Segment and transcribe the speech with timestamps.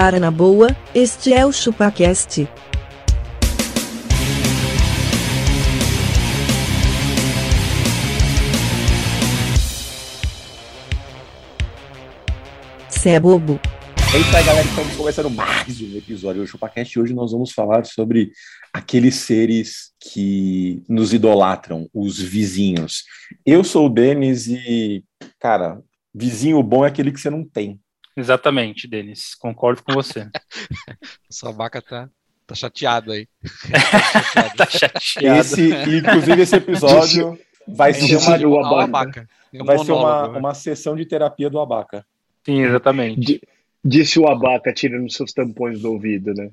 [0.00, 2.48] Cara na boa, este é o ChupaCast.
[12.88, 13.58] Cê é bobo.
[14.14, 14.68] É isso aí, galera.
[14.68, 17.00] Estamos começando mais um episódio do ChupaCast.
[17.00, 18.30] Hoje nós vamos falar sobre
[18.72, 23.02] aqueles seres que nos idolatram, os vizinhos.
[23.44, 25.02] Eu sou o Denis e,
[25.40, 25.82] cara,
[26.14, 27.80] vizinho bom é aquele que você não tem.
[28.18, 29.34] Exatamente, Denis.
[29.36, 30.28] Concordo com você.
[31.30, 32.08] Sua vaca tá,
[32.46, 33.28] tá chateado aí.
[34.56, 35.40] tá chateado.
[35.40, 39.28] Esse, inclusive, esse episódio vai ser uma, Disse o uma, abaca.
[39.54, 42.04] Um vai ser uma, uma sessão de terapia do abaca.
[42.44, 43.20] Sim, exatamente.
[43.20, 43.40] Di-
[43.84, 46.50] Disse o abaca tirando seus tampões do ouvido, né?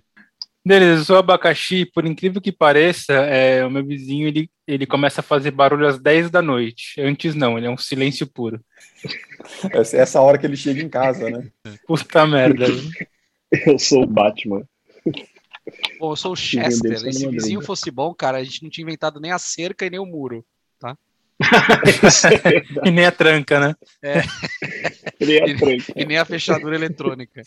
[0.66, 5.22] Denis, eu sou abacaxi, por incrível que pareça, é, o meu vizinho ele, ele começa
[5.22, 7.00] a fazer barulho às 10 da noite.
[7.00, 8.60] Antes não, ele é um silêncio puro.
[9.72, 11.48] Essa, essa hora que ele chega em casa, né?
[11.86, 12.66] Puta merda.
[13.68, 14.68] Eu sou o Batman.
[16.00, 16.92] Pô, eu sou o Deus, Chester.
[16.94, 19.86] tá Se o vizinho fosse bom, cara, a gente não tinha inventado nem a cerca
[19.86, 20.44] e nem o muro.
[21.40, 22.68] É verdade.
[22.86, 23.76] E nem a tranca, né?
[24.02, 24.22] É
[25.58, 25.94] franco.
[25.96, 27.44] E nem a fechadura eletrônica.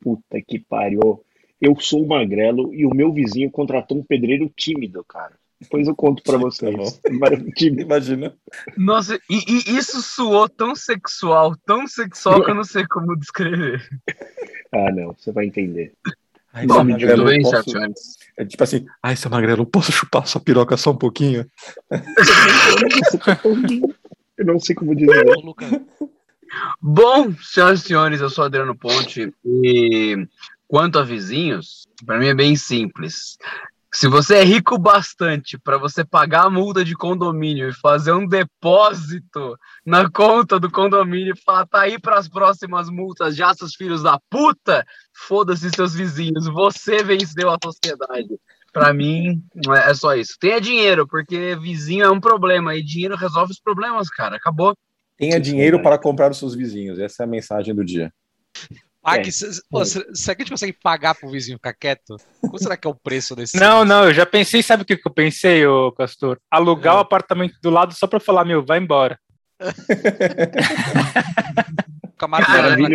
[0.00, 1.24] Puta que pariu.
[1.62, 5.34] Eu sou o Magrelo e o meu vizinho contratou um pedreiro tímido, cara.
[5.60, 7.00] Depois eu conto pra vocês.
[7.20, 7.82] Mas tímido.
[7.82, 8.34] Imagina.
[8.76, 13.80] Nossa, e, e isso soou tão sexual, tão sexual que eu não sei como descrever.
[14.74, 15.92] Ah, não, você vai entender.
[16.50, 18.16] Ai, Bom, seu tudo magrelo, bem, posso- Charles?
[18.38, 21.44] É tipo assim, ai, seu magrelo, posso chupar sua piroca só um pouquinho?
[24.38, 25.26] Eu não sei como dizer.
[26.80, 30.26] Bom, senhoras e senhores, eu sou Adriano Ponte e
[30.72, 33.36] quanto a vizinhos, para mim é bem simples.
[33.92, 38.26] Se você é rico bastante para você pagar a multa de condomínio e fazer um
[38.26, 43.74] depósito na conta do condomínio e falar, tá aí para as próximas multas já, seus
[43.74, 44.82] filhos da puta,
[45.12, 48.30] foda-se seus vizinhos, você venceu a sociedade.
[48.72, 49.44] Para mim,
[49.76, 50.38] é é só isso.
[50.40, 54.36] Tenha dinheiro, porque vizinho é um problema e dinheiro resolve os problemas, cara.
[54.36, 54.74] Acabou.
[55.18, 56.98] Tenha dinheiro para comprar os seus vizinhos.
[56.98, 58.10] Essa é a mensagem do dia.
[59.02, 59.32] Pague, É.
[59.70, 60.04] pô, será
[60.34, 62.16] que a gente consegue pagar pro vizinho ficar quieto?
[62.40, 63.58] Qual será que é o preço desse?
[63.58, 66.38] Não, não, eu já pensei, sabe o que que eu pensei, ô Castor?
[66.50, 66.96] Alugar É.
[66.98, 69.18] o apartamento do lado só pra falar, meu, vai embora.
[72.22, 72.40] Na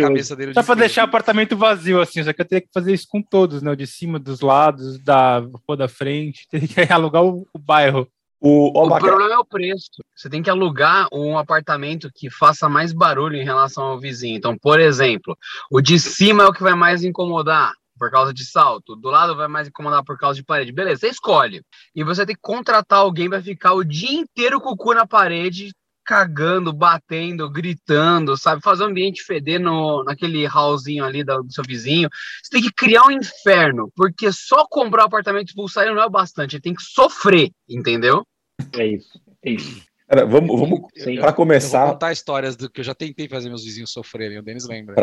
[0.00, 0.52] cabeça dele.
[0.52, 0.76] o Só dia pra inteiro.
[0.80, 3.70] deixar o apartamento vazio, assim, só que eu teria que fazer isso com todos, né?
[3.70, 6.46] O de cima, dos lados, da pô, da frente.
[6.50, 8.08] Teria que alugar o, o bairro.
[8.40, 9.90] O, o problema é o preço.
[10.14, 14.36] Você tem que alugar um apartamento que faça mais barulho em relação ao vizinho.
[14.36, 15.36] Então, por exemplo,
[15.70, 19.34] o de cima é o que vai mais incomodar por causa de salto, do lado
[19.34, 20.70] vai mais incomodar por causa de parede.
[20.70, 21.62] Beleza, você escolhe.
[21.94, 25.04] E você tem que contratar alguém para ficar o dia inteiro com o cu na
[25.04, 25.72] parede,
[26.08, 28.62] cagando, batendo, gritando, sabe?
[28.62, 32.08] Fazer o ambiente feder no, naquele hallzinho ali da- do seu vizinho.
[32.42, 36.56] Você tem que criar um inferno, porque só comprar um apartamento não é o bastante,
[36.56, 38.26] ele tem que sofrer, entendeu?
[38.72, 39.20] É isso.
[39.44, 39.82] É isso.
[40.08, 43.50] cara, vamos, vamos para Eu vou começar, contar histórias do que eu já tentei fazer
[43.50, 44.38] meus vizinhos sofrerem.
[44.38, 44.94] O Denis lembra.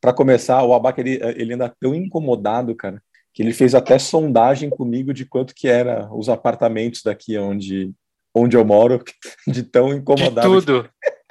[0.00, 3.02] para começar, o abaca ele, ele anda tão incomodado, cara,
[3.34, 7.92] que ele fez até sondagem comigo de quanto que era os apartamentos daqui onde
[8.34, 9.02] onde eu moro,
[9.46, 10.48] de tão De incomodado.
[10.48, 10.88] tudo.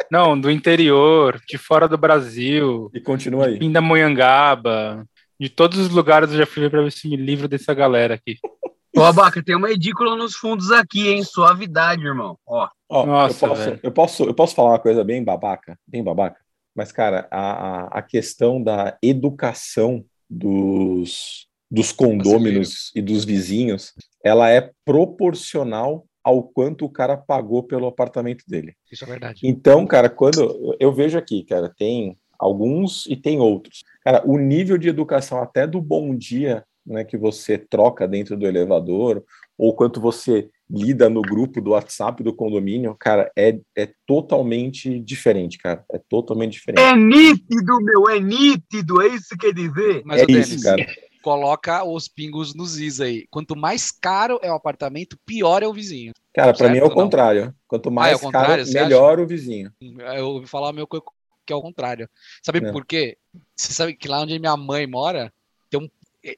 [0.09, 3.59] Não, do interior, de fora do Brasil, E continua aí.
[3.59, 5.05] Pindamonhangaba.
[5.39, 8.13] De todos os lugares eu já fui ver pra ver se me livro dessa galera
[8.15, 8.37] aqui.
[8.95, 11.23] Ô, Abaca, tem uma edícula nos fundos aqui, hein?
[11.23, 12.37] Suavidade, irmão.
[12.45, 13.79] Ó, Ó, Nossa, eu, posso, velho.
[13.83, 16.41] eu, posso, eu posso falar uma coisa bem babaca, bem babaca,
[16.75, 24.49] mas, cara, a, a, a questão da educação dos, dos condôminos e dos vizinhos, ela
[24.49, 28.73] é proporcional ao quanto o cara pagou pelo apartamento dele.
[28.91, 29.41] Isso é verdade.
[29.43, 33.83] Então, cara, quando eu- vejo aqui, cara, tem alguns e tem outros.
[34.03, 38.45] Cara, o nível de educação até do bom dia, né, que você troca dentro do
[38.47, 39.23] elevador,
[39.57, 45.57] ou quanto você lida no grupo do WhatsApp do condomínio, cara, é, é totalmente diferente,
[45.57, 45.83] cara.
[45.91, 46.81] É totalmente diferente.
[46.81, 50.01] é nítido, meu, é nítido, é isso que quer dizer.
[50.05, 50.85] Mas é isso, cara.
[51.21, 53.25] Coloca os pingos nos is aí.
[53.29, 56.13] Quanto mais caro é o apartamento, pior é o vizinho.
[56.33, 57.53] Cara, pra mim é o contrário.
[57.67, 59.71] Quanto mais é o contrário, caro, melhor o vizinho.
[60.15, 62.09] Eu ouvi falar meu que é o contrário.
[62.43, 62.71] Sabe É.
[62.71, 63.17] por quê?
[63.55, 65.33] Você sabe que lá onde minha mãe mora,
[65.69, 65.89] tem um,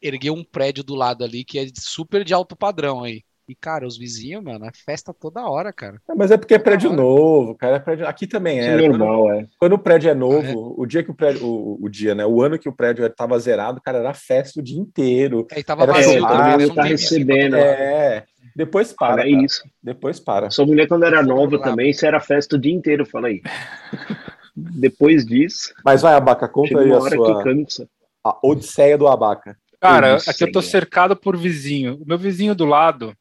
[0.01, 3.23] ergueu um prédio do lado ali que é super de alto padrão aí.
[3.47, 5.99] E, cara, os vizinhos, mano, é festa toda hora, cara.
[6.09, 7.01] É, Mas é porque é prédio hora.
[7.01, 7.75] novo, cara.
[7.75, 8.07] É prédio...
[8.07, 8.67] Aqui também é.
[8.67, 9.47] é Quando- normal, é.
[9.59, 12.25] Quando o prédio é novo, o dia que o prédio, o, o dia, né?
[12.25, 15.45] O ano que o prédio estava zerado, cara, era festa o dia inteiro.
[15.51, 17.59] Aí tava Era vazio Ah, não tá recebendo, todo.
[17.61, 18.23] É.
[18.55, 19.15] Depois para.
[19.15, 19.43] Para cara.
[19.43, 19.63] isso.
[19.81, 20.49] Depois para.
[20.49, 23.41] Sua mulher, quando era nova também, isso era festa o dia inteiro, fala aí.
[24.55, 27.89] Depois disso, Mas vai, Abaca, conta aí a sua, que cansa.
[28.23, 29.57] a odisseia do abaca.
[29.81, 30.31] Cara, Odisseia.
[30.33, 31.95] aqui eu tô cercado por vizinho.
[32.01, 33.13] O meu vizinho do lado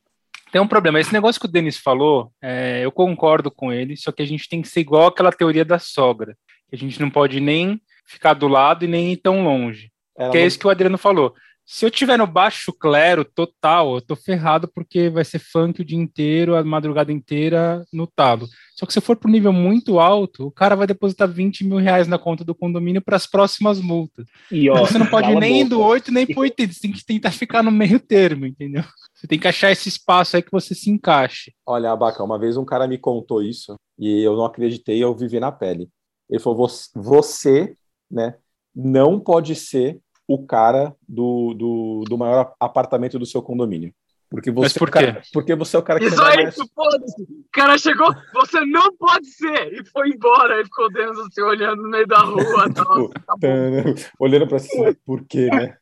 [0.52, 1.00] tem um problema.
[1.00, 4.46] Esse negócio que o Denis falou, é, eu concordo com ele, só que a gente
[4.46, 6.36] tem que ser igual aquela teoria da sogra.
[6.68, 9.90] Que a gente não pode nem ficar do lado e nem ir tão longe.
[10.16, 11.34] Ela Que é isso que o Adriano falou.
[11.64, 15.84] Se eu tiver no baixo clero total, eu tô ferrado porque vai ser funk o
[15.84, 18.46] dia inteiro, a madrugada inteira no talo.
[18.74, 21.78] Só que se eu for pro nível muito alto, o cara vai depositar 20 mil
[21.78, 24.26] reais na conta do condomínio para as próximas multas.
[24.50, 27.30] E, ó, você não pode nem do 8 nem pro 80, você tem que tentar
[27.30, 28.84] ficar no meio termo, entendeu?
[29.14, 31.52] Você tem que achar esse espaço aí que você se encaixe.
[31.64, 35.38] Olha, Abaca, uma vez um cara me contou isso e eu não acreditei, eu vivi
[35.38, 35.88] na pele.
[36.28, 37.76] Ele falou: "Você- você,
[38.10, 38.34] né,
[38.74, 43.92] não pode ser o cara do, do, do maior apartamento do seu condomínio.
[44.30, 45.28] Porque você, Mas por é o cara- quê?
[45.32, 47.22] porque você é o cara que Isso aí, mais- foda-se.
[47.22, 49.74] O cara chegou, você não pode ser!
[49.74, 50.54] E foi embora.
[50.54, 52.40] Aí ficou Denis assim, olhando no meio da rua.
[52.74, 53.08] Tal.
[53.10, 53.94] Tá bom.
[54.18, 55.76] olhando para si, por quê, né?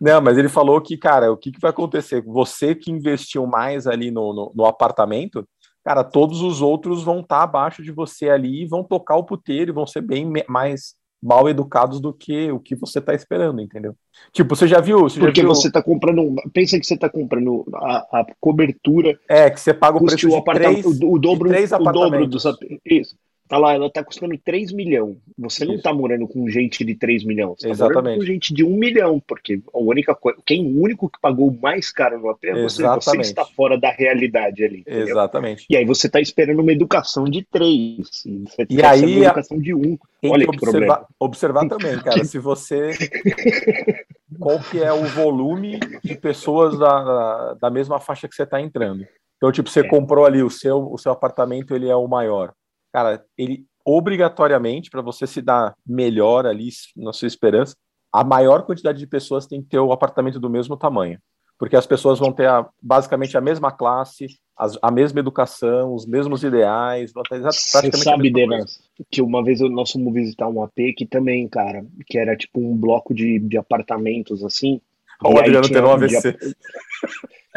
[0.00, 2.22] Não, mas ele falou que, cara, o que, que vai acontecer?
[2.24, 5.46] Você que investiu mais ali no, no, no apartamento,
[5.84, 9.70] cara, todos os outros vão estar abaixo de você ali e vão tocar o puteiro
[9.72, 13.94] e vão ser bem mais mal educados do que o que você tá esperando, entendeu?
[14.32, 15.00] Tipo, você já viu?
[15.00, 16.34] Você já Porque viu- você tá comprando.
[16.52, 20.44] Pensa que você tá comprando a, a cobertura, É, que você paga o preço de
[20.44, 22.44] três, o, dobro, o dobro dos.
[22.84, 23.16] Isso.
[23.48, 25.16] Tá lá, ela tá custando 3 milhões.
[25.38, 25.82] Você não Isso.
[25.82, 27.54] tá morando com gente de 3 milhões.
[27.58, 28.02] Você tá Exatamente.
[28.04, 30.38] morando com gente de 1 milhão, porque a única coisa.
[30.44, 32.82] Quem o único que pagou mais caro no AP é você.
[32.82, 34.80] Você está fora da realidade ali.
[34.80, 35.08] entendeu?
[35.08, 35.64] Exatamente.
[35.70, 37.96] E aí você tá esperando uma educação de 3.
[38.26, 39.98] E você E tá aí, uma a- educação de 1.
[40.20, 40.86] Tem Olha que que problema.
[40.94, 42.90] observar, observar também, cara, se você.
[44.38, 48.60] Qual que é o volume de pessoas da, da, da mesma faixa que você está
[48.60, 49.06] entrando.
[49.36, 49.88] Então, tipo, você É.
[49.88, 52.52] comprou ali o seu, o seu apartamento, ele é o maior.
[52.98, 57.76] Cara, ele obrigatoriamente, para você se dar melhor ali na sua esperança,
[58.12, 61.16] a maior quantidade de pessoas tem que ter o apartamento do mesmo tamanho.
[61.56, 66.06] Porque as pessoas vão ter a- basicamente a mesma classe, as- a mesma educação, os
[66.06, 68.30] mesmos ideais, vão ter Você sabe.
[68.32, 68.80] Denas,
[69.10, 72.58] que uma vez eu- nós fomos visitar um AP que também, cara, que era tipo
[72.60, 74.80] um bloco de, de apartamentos assim.
[75.24, 76.36] O Adriano tendo um AVC.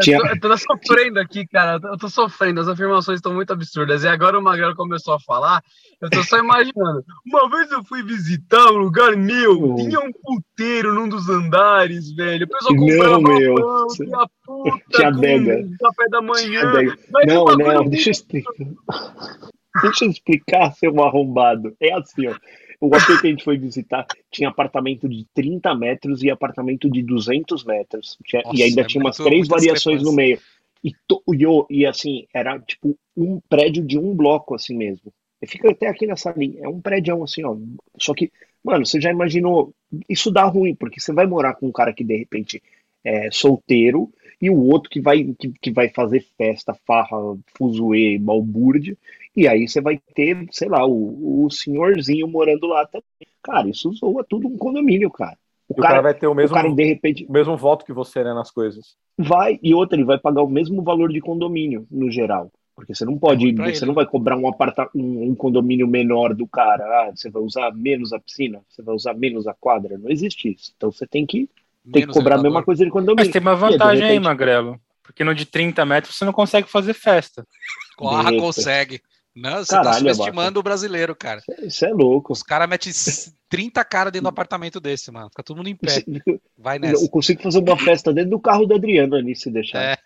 [0.01, 1.79] Tinha- Eu, tô, eu tô sofrendo aqui, cara.
[1.83, 2.61] Eu tô, sofrendo.
[2.61, 4.03] As afirmações estão muito absurdas.
[4.03, 5.61] E agora o Magrelo começou a falar.
[6.01, 7.03] Eu tô só imaginando.
[7.27, 9.61] Uma vez eu fui visitar um lugar meu.
[9.61, 9.75] Hum.
[9.75, 12.45] Tinha um puteiro num dos andares, velho.
[12.45, 13.55] O pessoal Não, comprava meu.
[13.55, 15.69] pão, tinha puta Tinha adega.
[15.79, 16.73] café da manhã.
[17.27, 18.53] Não, não, muito- deixa eu explicar.
[19.83, 21.73] Deixa eu explicar, seu arrombado.
[21.81, 22.35] É assim, ó.
[22.81, 27.03] O AP que a gente foi visitar tinha apartamento de 30 metros e apartamento de
[27.03, 28.17] 200 metros.
[28.25, 30.39] Tinha- Nossa, e ainda é tinha umas muito- três variações no meio.
[30.83, 31.23] E, to-
[31.69, 35.13] e assim, era tipo um prédio de um bloco, assim mesmo.
[35.39, 36.61] E Fica até aqui nessa linha.
[36.63, 37.55] É um prédio assim, ó.
[37.99, 38.31] Só que,
[38.63, 39.71] mano, você já imaginou.
[40.09, 42.61] Isso dá ruim, porque você vai morar com um cara que de repente
[43.03, 44.11] é solteiro
[44.41, 47.17] e o outro que vai, que, que vai fazer festa, farra,
[47.55, 48.97] fuzuê, balbúrdia.
[49.35, 53.03] E aí você vai ter, sei lá, o, o senhorzinho morando lá também.
[53.43, 55.37] Cara, isso zoa tudo um condomínio, cara.
[55.69, 57.55] O E o cara cara, vai ter o o mesmo, cara de repente o mesmo
[57.55, 58.95] voto que você, né, nas coisas.
[59.17, 62.51] vai e outra, ele vai pagar o mesmo valor de condomínio no geral.
[62.75, 63.85] Porque você não pode, É ruim pra você ele.
[63.85, 66.83] não vai cobrar um, aparta, um, um condomínio menor do cara.
[66.83, 69.97] Ah, você vai usar menos a piscina, você vai usar menos a quadra.
[69.97, 70.73] Não existe isso.
[70.75, 71.49] Então você tem que,
[71.91, 72.43] tem que cobrar a elevador.
[72.51, 73.15] mesma coisa de condomínio.
[73.25, 74.79] Mas tem uma vantagem aí, repente- Magrelo.
[75.03, 77.45] Porque no de 30 metros você não consegue fazer festa.
[78.01, 79.01] Ah, consegue.
[79.35, 81.41] Não, você Caralho, tá subestimando o brasileiro, cara.
[81.63, 82.33] Isso é louco.
[82.33, 82.91] Os caras metem
[83.47, 85.29] 30 caras dentro do apartamento desse, mano.
[85.29, 86.03] Fica todo mundo em pé.
[86.57, 87.05] Vai nessa.
[87.05, 89.81] Eu consigo fazer uma festa dentro do carro do Adriano ali, se deixar.
[89.81, 89.97] É.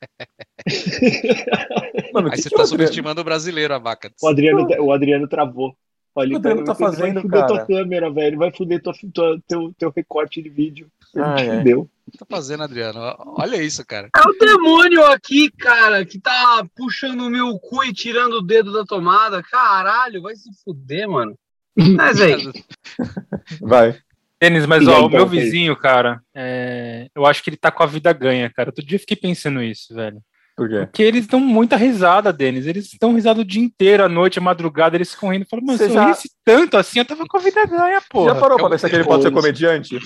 [2.14, 4.12] Mano, o Aí que, você tá o subestimando o brasileiro, abaca.
[4.22, 5.76] O Adriano, o Adriano travou.
[6.16, 7.48] Olha, O Adriano ele tá vai fazendo, fuder cara?
[7.48, 8.38] tua câmera, velho.
[8.38, 10.88] Vai fuder tua, tua- teu, teu recorte de vídeo.
[11.24, 11.58] Ai.
[11.60, 11.90] fudeu.
[12.08, 13.00] O que tá fazendo, Adriano?
[13.38, 14.10] Olha isso, cara.
[14.16, 18.72] É o demônio aqui, cara, que tá puxando o meu cu e tirando o dedo
[18.72, 19.42] da tomada.
[19.42, 21.36] Caralho, vai se fuder, mano.
[21.76, 22.36] Mas aí,
[23.62, 23.98] Vai.
[24.40, 27.58] Denis, mas E ó, aí, o meu então, vizinho, cara, é, eu acho que ele
[27.58, 28.70] tá com a vida ganha, cara.
[28.70, 30.20] Outro dia eu fiquei pensando isso, velho.
[30.56, 30.86] Por quê?
[30.86, 32.66] Porque eles dão muita risada, Denis.
[32.68, 35.46] Eles dão risada o dia inteiro, à noite, à madrugada, eles ficam rindo.
[35.50, 38.02] Falam, mano, Você se já- eu risse tanto assim, eu tava com a vida ganha,
[38.10, 38.34] porra.
[38.34, 40.00] Já parou pra eu- pensar que ele pode ser comediante?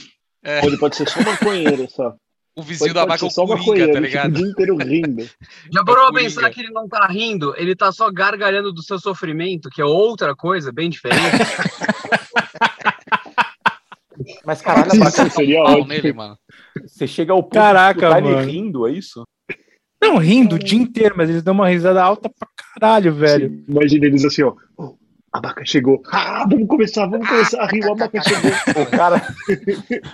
[0.44, 2.14] É, Ou ele pode ser só maconheiro, só.
[2.56, 3.94] o vizinho ele da pode vaca é o só Coringa, maconheiro.
[3.94, 4.34] tá fica o ligado?
[4.34, 5.30] dia inteiro rindo.
[5.72, 7.54] já parou a pensar que ele não tá rindo?
[7.58, 11.22] Ele tá só gargalhando do seu sofrimento, que é outra coisa, bem diferente.
[14.46, 15.88] Mas caralho, Isso Abaca, seria ótimo.
[15.88, 16.38] nele, mano.
[16.86, 18.48] você chega ao ponto Caraca, de escutar ele mano.
[18.50, 19.24] rindo, é isso?
[20.02, 23.64] Não, rindo o dia inteiro, mas eles dão uma risada alta pra caralho, velho.
[23.68, 24.54] Imagina eles assim, ó.
[25.32, 26.02] A Baca chegou.
[26.12, 27.86] Ah, vamos começar, vamos começar a rir.
[27.86, 28.52] O Abaca chegou.
[28.82, 29.22] O cara,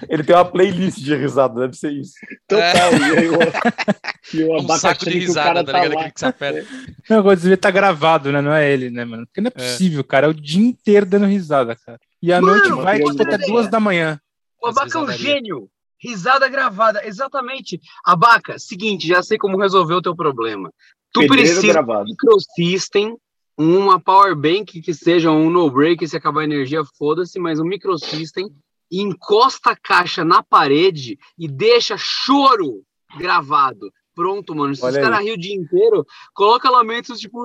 [0.10, 2.13] ele tem uma playlist de risada, deve ser isso.
[2.48, 2.91] Total.
[2.93, 3.39] E aí o,
[4.36, 5.93] e o Um Abaca saco de achando que o risada, cara tá tá ligado?
[5.95, 6.00] lá.
[6.01, 6.67] Aquele que você aperta.
[7.10, 8.41] Não, agora devia estar gravado, né?
[8.41, 9.25] Não é ele, né, mano?
[9.25, 9.63] Porque não é É.
[9.63, 10.27] possível, cara.
[10.27, 12.00] É o dia inteiro dando risada, cara.
[12.22, 14.19] E à Mano, noite vai tipo, até duas da manhã.
[14.62, 15.69] O Abaca é um gênio.
[16.03, 17.79] Risada gravada, exatamente.
[18.05, 20.72] Abaca, seguinte, já sei como resolver o teu problema.
[21.13, 22.03] Tu Pedreiro precisa de um gravado.
[22.03, 23.15] microsystem,
[23.57, 27.65] uma power bank que seja um no break, se acabar a energia, foda-se, mas um
[27.65, 28.50] microsystem,
[28.91, 32.83] encosta a caixa na parede e deixa choro
[33.17, 33.91] gravado.
[34.13, 34.74] Pronto, mano.
[34.74, 37.43] Se Olha os caras riam o dia inteiro, coloca lamentos tipo.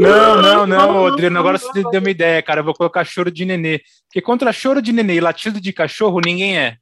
[0.00, 1.38] Não, não, não, Adriano.
[1.38, 2.60] Agora você deu uma ideia, cara.
[2.60, 3.82] Eu vou colocar choro de nenê.
[4.08, 6.78] Porque contra choro de nenê e latido de cachorro, ninguém é.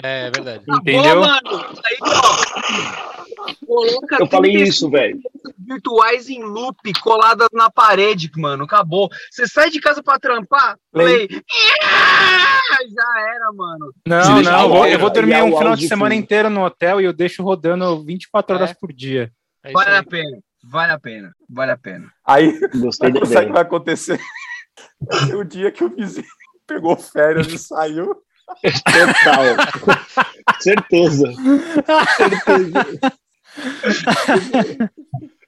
[0.00, 0.62] É, é verdade.
[0.68, 1.16] Entendeu?
[1.16, 1.66] Boa, mano.
[1.84, 3.15] Aí, ó.
[3.66, 5.20] Coloca Eu falei 35 isso, velho.
[5.58, 8.64] virtuais em loop coladas na parede, mano.
[8.64, 9.08] Acabou.
[9.30, 11.28] Você sai de casa pra trampar, play.
[11.30, 13.92] Já era, mano.
[14.06, 14.62] Não, não.
[14.62, 16.22] Eu vou, eu vou dormir um final de semana fundo.
[16.22, 18.74] inteiro no hotel e eu deixo rodando 24 horas É.
[18.74, 19.30] por dia.
[19.64, 19.96] É Vale aí.
[19.98, 20.38] a pena.
[20.68, 21.32] Vale a pena.
[21.48, 22.12] Vale a pena.
[22.24, 24.20] Aí, Gostei sabe o que vai acontecer?
[25.38, 26.26] o dia que o vizinho
[26.66, 28.16] pegou férias e saiu.
[28.46, 30.14] Total.
[30.60, 31.32] Certeza.
[32.16, 33.12] Certeza.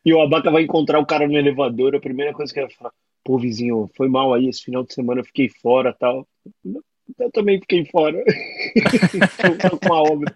[0.05, 1.95] E o Abaca vai encontrar o cara no elevador.
[1.95, 2.93] A primeira coisa que ele vai falar:
[3.25, 4.49] Pô, vizinho, foi mal aí.
[4.49, 6.27] Esse final de semana eu fiquei fora tal.
[7.19, 8.17] Eu também fiquei fora.
[8.19, 10.35] Eu tô com a obra.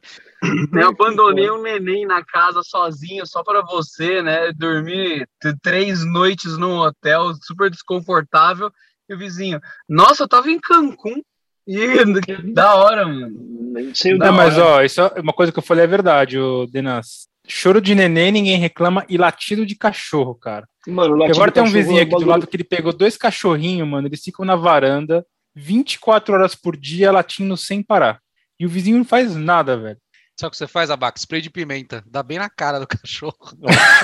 [0.73, 4.53] Eu abandonei um neném na casa sozinho, só pra você, né?
[4.53, 5.25] Dormi
[5.63, 8.71] três noites num hotel super desconfortável.
[9.09, 11.23] E o vizinho, nossa, eu tava em Cancún.
[11.67, 11.77] E
[12.53, 13.31] da hora, mano.
[13.73, 14.67] Nem sei o Não, Da mas hora.
[14.67, 17.29] ó, isso é uma coisa que eu falei é verdade, o Denas.
[17.47, 20.67] Choro de nenê, ninguém reclama, e latido de cachorro, cara.
[20.87, 23.17] Mano, latido agora tem um cachorro vizinho é aqui do lado que ele pegou dois
[23.17, 24.09] cachorrinhos, mano.
[24.09, 28.21] Eles ficam na varanda 24 horas por dia latindo sem parar.
[28.59, 29.99] E o vizinho não faz nada, velho.
[30.43, 31.21] Sabe o que você faz, Abaca?
[31.21, 32.03] Spray de pimenta.
[32.05, 33.37] Dá bem na cara do cachorro.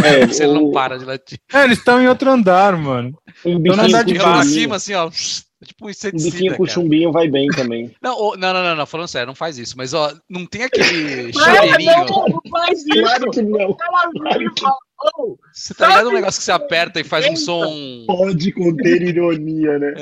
[0.05, 1.41] É, Você não o- para de latir.
[1.53, 3.19] É, eles estão em outro andar, mano.
[3.45, 4.51] Um biquinho andar de baixo.
[4.51, 5.09] cima, assim, ó.
[5.61, 6.73] É tipo um Um biquinho com cara.
[6.75, 7.93] chumbinho vai bem também.
[8.01, 9.75] Não, ô, não, não, não, não, falando sério, não faz isso.
[9.77, 12.07] Mas, ó, não tem aquele cheirinho.
[12.07, 13.01] não faz isso!
[13.03, 13.75] Claro que não.
[13.75, 18.05] Claro que- Oh, Você tá ligado um negócio que você aperta e faz um som.
[18.07, 19.93] Pode conter ironia, né?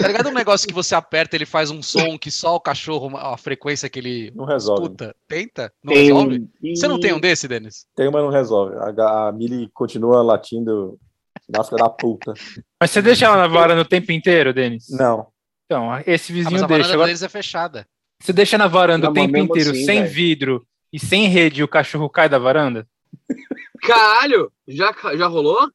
[0.00, 3.16] Tá ligado um negócio que você aperta ele faz um som que só o cachorro,
[3.16, 4.82] a frequência que ele Não resolve.
[4.82, 5.14] escuta?
[5.28, 5.72] Tenta?
[5.82, 6.48] Não Tem resolve?
[6.62, 7.86] um- Você não tem um desse, Denis?
[7.94, 8.74] Tem, mas não resolve.
[9.00, 10.98] A, a Mili continua latindo
[11.46, 12.34] filha da puta.
[12.80, 14.88] Mas você deixa ela na varanda o tempo inteiro, Denis?
[14.90, 15.28] Não.
[15.66, 16.82] Então, esse Ah, vizinho mas a deixa.
[16.82, 17.86] varanda Agora, deles é fechada.
[18.20, 20.12] você deixa na varanda Não, o mas tempo inteiro assim, sem velho.
[20.12, 22.86] vidro e sem rede e o cachorro cai da varanda?
[23.82, 24.50] Caralho!
[24.66, 25.68] Já, já rolou?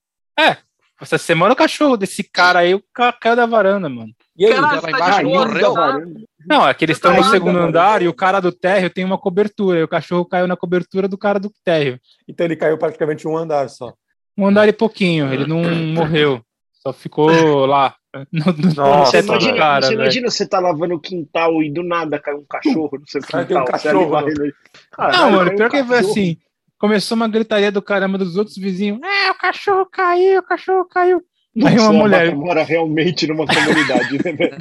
[1.01, 2.81] Essa semana o cachorro desse cara aí o
[3.19, 4.13] caiu da varanda, mano.
[4.37, 4.53] E aí?
[4.57, 5.73] Lá tá embaixo de morreu?
[5.73, 5.81] tá?
[5.81, 6.21] varanda.
[6.47, 7.67] Não, é que eles estão no Caiu da segundo varanda.
[7.79, 9.79] andar e o cara do térreo tem uma cobertura.
[9.79, 11.99] E o cachorro caiu na cobertura do cara do térreo.
[12.27, 13.93] Então ele caiu praticamente um andar só.
[14.37, 15.61] Um andar e pouquinho, ele não
[15.93, 16.41] morreu.
[16.73, 17.95] Só ficou lá.
[18.31, 20.01] No, no Nossa, do imagina, cara, você velho.
[20.03, 23.39] imagina você tá lavando o quintal e do nada cai um cachorro no seu tem
[23.41, 23.65] um quintal.
[23.65, 24.53] você cachorro, ali varrendo-
[24.91, 26.11] Caralho, Não, mano, caiu um pior que foi cachorro.
[26.11, 26.37] assim.
[26.83, 28.99] Começou uma gritaria do caramba dos outros vizinhos.
[29.01, 31.21] É, o cachorro caiu, o cachorro caiu.
[31.65, 34.57] Aí uma mulher- mora realmente numa comunidade, né, velho?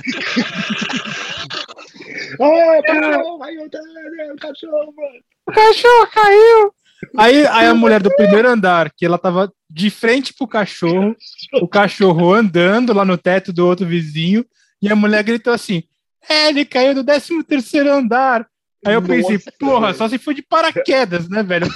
[2.40, 5.18] Ah, cachorro, aí eu tenho, cachorro, mano.
[5.48, 6.72] O cachorro caiu!
[7.18, 11.16] Aí, aí a mulher do primeiro andar, que ela tava de frente pro cachorro,
[11.60, 14.46] o cachorro andando lá no teto do outro vizinho,
[14.80, 15.82] e a mulher gritou assim:
[16.28, 18.46] É, ele caiu do 13 terceiro andar.
[18.84, 19.98] Aí eu pensei, Nossa, porra, velho.
[19.98, 21.66] só se for de paraquedas, né, velho?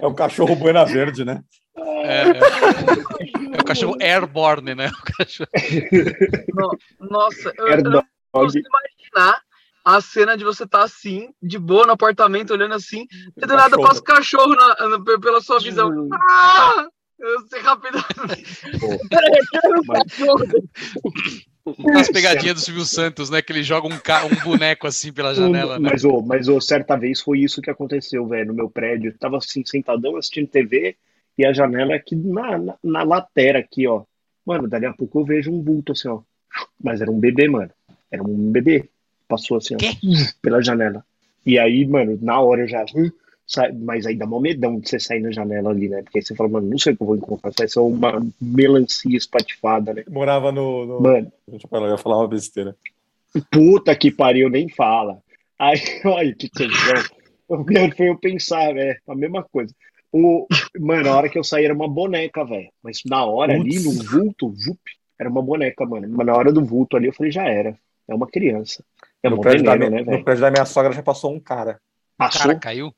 [0.00, 1.42] É o cachorro Buena Verde, né?
[1.76, 2.28] É, é.
[3.56, 4.88] É o cachorro airborne, né?
[4.88, 5.48] O cachorro...
[6.54, 6.78] No-
[7.08, 9.40] Nossa, eu, eu não consigo imaginar
[9.84, 13.78] a cena de você tá assim, de boa no apartamento, olhando assim, e do nada
[13.78, 15.88] passa o cachorro na- na- pela sua visão.
[15.90, 16.08] Hum.
[16.30, 16.86] Ah!
[17.18, 18.60] Eu sei rapidamente.
[18.80, 18.98] Um
[19.88, 20.44] cachorro.
[21.94, 23.42] As pegadinhas do Silvio Santos, né?
[23.42, 24.24] Que ele joga um, ca...
[24.24, 25.90] um boneco assim pela janela, né?
[25.90, 29.10] Mas, ô, mas ô, certa vez foi isso que aconteceu, velho, no meu prédio.
[29.10, 30.96] Eu tava assim, sentadão assistindo TV
[31.36, 34.02] e a janela aqui na, na, na lateral aqui, ó.
[34.44, 36.20] Mano, dali a pouco eu vejo um vulto assim, ó.
[36.82, 37.70] Mas era um bebê, mano.
[38.10, 38.88] Era um bebê.
[39.26, 39.78] Passou assim, ó,
[40.40, 41.04] pela janela.
[41.44, 42.84] E aí, mano, na hora eu já.
[43.48, 46.02] Sai- Mas aí dá mó medão de você sair na janela ali, né?
[46.02, 47.50] Porque aí você fala, mano, não sei o que eu vou encontrar.
[47.58, 50.04] Vai ser uma melancia espatifada, né?
[50.08, 50.86] Morava no.
[50.86, 51.00] no...
[51.00, 52.76] Mano, Deixa eu falar, eu ia falar uma besteira.
[53.50, 55.18] Puta que pariu, nem fala.
[55.58, 57.02] Aí, olha que tesão.
[57.48, 59.74] O pior foi eu pensar, é a mesma coisa.
[60.12, 60.46] O,
[60.78, 62.70] mano, a hora que eu saí era uma boneca, velho.
[62.82, 64.78] Mas na hora ali, no vulto, vup,
[65.18, 66.06] era uma boneca, mano.
[66.10, 67.76] Mas na hora do vulto ali, eu falei, já era.
[68.06, 68.82] É uma criança.
[69.22, 70.24] É No um veneno, minha, né, no velho?
[70.24, 71.72] prédio da minha sogra já passou um cara.
[72.14, 72.94] O Passou, cara caiu.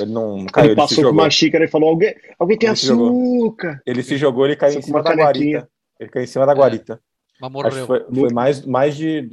[0.00, 1.22] Ele não caiu, ele ele se passou com jogou.
[1.22, 3.82] uma xícara e falou, alguém, alguém tem Ele se açúcar.
[3.86, 5.58] Ele se jogou, ele caiu em cima da canequinha.
[5.60, 5.70] guarita.
[6.00, 7.00] Ele caiu em cima da guarita.
[7.40, 7.86] Mas morreu.
[7.86, 9.28] foi, foi mais, mais de.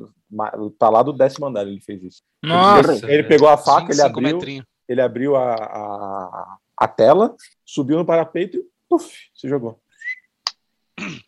[0.80, 2.22] Tá lá do décimo andar ele fez isso.
[2.44, 3.10] Nossa.
[3.12, 8.06] Ele pegou a faca, ele 25 abriu, ele abriu a, a, a tela, subiu no
[8.06, 9.80] parapeito e puf, se jogou.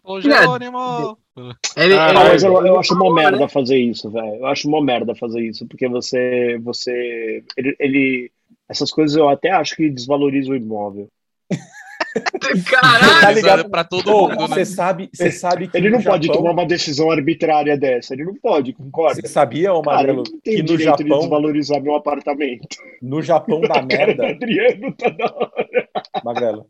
[0.04, 1.18] Ô, Jerônimo!
[1.36, 3.24] Ele, Ah, ele- Ah, mas eu, eu acho uma falou, né?
[3.32, 4.36] merda fazer isso, velho.
[4.36, 6.60] Eu acho uma merda fazer isso, porque você.
[6.62, 8.32] você ele, ele-
[8.70, 11.10] Essas coisas eu até acho que desvaloriza o imóvel.
[12.70, 13.22] Caralho!
[13.22, 13.52] Tá ligado?
[13.60, 14.48] Avisando Pra todo Pô, mundo, né?
[14.48, 18.14] você sabe, você sabe que Ele não pode Japão- tomar uma decisão arbitrária dessa.
[18.14, 19.20] Ele não pode, concorda?
[19.22, 21.96] Você sabia, ô Cara, Magrelo, ele não tem que no direito de Japão, desvalorizar meu
[21.96, 22.68] apartamento.
[23.02, 25.90] no Japão da merda, Adriano tá da hora.
[26.24, 26.68] Magrelo,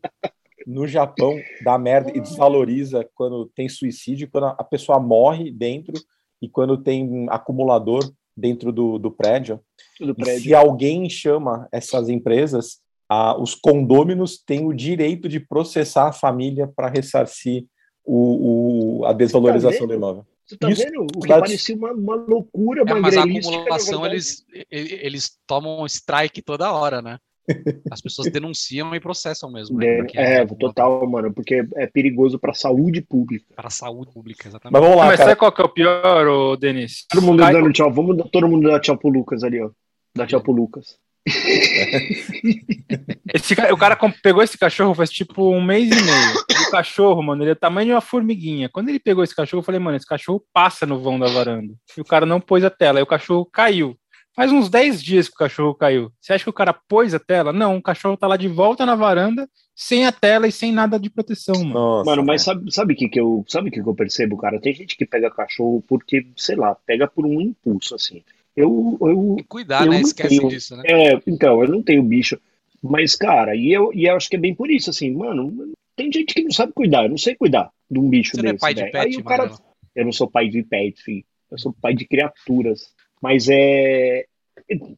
[0.66, 5.94] no Japão dá merda e desvaloriza quando tem suicídio, quando a pessoa morre dentro
[6.40, 8.00] e quando tem acumulador
[8.36, 9.60] dentro do, do prédio.
[10.00, 16.12] E se alguém chama essas empresas, ah, os condôminos têm o direito de processar a
[16.12, 17.64] família para ressarcir
[18.04, 19.88] o, o- a desvalorização vendo?
[19.88, 20.26] do imóvel.
[20.46, 21.02] Você tá Isso, vendo?
[21.16, 26.42] O que parecia uma, uma loucura, É, uma mas a acumulação, eles, eles tomam strike
[26.42, 27.18] toda hora, né?
[27.90, 29.78] As pessoas denunciam e processam mesmo.
[29.78, 29.96] Né?
[29.98, 33.54] Porque É, total, mano, porque é perigoso pra saúde pública.
[33.54, 34.72] Para a saúde pública, exatamente.
[34.72, 35.28] Mas vamos lá, Mas cara.
[35.30, 37.06] sabe qual que é o pior, ô, Denis?
[37.10, 37.92] Todo mundo Cai- dando tchau.
[37.92, 39.70] Vamos dar- todo mundo dar tchau pro Lucas ali, ó.
[40.16, 40.96] Dá tchau pro Lucas.
[43.32, 46.44] Esse o cara pegou esse cachorro faz tipo um mês e meio.
[46.50, 48.68] E o cachorro, mano, ele é o tamanho de uma formiguinha.
[48.68, 51.74] Quando ele pegou esse cachorro, eu falei, mano, esse cachorro passa no vão da varanda.
[51.96, 53.96] E o cara não pôs a tela, aí o cachorro caiu.
[54.36, 56.12] Faz uns 10 dias que o cachorro caiu.
[56.20, 57.52] Você acha que o cara pôs a tela?
[57.52, 60.98] Não, o cachorro tá lá de volta na varanda, sem a tela e sem nada
[60.98, 61.72] de proteção, mano.
[61.72, 62.58] Nossa, Mano, mas cara.
[62.58, 64.60] sabe, sabe o que, que eu sabe que, que eu percebo, cara?
[64.60, 68.22] Tem gente que pega cachorro porque, sei lá, pega por um impulso, assim.
[68.56, 69.96] Eu, eu, E cuidar, eu né?
[70.00, 70.82] não Esquece tenho- disso, né?
[70.86, 72.40] é, então, eu não tenho bicho.
[72.82, 76.12] Mas, cara, e eu, e eu acho que é bem por isso, assim, mano, tem
[76.12, 78.52] gente que não sabe cuidar, eu não sei cuidar de um bicho Você não é
[78.52, 78.92] desse, pai de velho.
[78.92, 79.62] pet, Aí o cara, Magrelo?
[79.96, 81.24] eu não sou pai de pet, filho.
[81.50, 82.92] Eu sou pai de criaturas.
[83.22, 84.24] Mas é.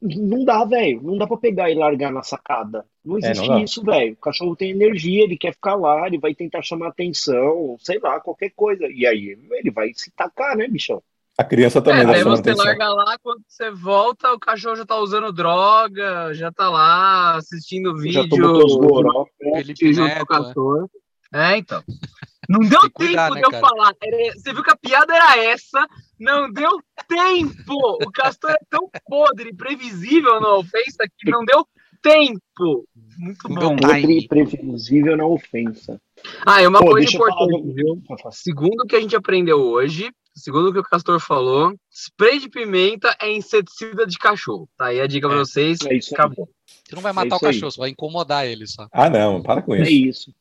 [0.03, 1.01] Não dá, velho.
[1.03, 2.85] Não dá pra pegar e largar na sacada.
[3.05, 3.63] Não É, existe não dá.
[3.65, 4.13] isso, velho.
[4.15, 8.21] O cachorro tem energia, ele quer ficar lá, ele vai tentar chamar atenção, sei lá,
[8.21, 8.87] qualquer coisa.
[8.91, 11.03] E aí ele vai se tacar, né, bichão?
[11.39, 14.97] A criança também É, daí você larga lá, quando você volta, o cachorro já tá
[14.97, 18.29] usando droga, já tá lá assistindo Já vídeo.
[18.29, 19.27] tomou teus goró.
[19.39, 20.45] Felipe junto Neto, com o né?
[20.45, 20.91] castor.
[21.35, 21.83] É, então.
[22.49, 23.67] Não deu tempo cuidar, né, de eu cara?
[23.67, 23.93] falar.
[24.37, 25.85] Você viu que a piada era essa?
[26.19, 27.75] Não deu tempo!
[28.07, 31.67] O Castor é tão podre, previsível na ofensa que não deu
[32.03, 32.87] tempo.
[33.19, 33.77] Muito Não bom.
[33.77, 36.01] Podre previsível na ofensa.
[36.47, 38.03] Ah, e uma Pô, coisa importante, viu?
[38.31, 42.49] Segundo o que a gente aprendeu hoje, segundo o que o Castor falou, spray de
[42.49, 44.69] pimenta é inseticida de cachorro.
[44.77, 45.41] Tá aí a dica pra É.
[45.41, 45.79] vocês.
[45.87, 46.15] É isso.
[46.15, 46.49] Acabou.
[46.85, 47.53] Você não vai matar o isso aí.
[47.53, 48.87] cachorro, você vai incomodar ele só.
[48.93, 50.31] Ah, não, para com É isso.
[50.31, 50.35] isso.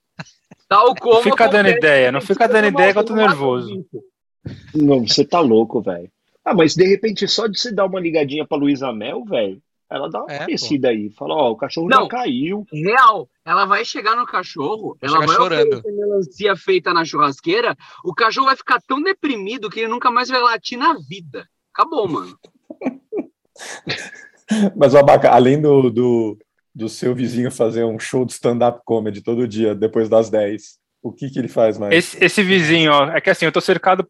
[0.67, 3.85] Tal como Não fica dando ideia, não fica dando o ideia que eu tô nervoso.
[4.73, 6.09] Não, você tá louco, velho.
[6.43, 10.09] Ah, mas de repente, só de você dar uma ligadinha pra Luísa Mel, velho, ela
[10.09, 11.09] dá uma É, conhecida aí.
[11.11, 12.03] Fala, ó, o cachorro Não.
[12.03, 12.65] já caiu.
[12.71, 15.67] Real, ela vai chegar no cachorro, Vai ela vai chorando.
[15.77, 20.29] oferecer melancia feita na churrasqueira, o cachorro vai ficar tão deprimido que ele nunca mais
[20.29, 21.47] vai latir na vida.
[21.73, 22.37] Acabou, mano.
[24.75, 26.37] Mas o Abaca, além do, do,
[26.73, 31.11] do seu vizinho fazer um show de stand-up comedy todo dia, depois das 10, o
[31.11, 31.93] que, que ele faz mais?
[31.93, 34.07] Esse, esse vizinho, ó, é que assim, eu tô cercado.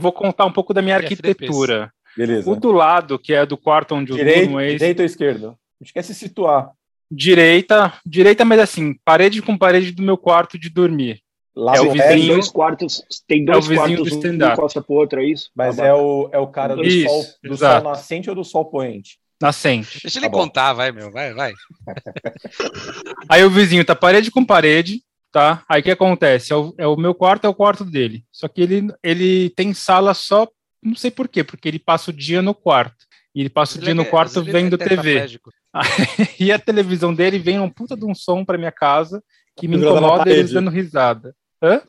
[0.00, 1.92] Vou contar um pouco da minha arquitetura.
[2.16, 2.50] Beleza.
[2.50, 4.78] O do lado, que é do quarto onde Direito, durmo, é esse.
[4.78, 5.46] direito ou esquerdo?
[5.80, 6.70] A gente quer se situar.
[7.10, 11.20] Direita, direita, mas assim, parede com parede do meu quarto de dormir.
[11.56, 14.52] Lá É o vizinho- Tem dois quartos, tem É dois o vizinho quartos, do um
[14.52, 15.50] encosta pro outro, é isso?
[15.54, 18.44] mas Ah, é o, é o cara do, Isso, sol, do sol nascente ou do
[18.44, 19.18] sol poente?
[19.42, 19.98] Nascente.
[20.02, 21.10] Deixa ele Tá contar, vai, meu.
[21.10, 21.52] Vai, vai.
[23.28, 25.64] Aí o vizinho tá parede com parede, tá?
[25.68, 26.52] Aí o que acontece?
[26.52, 28.24] É o, é o meu quarto, é o quarto dele.
[28.30, 30.46] Só que ele, ele tem sala só,
[30.82, 33.04] não sei por quê, porque ele passa o dia no quarto.
[33.34, 35.40] E ele passa o dia Ele no é- quarto às vezes ele vendo é TV.
[36.40, 39.22] e a televisão dele vem um puta de um som pra minha casa
[39.56, 41.34] que me incomoda ele dando risada.
[41.60, 41.82] TV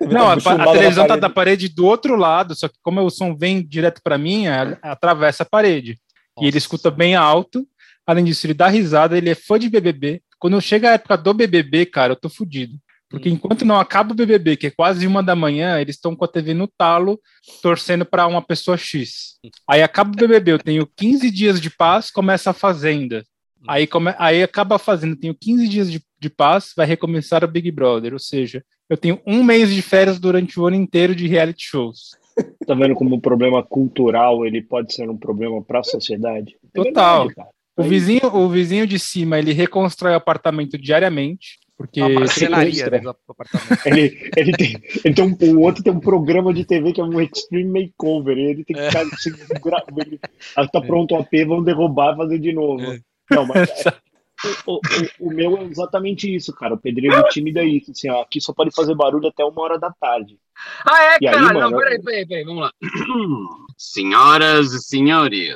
[0.14, 3.10] Não, tá a, a televisão tá da parede do outro lado, só que como o
[3.10, 5.98] som vem direto pra mim, a- atravessa a parede.
[6.38, 6.58] E ele Nossa.
[6.58, 7.66] escuta bem alto.
[8.06, 10.22] Além disso, ele dá risada, ele é fã de BBB.
[10.38, 12.78] Quando chega a época do BBB, cara, eu tô fudido.
[13.10, 16.24] Porque enquanto não acaba o BBB, que é quase uma da manhã, eles estão com
[16.24, 17.20] a TV no talo,
[17.60, 19.36] torcendo para uma pessoa X.
[19.68, 23.24] Aí acaba o BBB, eu tenho 15 dias de paz, começa a Fazenda.
[23.66, 24.14] Aí, come...
[24.16, 28.12] aí acaba a Fazenda, tenho 15 dias de, de paz, vai recomeçar o Big Brother.
[28.12, 32.10] Ou seja, eu tenho um mês de férias durante o ano inteiro de reality shows.
[32.66, 36.56] Tá vendo como um problema cultural ele pode ser um problema para a sociedade?
[36.72, 37.26] É Total.
[37.26, 37.48] verdade.
[37.76, 43.08] O vizinho, o vizinho de cima, ele reconstrói o apartamento diariamente, porque Uma né, do
[43.26, 43.86] apartamento.
[43.86, 47.04] Ele, ele tem, ele tem um, o outro tem um programa de TV que é
[47.04, 48.36] um Extreme Makeover.
[48.36, 49.82] e Ele tem que ficar segurar.
[49.96, 50.20] Ele,
[50.56, 52.82] ah, tá pronto o AP, vão derrubar e fazer de novo.
[52.82, 53.00] É.
[53.30, 53.94] Não, mas é,
[54.66, 54.80] o, o-
[55.28, 56.74] o meu é exatamente isso, cara.
[56.74, 57.92] O pedreiro tímido é isso.
[57.92, 60.36] Assim, ó, aqui só pode fazer barulho até uma hora da tarde.
[60.84, 61.46] Ah, é, E aí, cara?
[61.54, 61.60] mano?
[61.60, 62.72] Não, peraí, peraí, peraí, vamos lá.
[63.78, 65.54] Senhoras e senhores,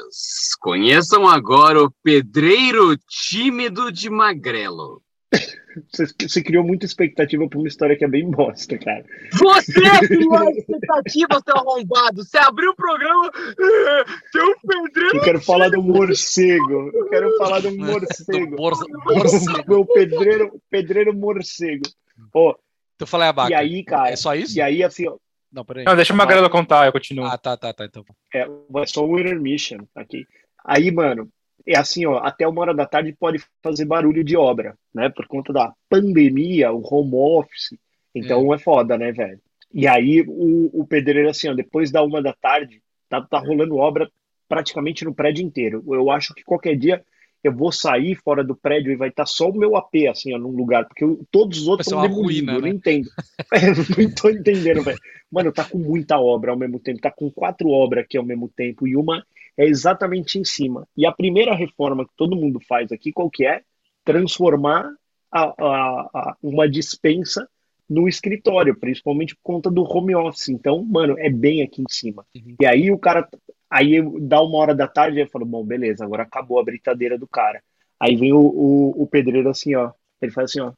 [0.58, 5.02] conheçam agora o pedreiro tímido de Magrelo.
[5.92, 9.04] Você, criou muita expectativa pra uma história que é bem bosta, cara.
[9.32, 12.24] Você criou a expectativa, seu arrombado.
[12.24, 13.30] Você abriu o programa,
[14.36, 16.90] um pedreiro Eu quero falar do morcego.
[16.94, 18.56] Eu quero falar do morcego.
[19.14, 19.64] morcego.
[19.68, 21.84] Meu pedreiro, pedreiro morcego.
[22.32, 22.54] Ó,
[22.96, 23.50] Tu falei abaca.
[23.50, 24.10] e aí, cara?
[24.10, 24.56] É só isso?
[24.56, 25.16] E aí, assim, ó,
[25.50, 25.84] Não, peraí.
[25.84, 27.26] Não, deixa a Magrela contar, eu continuo.
[27.26, 27.84] Ah, tá, tá, tá.
[27.84, 28.04] Então.
[28.32, 28.46] é,
[28.86, 30.24] só um intermission aqui.
[30.64, 31.28] Aí, mano,
[31.66, 35.08] é assim, ó, até uma hora da tarde pode fazer barulho de obra, né?
[35.08, 37.76] Por conta da pandemia, o home office.
[38.14, 39.40] Então é, foda, né, velho?
[39.72, 43.76] E aí o, o pedreiro, assim, ó, depois da uma da tarde, tá, tá rolando
[43.76, 44.08] obra
[44.48, 45.82] praticamente no prédio inteiro.
[45.88, 47.02] Eu acho que qualquer dia
[47.42, 50.38] eu vou sair fora do prédio e vai estar só o meu AP, assim, ó,
[50.38, 52.74] num lugar, porque eu- todos os outros estão demolindo, ruína, eu não né?
[52.74, 53.08] entendo.
[53.52, 54.98] É, não tô entendendo, velho.
[55.30, 58.48] Mano, tá com muita obra ao mesmo tempo, tá com quatro obras aqui ao mesmo
[58.48, 59.24] tempo, e uma
[59.56, 60.86] é exatamente em cima.
[60.96, 63.62] E a primeira reforma que todo mundo faz aqui, qual que é?
[64.04, 64.90] Transformar
[65.30, 67.48] a, a- a- uma dispensa
[67.88, 70.48] no escritório, principalmente por conta do home office.
[70.48, 72.24] Então, mano, é bem aqui em cima.
[72.34, 72.56] Uhum.
[72.60, 73.28] E aí o cara,
[73.70, 77.26] aí dá uma hora da tarde, eu falo, bom, beleza, agora acabou a britadeira do
[77.26, 77.62] cara.
[78.00, 80.72] Aí vem o, o, o pedreiro assim, ó, ele faz assim, ó,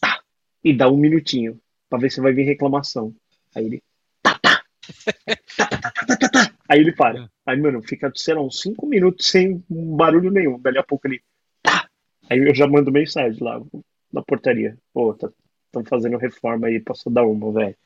[0.00, 0.20] tá,
[0.64, 3.14] e dá um minutinho, pra ver se vai vir reclamação.
[3.54, 3.82] Aí ele,
[4.22, 4.62] tá, tá,
[5.56, 5.75] tá,
[6.68, 7.28] Aí ele para.
[7.44, 10.58] Aí, mano, fica, sei lá, uns cinco minutos sem barulho nenhum.
[10.58, 11.20] Dali a pouco ele,
[11.62, 11.88] tá.
[12.28, 13.60] Aí eu já mando mensagem lá
[14.12, 14.76] na portaria.
[14.92, 15.30] Pô, tá,
[15.66, 17.76] estão fazendo reforma aí, posso dar uma, velho.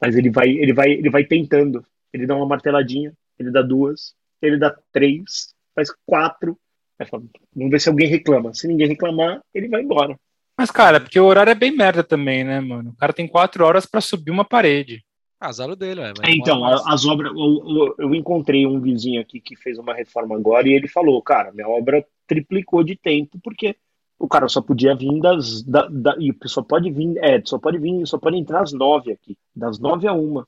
[0.00, 1.84] Mas ele vai, ele vai, ele vai tentando.
[2.12, 6.58] Ele dá uma marteladinha, ele dá duas, ele dá três, faz quatro.
[6.98, 8.54] Aí fala, vamos ver se alguém reclama.
[8.54, 10.18] Se ninguém reclamar, ele vai embora.
[10.58, 12.90] Mas, cara, porque o horário é bem merda também, né, mano?
[12.90, 15.04] O cara tem quatro horas pra subir uma parede.
[15.38, 16.12] Azar o dele, ué.
[16.24, 17.30] É, então, as obras.
[17.32, 21.52] Eu, eu- encontrei um vizinho aqui que fez uma reforma agora e ele falou, cara,
[21.52, 23.76] minha obra triplicou de tempo porque
[24.18, 25.62] o cara só podia vir das.
[25.62, 29.12] Da, da- e só pode vir, é, só pode vir, só pode entrar às nove
[29.12, 29.36] aqui.
[29.54, 30.46] Das nove a uma.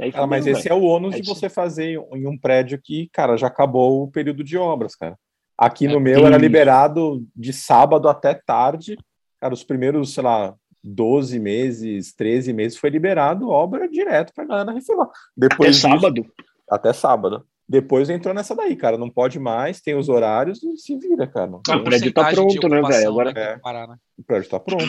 [0.00, 0.72] Aí Ah, mas esse velho.
[0.72, 4.10] é o ônus É de você fazer em um prédio que, cara, já acabou o
[4.10, 5.16] período de obras, cara.
[5.56, 8.98] Aqui no É, meu era liberado de sábado até tarde.
[9.40, 14.70] Cara, os primeiros, sei lá, 12 meses, 13 meses foi liberado obra direto pra galera
[14.72, 15.04] reformar.
[15.06, 15.14] Até
[15.48, 16.26] Depois disso- sábado.
[16.70, 17.46] até sábado.
[17.66, 18.98] Depois entrou nessa daí, cara.
[18.98, 21.50] Não pode mais, tem os horários e se vira, cara.
[21.70, 23.08] Ah, o prédio tá pronto, né, velho?
[23.08, 23.58] Agora- né, que É.
[23.58, 23.96] parar, né?
[24.18, 24.84] O prédio tá pronto.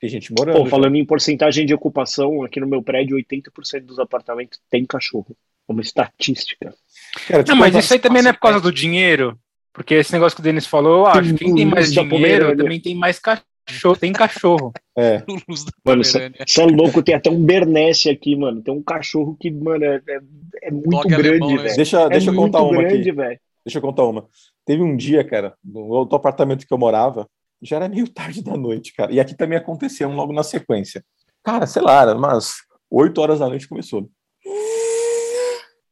[0.00, 0.56] Tem gente morando.
[0.58, 5.36] Pô, falando em porcentagem de ocupação, aqui no meu prédio, 80% dos apartamentos tem cachorro.
[5.68, 6.72] É uma estatística.
[7.26, 9.36] Cara, Não, mas isso aí também não é por causa do dinheiro.
[9.72, 11.34] Porque esse negócio que o Denis falou, eu acho.
[11.34, 12.56] Quem tem mais Da dinheiro Pomerânia.
[12.56, 13.46] também tem mais cachorro.
[14.00, 14.72] Tem cachorro.
[14.96, 15.22] É.
[15.84, 18.60] Mano, você é louco, tem até um Bernese aqui, mano.
[18.62, 20.20] Tem um cachorro que, mano, é, é-
[20.64, 21.62] é muito Dog grande, né?
[21.62, 21.76] velho.
[21.76, 23.12] Deixa, É deixa eu contar uma grande, aqui.
[23.12, 23.40] velho.
[23.64, 24.26] Deixa eu contar uma.
[24.66, 27.28] Teve um dia, cara, no outro apartamento que eu morava,
[27.62, 29.12] já era meio tarde da noite, cara.
[29.12, 31.04] E aqui também aconteceu um logo na sequência.
[31.44, 32.54] Cara, sei lá, era umas
[32.90, 34.08] 8 horas da noite começou.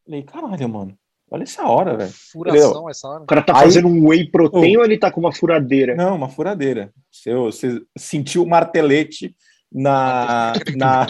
[0.05, 0.99] Falei, caralho, mano.
[1.31, 2.13] Olha essa hora, velho.
[2.33, 3.23] Furação essa hora.
[3.23, 5.95] O cara tá Aí- fazendo um whey protein ou ele tá com uma furadeira?
[5.95, 6.93] Não, uma furadeira.
[7.11, 9.35] Você, você sentiu o martelete
[9.73, 11.07] na, na,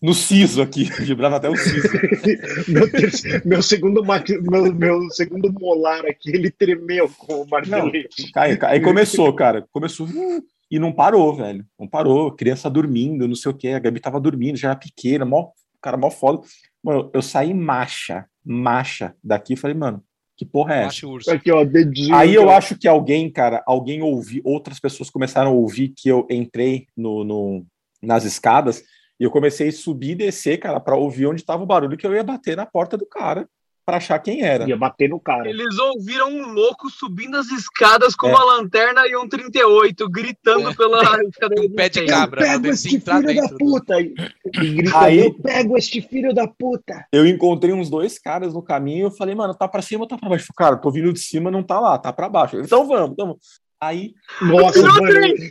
[0.00, 0.84] no siso aqui.
[1.04, 1.86] Vibrava até o siso.
[2.66, 2.88] meu,
[3.44, 8.30] meu segundo meu, meu segundo molar aqui, ele tremeu com o martelete.
[8.34, 9.66] Aí, aí começou, cara.
[9.70, 11.64] Começou uh, e não parou, velho.
[11.78, 12.32] Não parou.
[12.32, 13.68] Criança dormindo, não sei o quê.
[13.68, 15.50] A Gabi tava dormindo, já era pequena, mó,
[15.82, 16.40] cara, mó foda.
[16.82, 20.02] Mano, eu saí macha, macha daqui falei, mano,
[20.36, 20.88] que porra é essa?
[21.28, 22.14] Aqui, ó, dedinho.
[22.14, 26.26] Aí eu acho que alguém, cara, alguém ouviu, outras pessoas começaram a ouvir que eu
[26.30, 27.66] entrei no, no-
[28.02, 28.82] nas escadas
[29.20, 32.06] e eu comecei a subir e descer, cara, pra ouvir onde tava o barulho que
[32.06, 33.48] eu ia bater na porta do cara
[33.88, 34.68] pra achar quem era.
[34.68, 35.48] Ia bater no cara.
[35.48, 38.30] Eles ouviram um louco subindo as escadas com É.
[38.32, 40.74] uma lanterna e um 38, gritando É.
[40.74, 41.54] pela escada.
[41.58, 42.40] Um pé de Eu cabra.
[42.42, 42.46] né?
[42.52, 44.00] pego este filho da puta.
[44.00, 44.14] E,
[44.62, 47.06] e gritando, Aí- eu pego este filho da puta.
[47.10, 50.18] Eu encontrei uns dois caras no caminho, eu falei, mano, tá pra cima ou tá
[50.18, 50.52] pra baixo?
[50.54, 52.60] Cara, tô vindo de cima, não tá lá, tá pra baixo.
[52.60, 53.40] Então vamos, então vamos.
[53.80, 54.12] Aí,
[54.42, 55.48] Nossa, sério,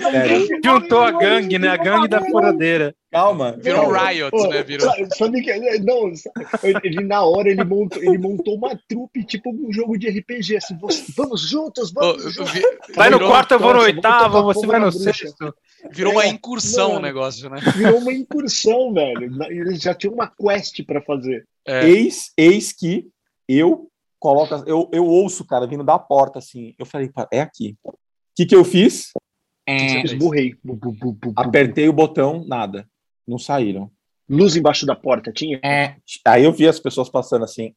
[0.00, 0.60] Sério.
[0.64, 1.68] Juntou a gangue, né?
[1.68, 2.94] A gangue da furadeira.
[3.10, 3.56] calma.
[3.58, 4.08] Virou calma.
[4.10, 4.62] Riot, Pô, né?
[4.62, 4.90] Virou.
[5.16, 5.58] sabe- que.
[5.80, 6.12] Não,
[6.82, 10.56] ele, na hora ele montou, ele montou uma trupe, tipo um jogo de RPG.
[10.58, 12.50] Assim, "Vamos- vamos juntos, vamos juntos.
[12.52, 12.62] vi-
[12.94, 15.54] Vai no quarto, eu vou no oitavo, você vai no sexto.
[15.90, 17.06] virou uma É, incursão o mano.
[17.06, 17.60] negócio, né?
[17.74, 19.30] Virou uma incursão, velho.
[19.50, 21.46] Eles já tinham uma quest pra fazer.
[21.66, 21.88] É.
[21.88, 23.06] Eis, eis que
[23.48, 23.88] eu
[24.22, 26.74] coloco, eu, eu ouço o cara vindo da porta assim.
[26.78, 27.76] Eu falei, "Pá, é aqui.
[27.84, 27.92] O
[28.36, 29.10] que, que eu fiz?
[29.66, 30.02] É.
[30.04, 30.54] Esburrei.
[30.62, 31.32] Bu, bu, bu, bu, bu.
[31.36, 32.86] Apertei o botão, nada.
[33.26, 33.90] Não saíram.
[34.28, 35.60] Luz embaixo da porta, tinha?
[36.24, 37.74] Aí eu vi as pessoas passando assim,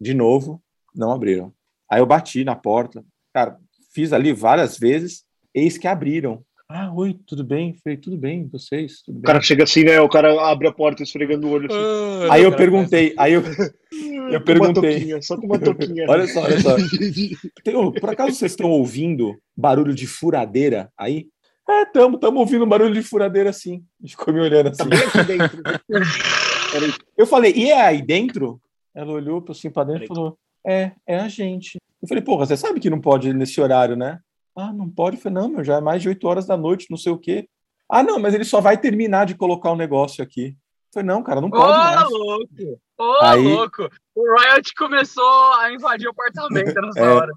[0.00, 0.60] de novo,
[0.94, 1.52] não abriram.
[1.90, 3.56] Aí eu bati na porta, cara,
[3.94, 6.42] fiz ali várias vezes, eis que abriram.
[6.68, 7.74] Ah, oi, tudo bem?
[7.84, 9.02] Falei, tudo bem, vocês?
[9.02, 9.26] Tudo O bem?
[9.26, 10.00] cara chega assim, né?
[10.00, 12.28] O cara abre a porta esfregando o olho assim.
[12.30, 13.42] Ah, Aí eu perguntei, aí eu,
[14.36, 14.94] eu com uma perguntei.
[14.94, 16.06] toquinha, só com uma toquinha.
[16.08, 16.76] Olha só, olha só.
[17.64, 21.28] Tem- por acaso vocês estão ouvindo barulho de furadeira aí?
[21.68, 23.84] É, tamo, tamo ouvindo barulho de furadeira assim.
[24.06, 24.82] Ficou me olhando assim.
[24.88, 25.80] Tá.
[26.72, 26.92] Peraí.
[27.16, 28.60] Eu falei, e é aí dentro?
[28.94, 31.78] Ela olhou assim pra dentro e falou, é, é a gente.
[32.00, 34.18] Eu falei, porra, você sabe que não pode nesse horário, né?
[34.56, 35.16] Ah, não pode?
[35.16, 37.18] Eu falei, não, meu, já é mais de 8 horas da noite, não sei o
[37.18, 37.48] quê.
[37.88, 40.56] Ah, não, mas ele só vai terminar de colocar o negócio aqui.
[40.94, 42.10] Eu falei, não, cara, não Ô, pode mais.
[42.10, 42.80] louco!
[42.98, 43.88] Ô, Aí- louco!
[44.14, 45.24] O Riot começou
[45.54, 47.08] a invadir o apartamento nessa É.
[47.08, 47.32] hora.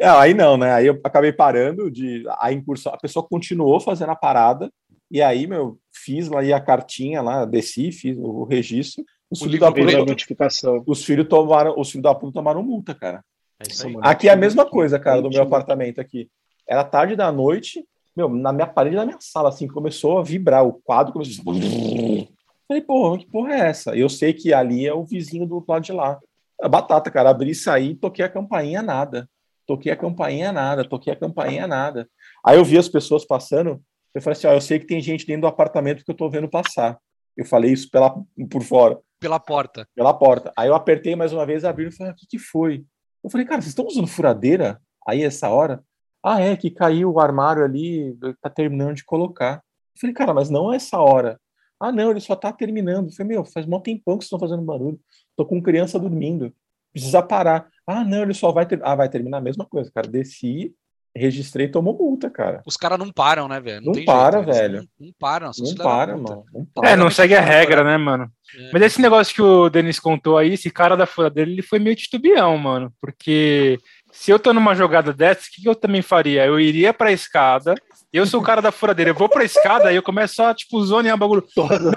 [0.00, 0.72] Ah, aí não, né?
[0.72, 2.94] Aí eu acabei parando de a incursão.
[2.94, 4.70] A pessoa continuou fazendo a parada.
[5.10, 9.04] E aí, meu, fiz lá a cartinha lá, desci, fiz o registro.
[9.28, 10.84] Os O filhos da puta, notificação.
[10.86, 13.24] os filhos tomaram, os filhos da puta tomaram multa, cara.
[13.58, 13.64] É
[14.08, 16.28] Aqui é a mesma coisa, cara, do meu apartamento aqui.
[16.68, 17.84] Era tarde da noite,
[18.16, 22.35] meu, na minha parede da minha sala, assim, começou a vibrar, o quadro começou a...
[22.68, 23.96] Falei, porra, que porra é essa?
[23.96, 26.18] Eu sei que ali é o vizinho do lado de lá.
[26.60, 29.28] A batata, cara, abri e saí, toquei a campainha, nada.
[29.66, 30.88] Toquei a campainha, nada.
[30.88, 32.08] Toquei a campainha, nada.
[32.44, 33.80] Aí eu vi as pessoas passando,
[34.14, 36.28] eu falei assim, ó, eu sei que tem gente dentro do apartamento que eu tô
[36.30, 36.98] vendo passar.
[37.36, 38.10] Eu falei isso pela,
[38.50, 39.86] por fora Pela porta.
[39.94, 40.52] pela porta.
[40.56, 42.84] Aí eu apertei mais uma vez, abriram e falei, o que, que foi?
[43.22, 45.84] Eu falei, cara, vocês estão usando furadeira aí essa hora?
[46.22, 49.56] Ah, é, que caiu o armário ali, tá terminando de colocar.
[49.94, 51.38] Eu falei, cara, mas não é essa hora.
[51.80, 53.08] Ah, não, ele só tá terminando.
[53.08, 54.98] Eu falei, meu, faz mó tempão que vocês estão fazendo barulho.
[55.36, 56.52] Tô com criança dormindo.
[56.92, 57.68] Precisa parar.
[57.86, 58.80] Ah, não, ele só vai ter...
[58.82, 60.08] Ah, vai terminar a mesma coisa, cara.
[60.08, 60.74] Desci,
[61.16, 62.62] registrei e tomou multa, cara.
[62.66, 63.84] Os caras não param, né, velho?
[63.84, 64.88] Não tem para, eles velho.
[64.98, 65.52] Não, não param.
[65.58, 66.44] Não para, mano.
[66.52, 66.90] Não para.
[66.90, 68.30] É, não segue a regra, né, mano?
[68.58, 68.70] É.
[68.72, 71.96] Mas esse negócio que o Denis contou aí, esse cara da furadeira, ele foi meio
[71.96, 72.92] titubeão, mano.
[73.00, 73.78] Porque
[74.12, 76.46] se eu tô numa jogada dessa, o que, que eu também faria?
[76.46, 77.74] Eu iria pra escada,
[78.12, 80.82] eu sou o cara da furadeira, eu vou pra escada e eu começo a, tipo,
[80.84, 81.44] zonear bagulho.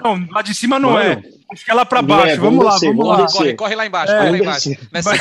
[0.02, 1.22] Não, lá de cima não Mano, é.
[1.52, 2.40] Acho que é lá pra baixo.
[2.40, 3.26] Vamos, lá, descer, vamos vamos lá.
[3.26, 3.38] descer.
[3.38, 4.88] Corre, corre lá embaixo, É, corre lá vamos embaixo.
[4.92, 5.18] Nessa né?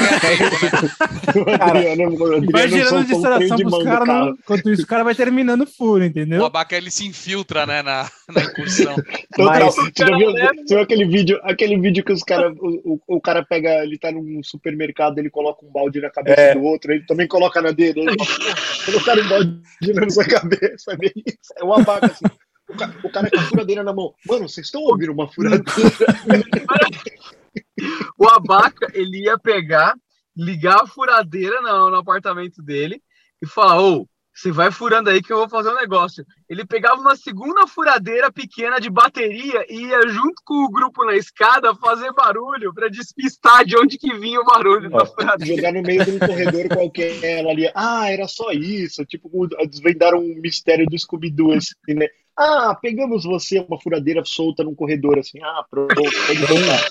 [1.36, 5.68] O o Adriano Vai gerando distração pros caras, enquanto isso o cara vai terminando o
[5.68, 6.46] furo, O entendeu?
[6.46, 8.96] abaca ele se infiltra, né, na, na incursão.
[9.36, 9.46] Total.
[9.60, 13.16] Mas- Você já viu, você viu aquele vídeo, aquele vídeo que os cara, o, o,
[13.18, 16.54] o cara pega, ele tá num supermercado, ele coloca um balde na cabeça É.
[16.56, 20.26] do outro, ele também coloca na dele, ele fala, "Pô, colocaram um balde na sua
[20.26, 21.54] cabeça, é bem isso.
[21.58, 22.26] É uma vaca assim.
[22.70, 24.14] O cara, o cara com a furadeira na mão.
[24.28, 25.64] Mano, vocês estão ouvindo uma furadeira?
[28.18, 29.96] O Abaca, ele ia pegar,
[30.36, 33.02] ligar a furadeira no, no apartamento dele
[33.42, 34.08] e falar: Ô,
[34.42, 36.26] você vai furando aí que eu vou fazer um negócio.
[36.50, 41.16] Ele pegava uma segunda furadeira pequena de bateria e ia junto com o grupo na
[41.16, 45.56] escada fazer barulho para despistar de onde que vinha o barulho da Ó, furadeira.
[45.58, 47.70] Jogar no meio de um corredor qualquer ali.
[47.76, 49.06] Ah, era só isso.
[49.06, 49.30] Tipo,
[49.70, 52.08] desvendaram um mistério do Scooby-Doo, assim, né?
[52.38, 55.40] Ah, pegamos você, uma furadeira solta num corredor, assim.
[55.44, 56.90] Ah, pronto, pode voltar.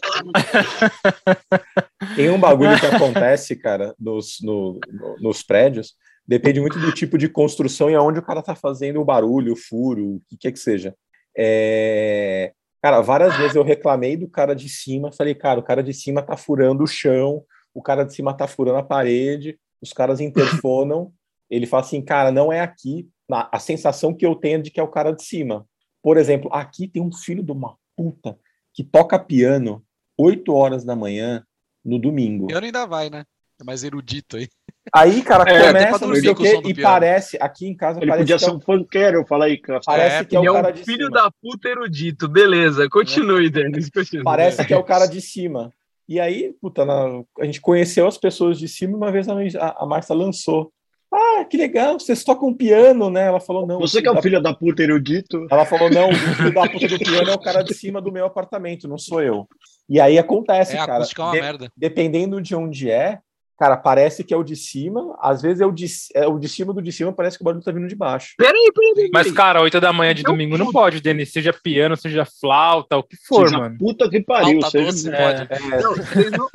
[2.15, 5.95] Tem um bagulho que acontece, cara, nos, no- no- nos prédios.
[6.29, 9.57] Depende muito do tipo de construção e aonde o cara tá fazendo o barulho, o
[9.57, 10.95] furo, o que quer que seja.
[11.37, 15.93] É, Cara, várias vezes eu reclamei do cara de cima, falei, cara, o cara de
[15.93, 20.21] cima tá furando o chão, o cara de cima tá furando a parede, os caras
[20.21, 21.13] interfonam,
[21.51, 23.09] ele fala assim, cara, não é aqui.
[23.31, 25.67] A a sensação que eu tenho é de que é o cara de cima.
[26.03, 28.39] Por exemplo, aqui tem um filho de uma puta
[28.73, 29.85] que toca piano
[30.17, 31.45] 8 horas da manhã
[31.85, 32.47] no domingo.
[32.47, 33.25] Piano ainda vai, né?
[33.61, 34.49] É mais erudito aí.
[34.95, 36.83] Aí, cara, É, começa, não sei o quê, e piano.
[36.91, 39.81] parece, aqui em casa, Ele parece podia que, é ser um funkeiro, fala aí, cara.
[39.85, 41.11] parece É, que é o é cara um de filho cima.
[41.11, 42.29] da puta erudito.
[42.29, 43.91] Beleza, continue, Denis.
[43.91, 44.25] Continue.
[44.25, 45.73] Parece que é o cara de cima.
[46.09, 49.35] E aí, puta, na- a gente conheceu as pessoas de cima e uma vez a,
[49.59, 50.73] a, a Marcia lançou.
[51.13, 53.27] Ah, que legal, vocês tocam piano, né?
[53.27, 53.79] Ela falou, não.
[53.81, 55.47] Você que é o da- filho da puta erudito.
[55.51, 58.13] Ela falou, não, o filho da puta do piano é o cara de cima do
[58.13, 59.47] meu apartamento, não sou eu.
[59.89, 60.99] E aí acontece, É, a cara.
[60.99, 61.73] acústica é uma de- merda.
[61.77, 63.19] dependendo de onde é,
[63.59, 66.49] Cara, parece que é o de cima, às vezes é o de, é o de
[66.49, 68.35] cima do de cima, parece que o barulho tá vindo de baixo.
[68.39, 69.11] Peraí, peraí, peraí.
[69.13, 71.01] Mas, cara, 8 da manhã de Não domingo não pode.
[71.01, 71.33] Denis.
[71.33, 73.77] Seja piano, seja flauta, o que for, Seja mano.
[73.77, 74.63] Puta que pariu.
[74.63, 75.47] Seja- É.
[75.47, 75.53] pode.
[75.75, 76.49] é, Não, vocês não.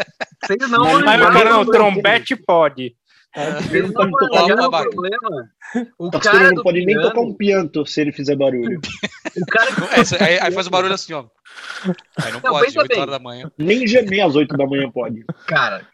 [0.45, 2.95] Vocês não Mas eu Mas- quero não, trompete pode.
[3.35, 5.49] Vocês não pode tocar o problema.
[5.97, 8.79] O pastor cara não pode nem piano, tocar um pianto se ele fizer barulho.
[9.35, 11.25] o cara que É, aí, aí faz o barulho assim, ó.
[12.21, 12.99] Aí não, Não, pode, pensa 8 bem.
[13.01, 13.51] horas da manhã.
[13.57, 15.25] Nem gemer às 8 da manhã pode.
[15.47, 15.85] Cara.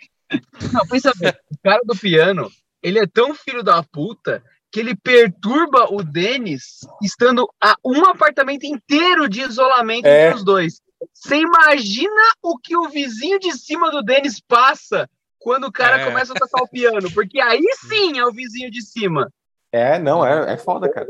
[0.72, 1.34] Não, pensa bem.
[1.52, 2.50] O cara do piano,
[2.84, 8.66] ele é tão filho da puta que ele perturba o Denis estando a um apartamento
[8.66, 10.28] inteiro de isolamento É.
[10.28, 10.82] entre os dois.
[11.14, 16.06] Você imagina o que o vizinho de cima do Denis passa quando o cara É.
[16.06, 17.12] começa a tocar o piano?
[17.12, 19.32] Porque aí sim é o vizinho de cima.
[19.72, 21.08] É, não, é, é foda, cara.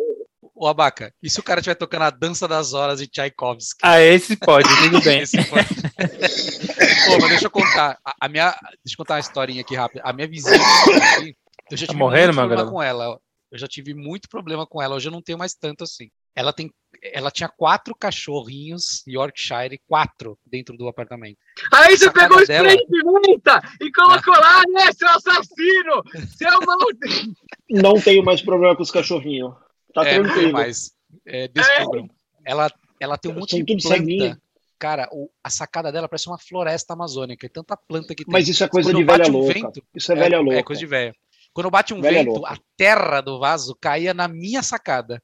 [0.61, 3.79] Ô, Abaca, e se o cara estiver tocando a Dança das Horas de Tchaikovsky?
[3.81, 5.21] Ah, esse pode, tudo bem.
[5.21, 7.97] Esse foi- Pô, mas deixa eu contar.
[8.05, 8.49] A, a minha,
[8.83, 10.01] deixa eu contar uma historinha aqui rápida.
[10.03, 10.57] A minha vizinha,
[11.71, 13.17] eu já Tá tive morrendo, muito problema com ela.
[13.49, 14.95] Eu já tive muito problema com ela.
[14.95, 16.09] Hoje eu não tenho mais tanto assim.
[16.35, 16.69] Ela tem,
[17.13, 21.37] ela tinha quatro cachorrinhos Yorkshire, quatro dentro do apartamento.
[21.73, 22.67] Aí você pegou o dela.
[22.69, 26.03] spray de pimenta e colocou lá, né, seu assassino!
[26.37, 27.33] Seu maldito!
[27.69, 29.53] Não tenho mais problema com os cachorrinhos.
[30.03, 30.53] Tá é, tem tranquilo.
[30.53, 30.91] mais.
[31.25, 32.09] É, descubram.
[32.45, 33.87] Ela, ela tem um monte de planta.
[33.97, 34.37] ceguinho.
[34.77, 37.45] Cara, o- a sacada dela parece uma floresta amazônica.
[37.45, 38.31] É tanta planta que tem.
[38.31, 39.53] Mas isso é coisa Quando de velha um louca.
[39.53, 40.57] vento- Isso é velha louca.
[40.59, 41.13] É coisa de velho.
[41.53, 42.53] Quando bate um Velha vento, louca.
[42.53, 45.21] a terra do vaso caía na minha sacada.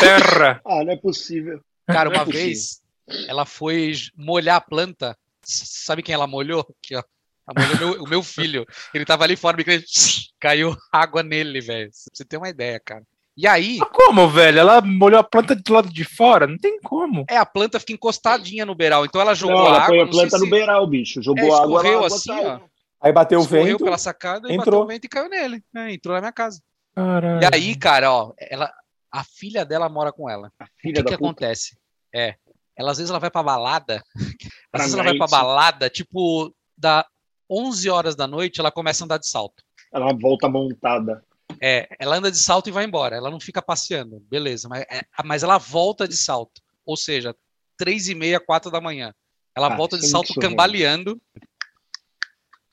[0.00, 0.60] Terra.
[0.64, 1.60] Ah, não é possível.
[1.86, 2.46] Cara, Não é uma possível.
[2.46, 2.80] vez
[3.28, 5.16] ela foi molhar a planta.
[5.42, 6.60] Sabe quem ela molhou?
[6.60, 7.02] Aqui, ó.
[7.48, 8.64] Ela molhou meu- o meu filho.
[8.94, 9.64] Ele tava ali fora, me
[10.40, 11.90] caiu água nele, velho.
[11.90, 13.02] Pra você ter uma ideia, cara.
[13.40, 14.58] E aí, Mas como, velho?
[14.58, 16.46] Ela molhou a planta do lado de fora?
[16.46, 17.24] Não tem como.
[17.28, 19.04] é, a planta fica encostadinha no beiral.
[19.06, 19.86] Então ela jogou não, ela água.
[19.88, 21.20] põe a planta se- no beiral, bicho.
[21.20, 22.60] É, Jogou água, escorreu água assim, ó.
[23.00, 23.82] Aí bateu o vento.
[23.82, 24.64] pela sacada e entrou.
[24.66, 25.64] bateu o vento e caiu nele.
[25.74, 26.60] É, entrou na minha casa.
[26.94, 27.40] Caralho.
[27.42, 28.70] E aí, cara, ó, ela,
[29.10, 30.52] a filha dela mora com ela.
[30.60, 31.30] A O filha que, da que puta.
[31.30, 31.78] acontece?
[32.14, 32.34] É,
[32.76, 34.02] ela às vezes ela vai pra balada,
[34.72, 37.06] às vezes ela vai pra balada, tipo, da
[37.48, 39.62] 11 horas da noite, ela começa a andar de salto.
[39.92, 41.24] Ela volta montada.
[41.60, 45.02] É, ela anda de salto e vai embora, ela não fica passeando, beleza, mas, é,
[45.24, 47.34] mas ela volta de salto, ou seja,
[47.76, 49.14] três e meia, quatro da manhã.
[49.56, 51.20] Ela Ah, volta de é salto cambaleando,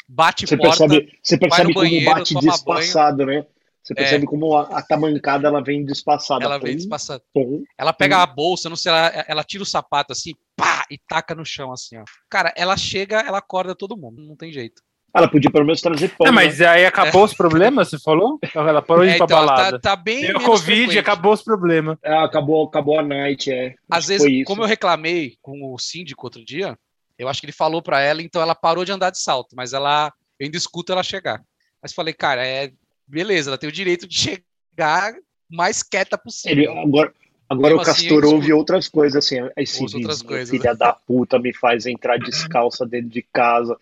[0.08, 2.56] bate Você porta, percebe, você percebe no como banheiro, bate toma banho.
[2.56, 3.46] despassado, né?
[3.84, 6.44] Você percebe como a, a tamancada ela vem despassada.
[6.44, 7.24] ela vem Pum, despassando.
[7.34, 7.64] pum.
[7.78, 8.22] Ela pega Hum.
[8.22, 11.72] a bolsa, não sei, ela, ela tira o sapato assim, pá, e taca no chão
[11.72, 12.04] assim, ó.
[12.30, 14.82] Cara, ela chega, ela acorda todo mundo, não tem jeito.
[15.18, 16.28] Ela podia pelo menos trazer pão.
[16.28, 16.36] É, né?
[16.36, 18.40] mas aí acabou os problemas, você falou?
[18.54, 19.80] Ela parou de É, ir pra então, ela balada.
[19.80, 21.00] tá, tá bem Deu Covid, frequente.
[21.00, 21.98] acabou os problemas.
[22.04, 23.76] É, acabou, acabou a night, é.
[23.90, 24.46] Às Acho vezes, foi isso.
[24.46, 26.78] como eu reclamei com o síndico outro dia,
[27.18, 29.74] eu acho que ele falou pra ela, então ela parou de andar de salto, mas
[29.74, 31.42] ela, eu ainda escuto ela chegar.
[31.82, 32.72] Mas falei, cara, é
[33.08, 34.16] beleza, ela tem o direito de
[34.78, 35.14] chegar
[35.50, 36.72] mais quieta possível.
[36.72, 37.14] Ele, agora
[37.50, 39.38] agora Mesmo o assim, Castor eu ouve outras coisas, assim.
[39.56, 39.80] Esse
[40.24, 43.78] coisas, filha da puta, me faz entrar descalça dentro de casa.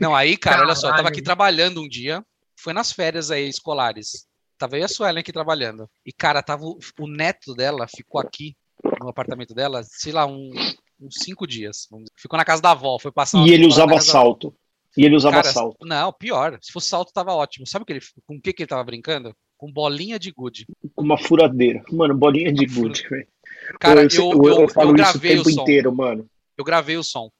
[0.00, 1.12] Não, aí, cara, olha só, eu tava Caralho.
[1.14, 2.24] aqui trabalhando um dia,
[2.56, 4.26] foi nas férias aí escolares.
[4.58, 5.88] Tava eu e a Suelen aqui trabalhando.
[6.06, 8.56] E, cara, tava o, o neto dela ficou aqui
[9.00, 10.52] no apartamento dela, sei lá, um-
[11.00, 11.88] uns cinco dias.
[12.16, 14.54] Ficou na casa da avó, foi passar E ele usava salto.
[14.96, 15.84] E ele usava Cara, salto.
[15.84, 16.58] Não, pior.
[16.60, 17.66] Se fosse salto, tava ótimo.
[17.66, 19.34] Sabe o que ele, com o que, que ele tava brincando?
[19.62, 20.66] Com bolinha de gude.
[20.92, 21.84] Com uma furadeira.
[21.92, 23.28] Mano, bolinha de gude, velho.
[23.78, 25.62] Cara, eu, eu, eu, eu, falo isso o gravei o tempo som.
[25.62, 26.26] inteiro, mano.
[26.58, 27.30] Eu gravei o som.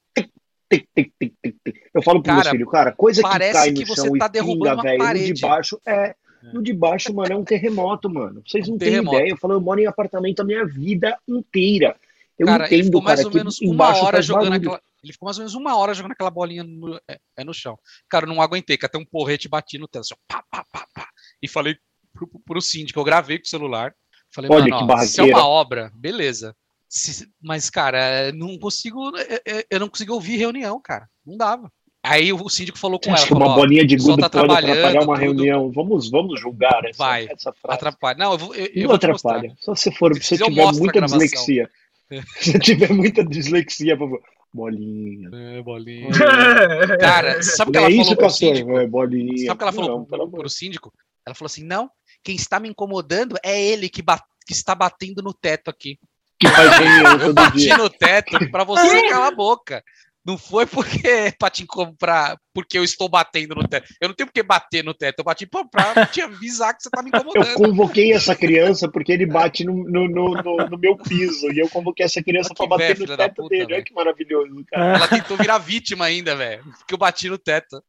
[1.92, 4.26] Eu falo pro Cara, meu filho, cara, coisa que cai no que você chão tá
[4.26, 5.32] e derrubando pinga, velho, no parede.
[5.32, 6.14] de baixo é...
[6.52, 8.40] No de baixo, mano, é um terremoto, mano.
[8.46, 9.16] Vocês não têm terremoto.
[9.16, 9.32] ideia.
[9.32, 11.96] Eu falo, eu moro em apartamento a minha vida inteira.
[12.38, 14.80] Eu cara, ele entendo, ficou mais cara, ou menos uma hora jogando aquela.
[15.02, 17.76] Ele ficou mais ou menos uma hora jogando aquela bolinha no, é, é no chão.
[18.08, 20.02] Cara, eu não aguentei, que até um porrete bati no teto.
[20.02, 21.08] Assim, pá, pá, pá, pá.
[21.42, 21.76] E falei
[22.12, 23.94] pro, pro síndico, eu gravei com o celular.
[24.34, 26.54] Falei, Olha mano, que ó, se é uma obra, beleza.
[26.88, 29.16] Se- mas, cara, não consigo.
[29.16, 31.08] eu- eu- Eu não consigo ouvir reunião, cara.
[31.26, 31.70] Não dava.
[32.04, 33.26] Aí o síndico falou com Você ela.
[33.28, 35.22] Falou, uma bolinha de gude tá pode trabalhando, atrapalhar uma tudo.
[35.24, 35.70] reunião?
[35.70, 37.76] Vamos, vamos julgar essa, Vai, essa frase.
[37.76, 38.18] atrapalha.
[38.18, 39.12] Não, eu vou, eu, eu Não mostrar.
[39.14, 39.54] atrapalha.
[39.60, 41.70] Só se for, Se se eu tiver muita dislexia.
[42.40, 44.22] Se você tiver muita dislexia, por favor.
[44.52, 45.30] Bolinha.
[45.32, 46.08] É, bolinha.
[47.00, 48.48] Cara, sabe o que ela é falou isso, pro Castor?
[48.48, 48.78] síndico?
[48.78, 49.46] É bolinha.
[49.46, 50.92] Sabe o que ela falou Não, pro, pro síndico?
[51.26, 51.90] Ela falou assim: não,
[52.22, 55.98] quem está me incomodando é ele que, ba- que está batendo no teto aqui.
[56.38, 57.76] que faz todo Bati dia.
[57.76, 59.82] no teto pra você calar a boca.
[60.24, 63.92] Não foi porque pra te comprar, porque eu estou batendo no teto.
[64.00, 65.18] Eu não tenho por que bater no teto.
[65.18, 67.54] Eu bati pra, pra te avisar que você tá me Eu incomodando.
[67.56, 71.50] convoquei essa criança porque ele bate no, no, no, no- no meu piso.
[71.52, 73.64] E eu convoquei essa criança Olha pra que bater no teto puta, dele.
[73.64, 73.74] velho.
[73.74, 74.94] Olha que maravilhoso, cara.
[74.96, 76.62] Ela tentou virar vítima ainda, velho.
[76.78, 77.82] Porque eu bati no teto.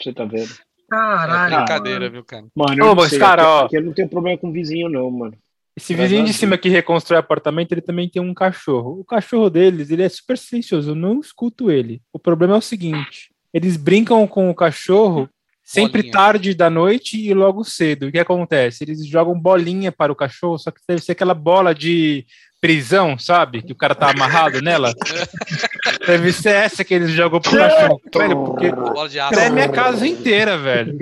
[0.00, 0.54] Você tá vendo?
[0.94, 1.56] É Caralho.
[1.56, 2.44] brincadeira, viu, cara?
[2.54, 3.68] Mano, eu Ô, não mas, sei, cara, ó.
[3.72, 5.34] eu não tenho problema com vizinho, não, mano.
[5.76, 9.00] Esse vizinho de cima que reconstrói apartamento, ele também tem um cachorro.
[9.00, 12.00] O cachorro deles, ele é super silencioso, eu não escuto ele.
[12.12, 15.28] O problema é o seguinte, eles brincam com o cachorro
[15.64, 16.12] sempre Bolinha.
[16.12, 18.06] tarde da noite e logo cedo.
[18.06, 18.84] O que acontece?
[18.84, 22.24] Eles jogam bolinha para o cachorro, só que deve ser aquela bola de
[22.60, 23.60] prisão, sabe?
[23.62, 24.92] Que o cara tá amarrado nela.
[26.06, 28.00] deve ser essa que eles jogam pro cachorro.
[28.14, 29.34] Velho, porque Bola de aço.
[29.34, 30.96] treme a casa inteira, velho.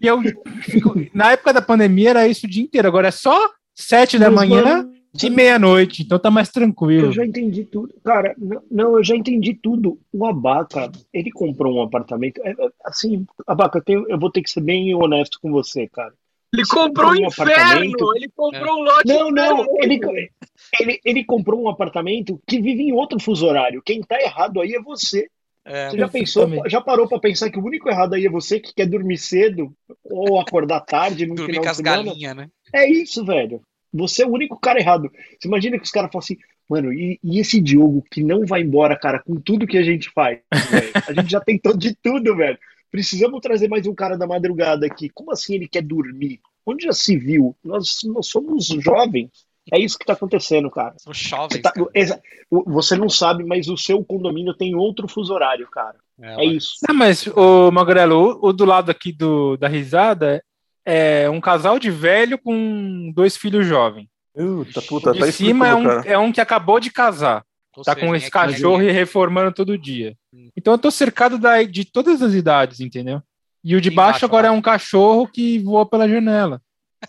[0.00, 0.20] E eu
[0.62, 4.30] fico- na época da pandemia era isso o dia inteiro, agora é só sete da
[4.30, 7.06] manhã mano, de meia-noite, então tá mais tranquilo.
[7.06, 7.94] Eu já entendi tudo.
[8.04, 9.98] Cara, não, não, eu já entendi tudo.
[10.12, 12.40] O Abaca, ele comprou um apartamento.
[12.44, 15.86] é, é, assim, Abaca, eu, tenho- eu vou ter que ser bem honesto com você,
[15.88, 16.12] cara.
[16.56, 17.86] Ele comprou um comprou um apartamento?
[17.86, 18.16] inferno!
[18.16, 20.00] Ele comprou um lote Não, não, ele,
[20.80, 23.82] ele, ele comprou um apartamento que vive em outro fuso horário.
[23.84, 25.28] Quem tá errado aí é você.
[25.64, 26.70] É, Você já pensou, Exatamente.
[26.70, 29.72] já parou pra pensar que o único errado aí é você que quer dormir cedo
[30.04, 32.04] ou acordar tarde no dormir final com de as semana?
[32.04, 32.48] galinhas, né?
[32.72, 33.60] É isso, velho.
[33.92, 35.10] Você é o único cara errado.
[35.40, 36.36] Você imagina que os caras falam assim,
[36.70, 40.08] mano, e, e esse Diogo que não vai embora, cara, com tudo que a gente
[40.14, 40.38] faz,
[40.70, 40.92] velho?
[41.08, 42.58] A gente já tentou de tudo, velho.
[42.96, 45.10] Precisamos trazer mais um cara da madrugada aqui.
[45.10, 46.40] Como assim ele quer dormir?
[46.64, 47.54] Onde já se viu?
[47.62, 49.28] Nós, nós somos jovens.
[49.70, 50.94] É isso que tá acontecendo, cara.
[50.96, 51.60] São Você, jovens.
[51.60, 52.22] tá- cara.
[52.64, 55.96] você não sabe, mas o seu condomínio tem outro fuso horário, cara.
[56.18, 56.44] É, lá.
[56.44, 56.76] isso.
[56.88, 60.42] Não, mas, o Magrelo, o, o do lado aqui do, da risada
[60.82, 64.08] é um casal de velho com dois filhos jovens.
[64.34, 66.08] Puta, puta, de tá cima é um, cara.
[66.08, 67.44] é um que acabou de casar.
[67.76, 68.52] Ou Tá com esse equilíbrio.
[68.54, 70.16] cachorro e reformando todo dia.
[70.32, 70.48] Hum.
[70.56, 73.22] Então eu tô cercado da, de todas as idades, entendeu?
[73.62, 74.58] E o de E baixo agora é abaixo?
[74.58, 76.60] um cachorro que voa pela janela.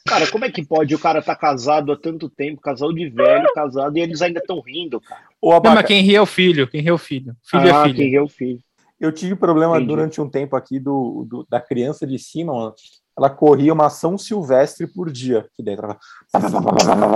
[0.08, 3.48] Cara, como é que pode o cara tá casado há tanto tempo, casal de velho,
[3.54, 5.22] casado, e eles ainda estão rindo, cara?
[5.42, 6.68] Ô, Não, Abaca, mas quem ri é o filho.
[6.68, 7.36] Quem ri é o filho.
[7.44, 7.96] Filho ah, é filho.
[7.96, 8.60] quem é o filho.
[9.00, 9.88] eu tive problema Entendi.
[9.88, 12.74] durante um tempo aqui do, do- da criança de cima, mano.
[13.18, 15.88] Ela corria uma ação silvestre por dia aqui dentro.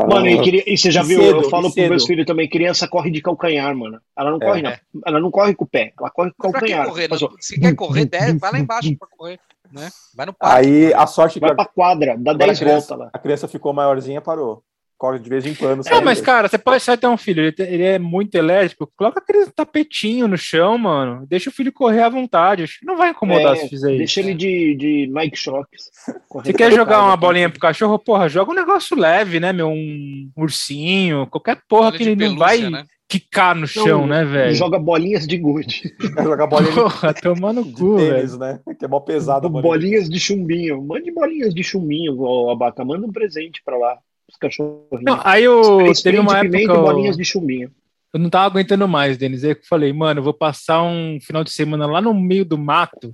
[0.10, 1.22] Mano, e, queria- e você já E viu?
[1.22, 1.90] cedo, eu falo pros cedo.
[1.90, 4.00] meus filhos também, criança corre de calcanhar, mano.
[4.18, 4.46] Ela não É.
[4.46, 4.74] corre, não.
[5.06, 6.88] Ela não corre com o pé, ela corre com o que calcanhar.
[6.88, 7.08] correr?
[7.08, 9.40] Não- ó, Se quer correr, der, vai lá embaixo pra correr.
[9.72, 9.90] Né?
[10.16, 10.68] Vai no parque.
[10.68, 13.10] Aí a sorte que Vai a, pra quadra, dá agora a 10 voltas criança, lá.
[13.14, 14.62] a criança ficou maiorzinha, parou.
[15.02, 15.78] Corre de vez em quando.
[15.78, 16.26] Não, sai mas, dele.
[16.28, 17.42] cara, você pode só ter um filho.
[17.42, 18.88] Ele, ele é muito elétrico.
[18.96, 21.26] Coloca aquele tapetinho no chão, mano.
[21.28, 22.62] Deixa o filho correr à vontade.
[22.62, 23.98] Acho que não vai incomodar É, se fizer isso.
[23.98, 25.86] Deixa ele de, de Nike Shocks.
[26.32, 27.98] Você quer jogar uma bolinha pro cachorro?
[27.98, 29.70] Porra, joga um negócio leve, né, meu?
[29.70, 32.86] Um ursinho, qualquer porra Olha que ele não pelúcia, vai né?
[33.10, 34.54] quicar no chão, né, velho?
[34.54, 35.96] Joga bolinhas de gude.
[36.22, 37.12] jogar bolinha de, Porra,
[37.66, 38.38] de cu, tênis, velho.
[38.38, 38.60] né?
[38.78, 39.50] Que é mó pesado.
[39.50, 40.80] bolinhas de chumbinho.
[40.86, 42.86] Mande bolinhas de chumbinho, ó, Abaca.
[42.86, 43.98] Manda um presente pra lá.
[44.32, 45.04] Os cachorrinhos.
[45.04, 46.80] Não, aí eu teve uma pimenta época.
[46.80, 47.72] eu- bolinhas de chumbinho.
[48.14, 49.44] Eu não tava aguentando mais, Denis.
[49.44, 52.58] Aí eu falei, mano, eu vou passar um final de semana lá no meio do
[52.58, 53.14] mato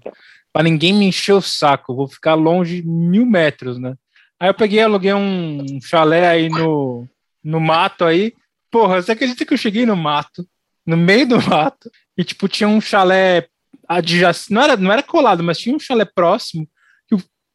[0.52, 1.92] pra ninguém me encher o saco.
[1.92, 3.94] Eu Vou ficar longe mil metros, né?
[4.40, 7.08] Aí eu peguei, aluguei um chalé aí no,
[7.44, 8.34] no mato aí.
[8.72, 10.48] Porra, você acredita que eu cheguei no mato,
[10.86, 13.48] no meio do mato, e tipo, tinha um chalé
[13.88, 16.68] adjacente, não era, não era colado, mas tinha um chalé próximo,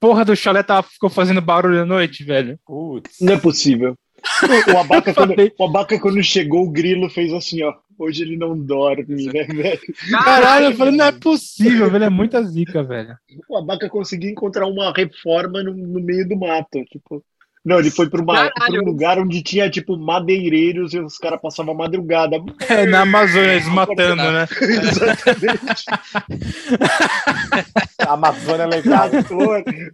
[0.03, 2.59] porra do chalé tava, ficou fazendo barulho à noite, velho.
[2.67, 3.21] Putz.
[3.21, 3.95] Não é possível.
[4.43, 7.73] O, o Abaca, quando, o Abaca, quando chegou, o grilo fez assim, ó.
[7.97, 9.81] Hoje ele não dorme, né, velho?
[10.11, 13.17] Caralho, eu falei, não é possível, velho, é muita zica, velho.
[13.49, 17.25] O Abaca conseguiu encontrar uma reforma no, no meio do mato, tipo.
[17.65, 18.83] Não, ele foi para uma- pra Caralho.
[18.83, 22.37] um lugar onde tinha, tipo, madeireiros e os caras passavam a madrugada.
[22.69, 24.49] É, na Amazônia, eles matando, né?
[24.61, 25.85] Exatamente.
[28.07, 29.09] A Amazônia é legal.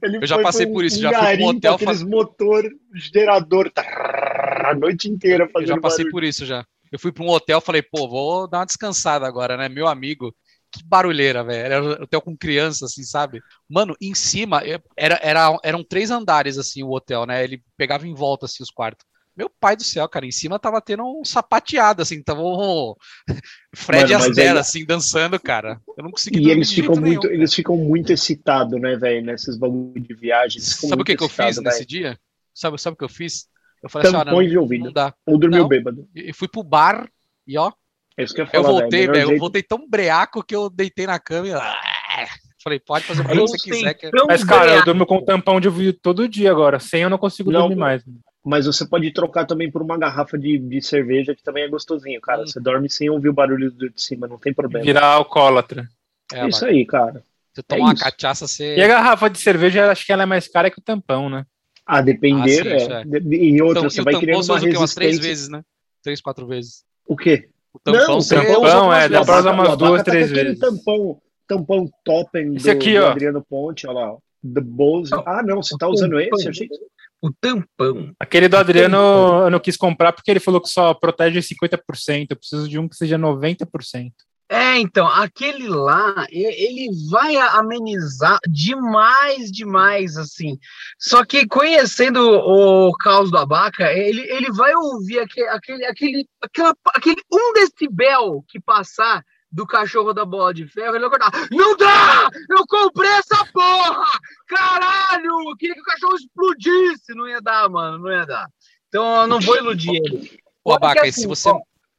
[0.02, 2.64] Ele Eu já foi passei por isso, um já fui um garimpo, hotel aqueles motor
[2.94, 6.12] gerador tarrr, a noite inteira Eu fazendo já passei barulho.
[6.12, 6.64] por isso já.
[6.90, 9.68] Eu fui para um hotel, falei, pô, vou dar uma descansada agora, né?
[9.68, 10.34] Meu amigo,
[10.70, 11.64] que barulheira, velho.
[11.64, 13.40] Era um hotel com criança, assim, sabe?
[13.68, 17.42] Mano, em cima, eu- era, era, eram três andares, assim, o hotel, né?
[17.44, 19.06] Ele pegava em volta, assim, os quartos.
[19.36, 22.96] Meu pai do céu, cara, em cima tava tendo um sapateado, assim, tava o
[23.74, 25.80] Fred Mano, mas Astaire, aí- assim, dançando, cara.
[25.96, 29.24] Eu não consegui E eles de ficam muito, nenhum, eles ficam muito excitados, né, velho,
[29.24, 30.60] nesses bagulho de viagem.
[30.60, 32.18] Sabe o que, que eu fiz excitados, nesse dia?
[32.52, 33.46] Sabe, sabe o que eu fiz?
[33.80, 34.84] Eu falei assim, Tampões olha, de não, ouvido.
[34.86, 35.14] não dá.
[35.24, 35.68] Ou dormiu Não.
[35.68, 36.08] bêbado.
[36.14, 37.08] E fui pro bar
[37.46, 37.70] e, ó,
[38.18, 39.16] É isso que eu ia Eu voltei, velho.
[39.20, 41.52] Eu jeito- voltei tão breaco que eu deitei na cama e.
[41.52, 42.26] Ah!
[42.62, 43.94] Falei, pode fazer o que Eu você quiser.
[43.94, 44.10] Que...
[44.10, 44.84] tão Mas, cara, eu breaco.
[44.86, 46.80] durmo com tampão de ouvido todo dia agora.
[46.80, 48.02] Sem eu não consigo Não, dormir mais.
[48.44, 52.20] Mas você pode trocar também por uma garrafa de, de cerveja, que também é gostosinho,
[52.20, 52.42] cara.
[52.42, 52.46] Hum.
[52.46, 54.84] Você dorme sem ouvir o barulho do de cima, não tem problema.
[54.84, 55.88] Virar alcoólatra.
[56.32, 56.70] É, isso vai.
[56.70, 57.22] aí, cara.
[57.54, 58.02] Você toma uma isso.
[58.04, 58.74] cachaça, você.
[58.76, 61.46] E a garrafa de cerveja, acho que ela é mais cara que o tampão, né?
[61.86, 63.02] A depender, Ah, sim, isso é.
[63.02, 63.36] é.
[63.36, 64.76] E outra, Então, você e o vai criando você uma o quê?
[64.76, 65.28] Umas três resistência.
[65.30, 65.62] vezes, né?
[66.02, 66.84] Três, quatro vezes.
[67.06, 67.48] O quê?
[67.86, 70.58] O tampão Não, tampão é, dá pra usar umas duas, três vezes.
[70.58, 73.10] tampão, tampão Toppen do, Esse aqui, do ó.
[73.10, 74.16] Adriano Ponte, olha lá.
[74.42, 75.10] The Bose.
[75.26, 76.48] Ah, não, você tá usando esse?
[76.48, 76.74] Achei que...
[77.20, 78.12] O tampão.
[78.20, 78.96] Aquele do Adriano
[79.44, 82.26] eu não quis comprar porque ele falou que só protege 50%.
[82.30, 84.12] Eu preciso de um que seja 90%.
[84.51, 90.59] É, então, aquele lá, ele vai amenizar demais, demais, assim.
[90.99, 96.74] Só que conhecendo o caos do Abaca, ele, ele vai ouvir aquele, aquele, aquele, aquela,
[96.94, 99.22] aquele um decibel que passar
[99.53, 101.49] do cachorro da bola de ferro, ele vai acordar.
[101.51, 102.30] Não dá!
[102.49, 104.18] Eu comprei essa porra!
[104.46, 105.51] Caralho!
[105.51, 107.14] Eu queria que o cachorro explodisse!
[107.14, 108.46] Não ia dar, mano, não ia dar.
[108.88, 110.38] Então eu não vou iludir ele.
[110.64, 111.51] Ô, Abaca, assim, se você.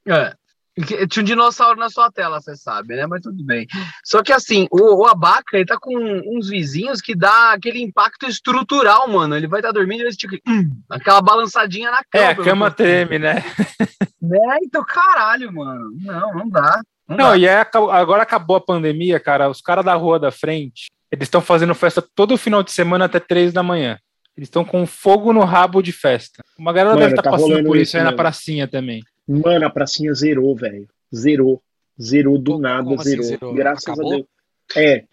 [0.07, 0.33] é.
[1.09, 3.05] Tinha um dinossauro na sua tela, você sabe, né?
[3.05, 3.67] Mas tudo bem.
[4.03, 8.27] Só que assim, o, o Abaca, ele tá com uns vizinhos que dá aquele impacto
[8.27, 9.35] estrutural, mano.
[9.35, 12.25] Ele vai estar dormindo e vai tipo, hum, aquela balançadinha na cama.
[12.25, 13.43] É, a cama treme, né?
[13.81, 15.91] É, então caralho, mano.
[16.01, 16.81] Não, não dá.
[17.07, 17.37] Não, Não, dá.
[17.37, 19.49] e é, agora acabou a pandemia, cara.
[19.49, 23.19] Os caras da rua da frente, eles estão fazendo festa todo final de semana até
[23.19, 23.97] três da manhã.
[24.37, 26.41] Eles estão com fogo no rabo de festa.
[26.57, 28.17] Uma galera Mano, deve estar tá passando rolando por isso isso aí na mesmo.
[28.17, 29.01] pracinha também.
[29.29, 30.87] Mano, a pracinha zerou, velho.
[31.15, 31.61] Zerou.
[32.01, 33.23] Zerou do Como nada, assim zerou.
[33.25, 33.53] zerou?
[33.53, 34.11] Graças Acabou?
[34.11, 34.27] a Deus.
[34.75, 35.03] É,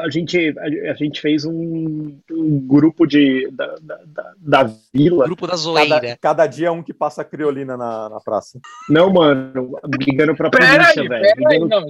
[0.00, 5.24] a gente, a, gente fez um, um grupo de, da, da, da, da vila.
[5.24, 6.18] Grupo da Cada, zoeira.
[6.20, 8.60] cada dia um que passa criolina na, na praça.
[8.90, 11.34] Não, mano, ligando pra Pera polícia, velho.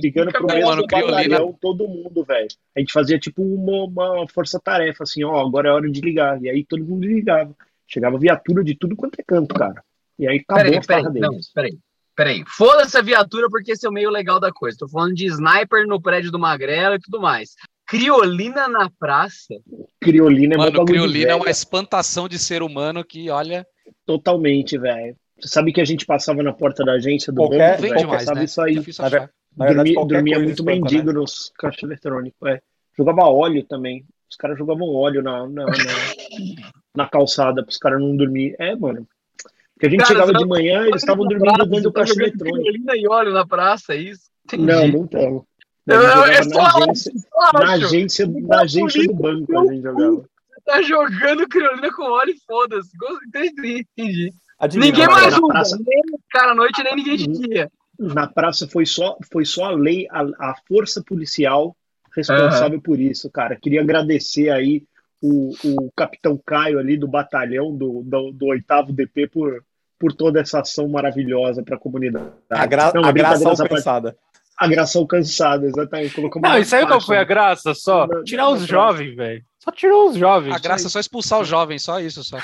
[0.01, 2.49] ligando fica pro mesmo mano, batalhão, todo mundo, velho.
[2.77, 3.87] A gente fazia tipo uma,
[4.19, 6.41] uma força-tarefa, assim, ó, agora é hora de ligar.
[6.41, 7.57] E aí todo mundo ligava.
[7.89, 9.83] Chegava viatura de tudo quanto é canto, cara.
[10.21, 11.51] E aí acabou Peraí, a peraí, não, deles.
[11.53, 11.79] peraí.
[12.15, 14.77] Peraí, foda-se a viatura porque esse é o meio legal da coisa.
[14.79, 17.55] Tô falando de sniper no prédio do Magrelo e tudo mais.
[17.87, 19.55] Criolina na praça.
[20.01, 23.67] Criolina é Mano, criolina é uma espantação de ser humano que, olha.
[24.05, 25.17] Totalmente, velho.
[25.41, 28.01] Você sabe que a gente passava na porta da agência do Qualquer- banco, Vem velho?
[28.03, 28.45] demais, Passava né?
[28.45, 28.75] isso aí.
[28.75, 29.03] Difícil
[29.57, 31.13] Na verdade, Dormia, dormia muito espanta, mendigo né?
[31.15, 32.49] nos caixas eletrônicos.
[32.49, 32.61] É.
[32.97, 34.05] Jogava óleo também.
[34.31, 35.73] Os caras jogavam óleo na, na, na,
[36.95, 38.55] na calçada para os caras não dormir.
[38.61, 39.09] É, mano.
[39.81, 41.93] Porque a gente Cara, chegava você de manhã eles estavam dormindo praça, dentro do você
[41.95, 42.59] tá caixa eletrônico.
[42.61, 44.25] Criolina e óleo na praça, é isso?
[44.45, 44.63] Entendi.
[44.67, 45.47] Não, não estão.
[45.87, 49.83] Eu- é só na acho, agência, só na agência, na agência do banco a gente
[49.83, 50.25] jogava.
[50.67, 52.91] Tá jogando criolina com óleo e foda-se.
[53.27, 54.33] Entendi, entendi.
[54.59, 55.47] Adivina, ninguém mais usa.
[55.47, 57.71] praça- Nem cara à noite, nem ninguém de dia.
[57.99, 60.21] Na praça foi só, foi só a lei, a,
[60.51, 61.75] a força policial
[62.15, 63.57] responsável por isso, cara.
[63.57, 64.85] Queria agradecer aí
[65.23, 69.65] o, o capitão Caio ali do batalhão do, do, do 8 DP por,
[70.01, 72.31] por toda essa ação maravilhosa para a comunidade.
[72.49, 74.17] A, gra Não, a graça alcançada.
[74.59, 76.15] A graça alcançada, exatamente.
[76.15, 77.07] Colocamos Não, sabe qual faixa.
[77.07, 77.75] foi a graça?
[77.75, 79.45] Só Na- tirar na os jovens, velho.
[79.59, 80.55] Só tirou os jovens.
[80.55, 82.39] A graça é só expulsar os jovens, só isso, só.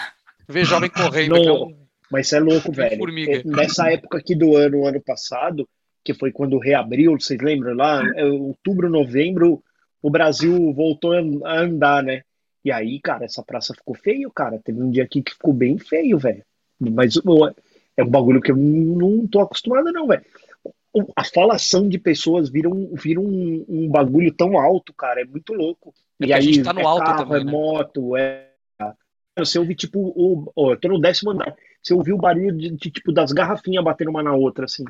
[0.46, 1.34] Ver jovem correndo.
[1.34, 1.74] Não, é
[2.12, 2.98] Mas isso é louco, velho.
[2.98, 3.36] formiga.
[3.38, 5.66] É, Nessa época aqui do ano, ano passado,
[6.04, 8.02] que foi quando reabriu, vocês lembram lá?
[8.16, 9.62] É, Outubro, novembro,
[10.02, 12.20] o Brasil voltou a andar, né?
[12.64, 14.61] E aí, cara, essa praça ficou feio, cara.
[14.62, 16.44] Teve um dia aqui que ficou bem feio, velho.
[16.78, 17.16] Mas
[17.96, 20.24] é um bagulho que eu não tô acostumado, não, velho.
[21.14, 25.20] A falação de pessoas vira um, vira um, um bagulho tão alto, cara.
[25.20, 25.92] É muito louco.
[26.20, 27.52] É e que a aí, gente tá no é alto carro, também, é né?
[27.52, 28.50] moto, é.
[29.38, 30.50] Você ouve, tipo, o.
[30.56, 31.54] ó, eu tô no décimo andar.
[31.82, 34.84] Você ouviu o barulho de, de, tipo, das garrafinhas batendo uma na outra, assim.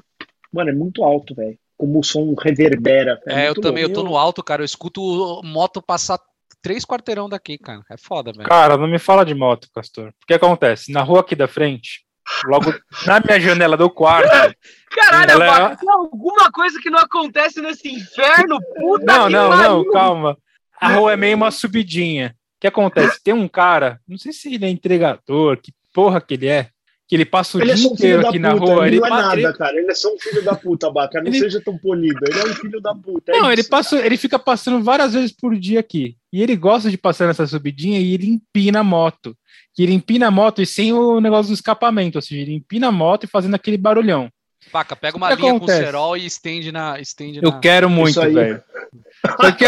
[0.52, 1.58] Mano, é muito alto, velho.
[1.76, 3.20] Como o som reverbera.
[3.26, 4.62] É, eu muito também, eu tô no alto, cara.
[4.62, 6.20] Eu escuto moto passar
[6.66, 7.80] três quarteirão daqui, cara.
[7.88, 8.48] É foda, velho.
[8.48, 10.08] Cara, não me fala de moto, Castor.
[10.08, 10.90] O que acontece?
[10.90, 12.00] Na rua aqui da frente,
[12.46, 12.74] logo
[13.06, 14.28] na minha janela do quarto.
[14.90, 18.58] Caralho, Ela é- tem alguma coisa que não acontece nesse inferno?
[18.74, 19.68] Puta Não, que não, pariu.
[19.68, 20.36] não, calma.
[20.80, 22.34] A rua é meio uma subidinha.
[22.56, 23.22] O que acontece?
[23.22, 26.70] Tem um cara, não sei se ele é entregador, que porra que ele é,
[27.08, 28.86] que ele passa o Ele é dia filho inteiro aqui puta, na rua.
[28.86, 29.78] ele Ele, não é nada, ele- cara.
[29.78, 31.20] Ele é só um filho da puta, Baca.
[31.20, 32.18] Não Ele- seja tão polido.
[32.28, 33.32] Ele é um filho da puta.
[33.32, 36.16] é não, ele isso, passa, ele fica passando várias vezes por dia aqui.
[36.32, 39.36] E ele gosta de passar nessa subidinha e ele empina a moto.
[39.74, 42.88] Que ele empina a moto e sem o negócio do escapamento, ou seja, ele empina
[42.88, 44.28] a moto e fazendo aquele barulhão.
[44.72, 45.78] Paca, pega uma linha acontece?
[45.80, 47.00] com cerol e estende na.
[47.00, 47.58] Estende Eu na...
[47.60, 48.62] quero muito, velho.
[49.40, 49.64] Só que.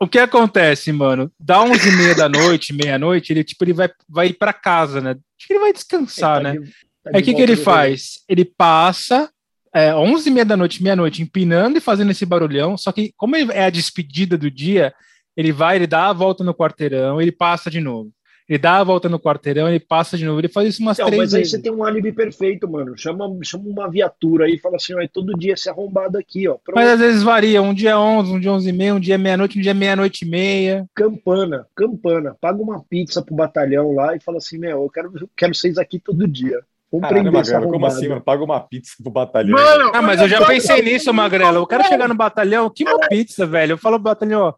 [0.00, 1.30] O que acontece, mano?
[1.38, 5.00] Dá 11 e meia da noite, meia-noite, ele tipo ele vai, vai ir para casa,
[5.00, 5.10] né?
[5.10, 6.58] Acho que ele vai descansar, Tá né?
[6.58, 6.66] de-
[7.02, 8.20] tá Aí o de que, que ele faz?
[8.28, 9.30] Ele passa
[9.74, 12.76] é, 11 e meia da noite, meia-noite, empinando e fazendo esse barulhão.
[12.76, 14.92] Só que, como ele- é a despedida do dia,
[15.36, 18.10] ele vai, ele dá a volta no quarteirão, ele passa de novo.
[18.48, 20.40] Ele dá a volta no quarteirão, ele passa de novo.
[20.40, 21.50] Ele faz isso umas Não, três mas aí vezes.
[21.50, 22.96] você tem um álibi perfeito, mano.
[22.96, 26.46] Chama, chama uma viatura aí e fala assim, ó, é todo dia esse arrombado aqui,
[26.46, 26.54] ó.
[26.54, 26.76] Pronto.
[26.76, 27.60] Mas às vezes varia.
[27.60, 29.72] Um dia é 11, um dia 11 e meia, um dia é meia-noite, um dia
[29.72, 30.86] é meia-noite e meia.
[30.94, 32.36] Campana, campana.
[32.40, 35.76] Paga uma pizza pro batalhão lá e fala assim, meu, eu quero, eu quero vocês
[35.76, 36.60] aqui todo dia.
[36.92, 38.20] Vamos Caralho, Magrelo, como assim, mano?
[38.20, 39.58] Paga uma pizza pro batalhão.
[39.58, 41.58] Mano, Ah, mas eu já pensei nisso, Magrelo.
[41.58, 43.72] Eu quero chegar no batalhão, que uma pizza, velho.
[43.72, 44.54] Eu falo pro batalhão, ó.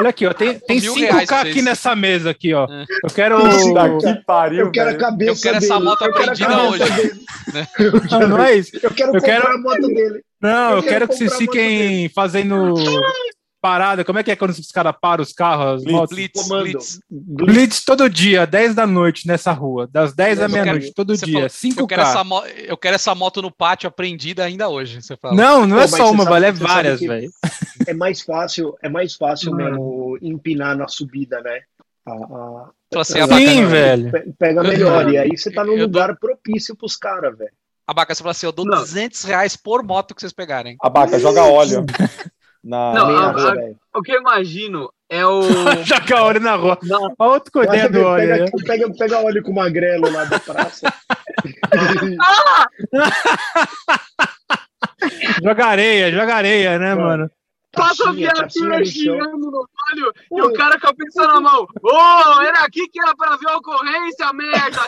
[0.00, 0.32] Olha aqui, ó.
[0.32, 2.64] Tem, tem Mil reais 5K pra aqui nessa mesa aqui, ó.
[2.64, 2.84] É.
[3.04, 3.38] Eu quero.
[3.98, 6.84] Que pariu, Eu quero a cabeça Eu quero essa moto eu quero a apreendida cabeça
[6.84, 6.96] hoje.
[6.96, 7.22] dele.
[8.10, 8.70] Não, não é isso.
[8.82, 10.20] Eu quero Eu comprar quero- a moto dele.
[10.40, 12.74] Não, Eu eu quero quero que vocês fiquem fazendo
[13.62, 14.04] parada.
[14.04, 15.92] Como é que é quando os caras param os carros, as Blitz.
[15.98, 16.16] motos?
[16.16, 16.62] Blitz, Comando.
[16.64, 17.00] Blitz.
[17.10, 19.88] Blitz todo dia, 10 da noite nessa rua.
[19.90, 21.26] Das 10 da meia-noite, todo dia.
[21.32, 21.86] falou, Eu 5K.
[21.86, 25.00] quero, essa mo- eu quero essa moto no pátio apreendida ainda hoje.
[25.00, 25.34] Você fala.
[25.34, 27.30] Não, não é só uma, vai é várias, velho.
[27.88, 31.60] É mais fácil, é mais fácil mesmo empinar na subida, né?
[32.06, 33.14] A- a- Fala assim,
[33.46, 34.12] Sim, velho.
[34.12, 35.10] pe- pega melhor.
[35.10, 37.50] E aí você tá num lugar propício pros caras, velho.
[37.84, 38.78] Abaca, você fala assim, eu dou Não.
[38.78, 40.76] 200 reais por moto que vocês pegarem.
[40.80, 41.84] Abaca, joga óleo.
[42.64, 42.92] Na...
[42.94, 43.54] Não, a- acho, a-.
[43.98, 45.40] O que eu imagino é o.
[46.22, 46.78] Óleo na rua.
[46.82, 48.28] Não, Olha outro ideia do óleo.
[48.28, 48.50] pega, né?
[48.66, 50.92] pega, pega óleo com o magrelo lá da praça.
[55.42, 57.08] Joga areia, joga areia, né, Mano.
[57.08, 57.30] mano?
[57.72, 61.66] passa a viatura xingando no óleo e o cara com a pizza na mão.
[61.82, 64.80] Ô, era aqui que era pra ver a ocorrência, merda!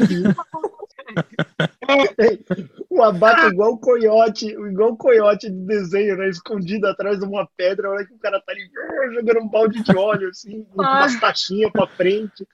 [2.91, 6.29] O abaca igual o coiote, igual o coiote de desenho, né?
[6.29, 9.49] Escondido atrás de uma pedra, a hora que o cara tá ali ah, jogando um
[9.49, 12.47] balde de óleo, assim, com umas taxinhas pra frente.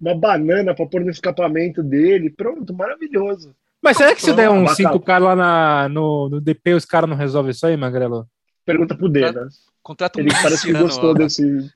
[0.00, 2.30] Uma banana pra pôr no escapamento dele.
[2.30, 3.54] Pronto, maravilhoso.
[3.82, 4.90] Mas será que se Pronto, der um bacana.
[4.92, 8.26] 5K lá na, no, no DP, os caras não resolvem isso aí, Magrelo?
[8.64, 9.60] Pergunta pro Denas.
[9.82, 11.70] Contrata um Ele parece que gostou desse.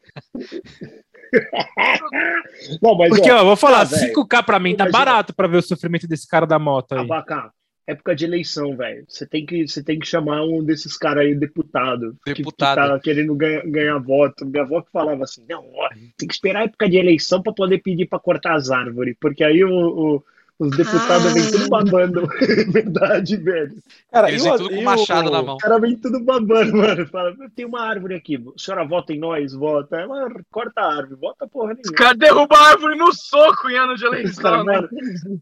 [2.82, 4.12] Não, mas Porque, ó, ó, vou falar, ah, velho.
[4.14, 5.04] 5K pra mim tá Imagina.
[5.04, 7.00] barato pra ver o sofrimento desse cara da moto aí.
[7.00, 7.50] Abaca,
[7.86, 9.04] época de eleição, velho.
[9.08, 12.80] Você tem que, você tem que chamar um desses caras aí, deputado, que- Deputado.
[12.80, 14.44] que tá querendo ganhar, ganhar voto.
[14.46, 17.52] Minha avó que falava assim: não, ó, tem que esperar a época de eleição pra
[17.52, 19.70] poder pedir pra cortar as árvores, porque aí o,
[20.16, 20.24] o-
[20.58, 22.26] os deputados vêm tudo babando.
[22.72, 23.76] Verdade, velho.
[24.10, 25.54] Cara, Eles e o- vêm tudo com machado o- na mão.
[25.54, 27.06] O cara vem tudo babando, mano.
[27.06, 29.52] Fala, tem uma árvore aqui, a senhora vota em nós?
[29.54, 29.96] Vota.
[29.96, 31.94] Ela corta a árvore, vota porra Os nenhuma.
[31.96, 34.72] caras derrubam a árvore no soco em ano de Os eleição, caras, né?
[34.74, 34.88] mano,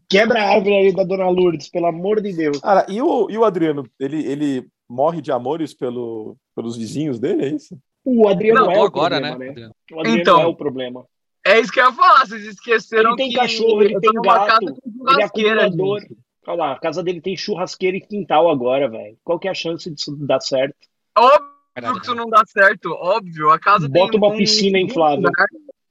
[0.09, 2.59] quebra a árvore aí da Dona Lourdes, pelo amor de Deus.
[2.59, 7.45] Cara, e o, e o Adriano, ele, ele morre de amores pelo, pelos vizinhos dele,
[7.45, 7.77] é isso?
[8.05, 9.51] O Adriano Não, é o agora, problema, né?
[9.53, 9.69] né?
[9.91, 10.41] O Adriano Então.
[10.41, 11.03] é o problema.
[11.47, 14.45] É isso que eu ia falar, vocês esqueceram Ele tem que cachorro, ele tem numa
[14.45, 16.01] gato, Ele é acumulador.
[16.01, 16.17] gente.
[16.47, 19.17] Olha lá, a casa dele tem churrasqueira e quintal agora, velho.
[19.23, 20.75] Qual que é a chance disso dar certo?
[21.17, 23.49] Óbvio que isso não dá certo, óbvio.
[23.51, 25.29] A casa Bota tem uma um- piscina inflável.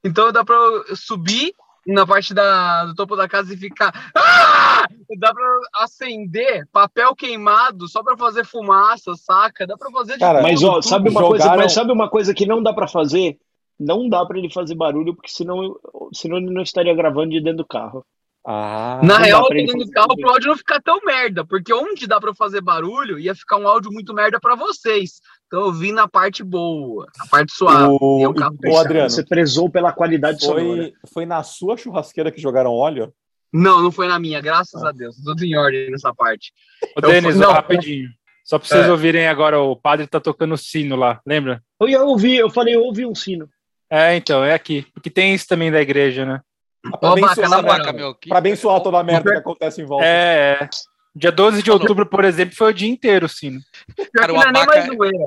[0.02, 1.52] Então dá pra eu subir
[1.86, 3.92] na parte da, do topo da casa e ficar.
[4.16, 4.86] Ah!
[5.18, 5.46] Dá pra
[5.76, 9.66] acender papel queimado só pra fazer fumaça, saca?
[9.66, 12.46] Dá pra fazer de Cara, Mas ó, sabe uma coisa, mas sabe uma coisa que
[12.46, 13.38] não dá pra fazer?
[13.78, 15.76] Não dá pra ele fazer barulho, porque senão,
[16.12, 18.04] senão ele não estaria gravando de dentro do carro.
[18.48, 20.22] Ah, Na real, dentro do carro barulho.
[20.24, 23.66] pro áudio não ficar tão merda, porque onde dá pra fazer barulho ia ficar um
[23.66, 25.20] áudio muito merda pra vocês.
[25.46, 27.96] Então eu vim na parte boa, na parte suave.
[28.00, 30.64] O- E um carro o Adriano, Você prezou pela qualidade sonora.
[30.64, 33.12] foi, foi na sua churrasqueira que jogaram óleo?
[33.52, 35.16] Não, não foi na minha, graças a Deus.
[35.24, 36.52] Tudo em ordem nessa parte.
[36.96, 38.08] Ô, Eu Denis, rapidinho.
[38.44, 38.90] Só pra vocês É.
[38.92, 41.60] ouvirem agora, o padre tá tocando sino lá, lembra?
[41.80, 43.48] Eu ia ouvir, eu falei, eu ouvi um sino.
[43.90, 44.86] É, então, é aqui.
[44.92, 46.40] Porque tem isso também da igreja, né?
[47.00, 47.98] Pra abençoar, Baca, na né?
[47.98, 50.04] meu, que- Pra abençoar toda a merda que acontece em volta.
[50.06, 50.68] É, é.
[51.14, 53.58] Dia 12 de outubro, por exemplo, foi o dia inteiro o sino.
[53.96, 55.24] Pior Cara, que o não é nem Abaca- mais zoeira.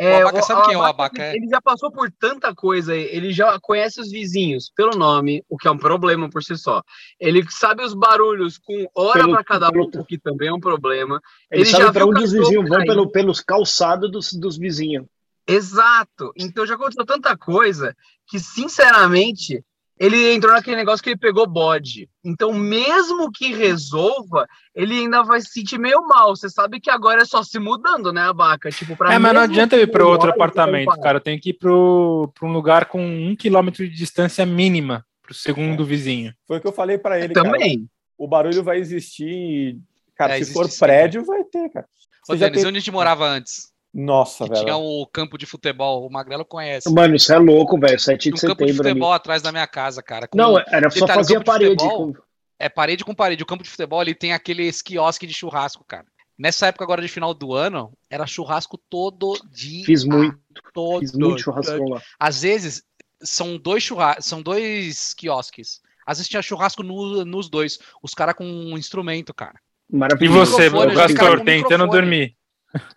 [0.00, 1.34] O Abaca sabe quem é o Abaca, é?
[1.34, 5.66] Ele já passou por tanta coisa, ele já conhece os vizinhos pelo nome, o que
[5.66, 6.82] é um problema por si só.
[7.18, 11.20] Ele sabe os barulhos com hora pra cada um, o que também é um problema.
[11.50, 14.56] Ele, Ele sabe já pra viu onde os vizinhos vão pelo, pelos calçados dos, dos
[14.56, 15.04] vizinhos.
[15.48, 16.32] Exato.
[16.36, 17.96] Então já aconteceu tanta coisa
[18.26, 19.64] que, sinceramente,
[19.98, 22.08] ele entrou naquele negócio que ele pegou bode.
[22.22, 26.36] Então, mesmo que resolva, ele ainda vai se sentir meio mal.
[26.36, 28.70] Você sabe que agora é só se mudando, né, Abaca?
[28.70, 31.18] Tipo, pra É, mas não adianta ir para outro apartamento, cara.
[31.20, 35.84] Tem que ir pro, pra um lugar com um quilômetro de distância mínima pro segundo
[35.84, 36.32] vizinho.
[36.46, 37.46] Foi o que eu falei pra ele, parar.
[37.46, 37.58] cara.
[37.58, 37.88] Também.
[38.16, 39.78] O barulho vai existir.
[40.14, 41.86] Cara, É, se existe for sim, prédio, vai ter, cara.
[42.28, 43.72] Ô, Você Denis, tem- onde a gente morava antes?
[43.92, 44.64] Nossa, Que velho.
[44.64, 46.92] tinha o campo de futebol, o Magrelo conhece.
[46.92, 47.98] Mano, isso é louco, velho.
[47.98, 48.94] 7 Tinha de um campo de setembro ali.
[48.94, 50.28] futebol atrás da minha casa, cara.
[50.28, 51.82] com- Não, era só fazer a parede.
[51.82, 52.20] futebol- com-
[52.60, 53.42] É parede com parede.
[53.42, 56.04] O campo de futebol ele tem aqueles quiosque de churrasco, cara.
[56.36, 59.84] Nessa época agora de final do ano, era churrasco todo dia.
[59.84, 60.38] Fiz muito,
[60.74, 62.02] Todo fiz muito churrascão lá.
[62.18, 62.82] Às vezes
[63.22, 65.80] são dois churras, são dois quiosques.
[66.06, 67.78] Às vezes tinha churrasco no- nos dois.
[68.02, 69.58] Os caras com um instrumento, cara.
[69.92, 70.52] E Maravilhoso.
[70.52, 72.36] você, microfone, o Castor, tentando dormir.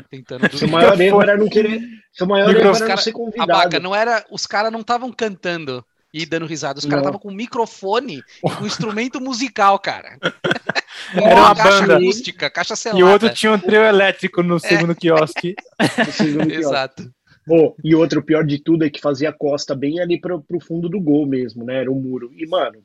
[0.09, 0.71] Tentando Seu dormir.
[0.73, 1.81] maior erro era não querer.
[2.11, 3.51] Seu maior erro era não cara- ser A convidado.
[3.53, 4.25] vaca não era.
[4.31, 5.83] Os caras não estavam cantando.
[6.13, 6.77] e dando risada.
[6.77, 7.09] Os caras Não.
[7.11, 10.17] estavam com um microfone e com instrumento musical, cara.
[11.15, 11.95] Era uma caixa banda.
[11.97, 12.99] acústica, caixa selada.
[12.99, 15.55] E o outro tinha um trio elétrico no segundo quiosque.
[15.79, 16.53] no segundo quiosque.
[16.67, 17.09] Exato.
[17.47, 20.41] Pô, e outro, o pior de tudo é que fazia a costa bem ali pro,
[20.41, 21.77] pro fundo do gol mesmo, né?
[21.79, 22.29] Era o muro.
[22.35, 22.79] E, mano,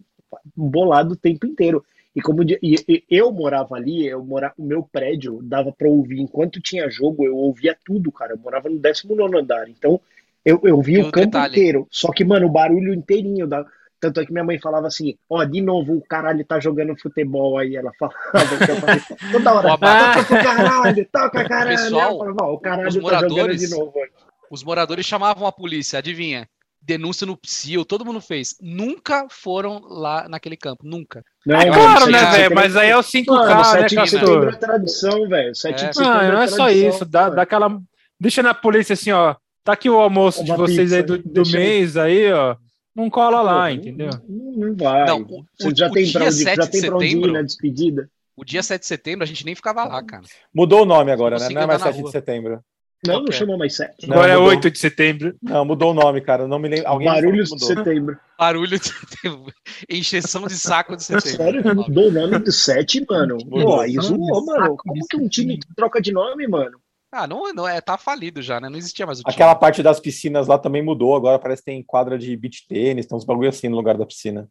[0.57, 1.85] bolado o tempo inteiro.
[2.17, 6.19] E como e- e eu morava ali, eu morava, o meu prédio dava pra ouvir
[6.19, 8.33] enquanto tinha jogo, eu ouvia tudo, cara.
[8.33, 9.69] Eu morava no 19 andar.
[9.69, 10.01] Então,
[10.43, 11.53] eu, eu via o campo detalhe?
[11.59, 11.87] inteiro.
[11.91, 13.67] Só que, mano, o barulho inteirinho da.
[14.01, 17.59] Tanto é que minha mãe falava assim, ó, de novo o caralho tá jogando futebol
[17.59, 17.77] aí.
[17.77, 19.03] Ela falava que eu falei,
[19.33, 21.79] toda hora, toca pro caralho, toca caralho.
[21.79, 23.93] Pessoal, falava, o caralho tá jogando de novo.
[23.95, 24.11] hoje.
[24.51, 26.49] Os moradores chamavam a polícia, adivinha?
[26.87, 28.55] Denúncia no PSIL, todo mundo fez.
[28.61, 31.25] Nunca foram lá naquele campo, nunca.
[31.45, 32.55] Não, É claro, né, de velho?
[32.55, 34.57] Mas aí é o 5K, Mano, né, 7 de setembro é Castor?
[34.59, 35.55] tradição, velho.
[35.57, 35.89] 7 É.
[35.91, 37.05] de Não, é não é só isso.
[37.05, 37.77] Dá, dá aquela.
[38.21, 39.35] Deixa na polícia assim, ó.
[39.65, 41.53] Tá aqui o almoço de Uma vocês aí pizza, do, do aí.
[41.53, 42.57] mês aí, ó.
[42.95, 44.11] Não cola lá, Pô, entendeu?
[44.29, 45.07] Não, não vai.
[45.07, 47.09] Não, o- Você já o tem dia onde, 7 já de tem pra onde ir
[47.11, 48.11] setembro- na despedida?
[48.37, 50.23] O dia 7 de setembro a gente nem ficava lá, cara.
[50.55, 51.41] Mudou o nome agora, né?
[51.41, 52.61] consigo Não é mais andar na 7 de setembro.
[53.07, 53.33] Não, não Ok.
[53.35, 54.07] chama mais 7.
[54.09, 54.49] Não, Agora é mudou.
[54.51, 55.37] 8 de setembro.
[55.43, 56.47] Não, mudou o nome, cara.
[56.49, 56.89] Não me lembro.
[56.89, 58.19] Alguém Barulhos de setembro.
[58.39, 59.53] Barulho de setembro.
[59.89, 61.37] Encheção de saco de setembro.
[61.37, 63.39] Sério, mudou o nome do 7, mano.
[63.49, 64.77] Pô, zoou, mano.
[64.77, 66.81] Como que um time troca de nome, mano?
[67.13, 68.69] Ah, não, não é, tá falido já, né?
[68.69, 69.33] Não existia mais o time.
[69.35, 71.15] Aquela parte das piscinas lá também mudou.
[71.15, 74.05] Agora parece que tem quadra de beach tênis, tem uns bagulho assim no lugar da
[74.05, 74.49] piscina.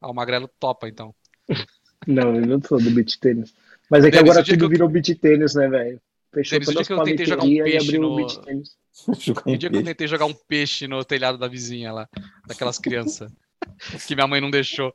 [0.00, 1.14] Ah, o Magrelo topa, então.
[2.06, 3.54] Não, eu não sou do beat tênis.
[3.90, 6.00] Mas é que Denis, agora tudo que eu- virou beat tênis, né, velho?
[6.44, 9.66] Fechou Denis, o dia que eu tentei jogar um peixe no- um O dia que
[9.66, 9.84] eu peixe.
[9.84, 12.08] tentei jogar um peixe no telhado da vizinha lá,
[12.46, 13.32] daquelas crianças.
[14.06, 14.92] que minha mãe não deixou.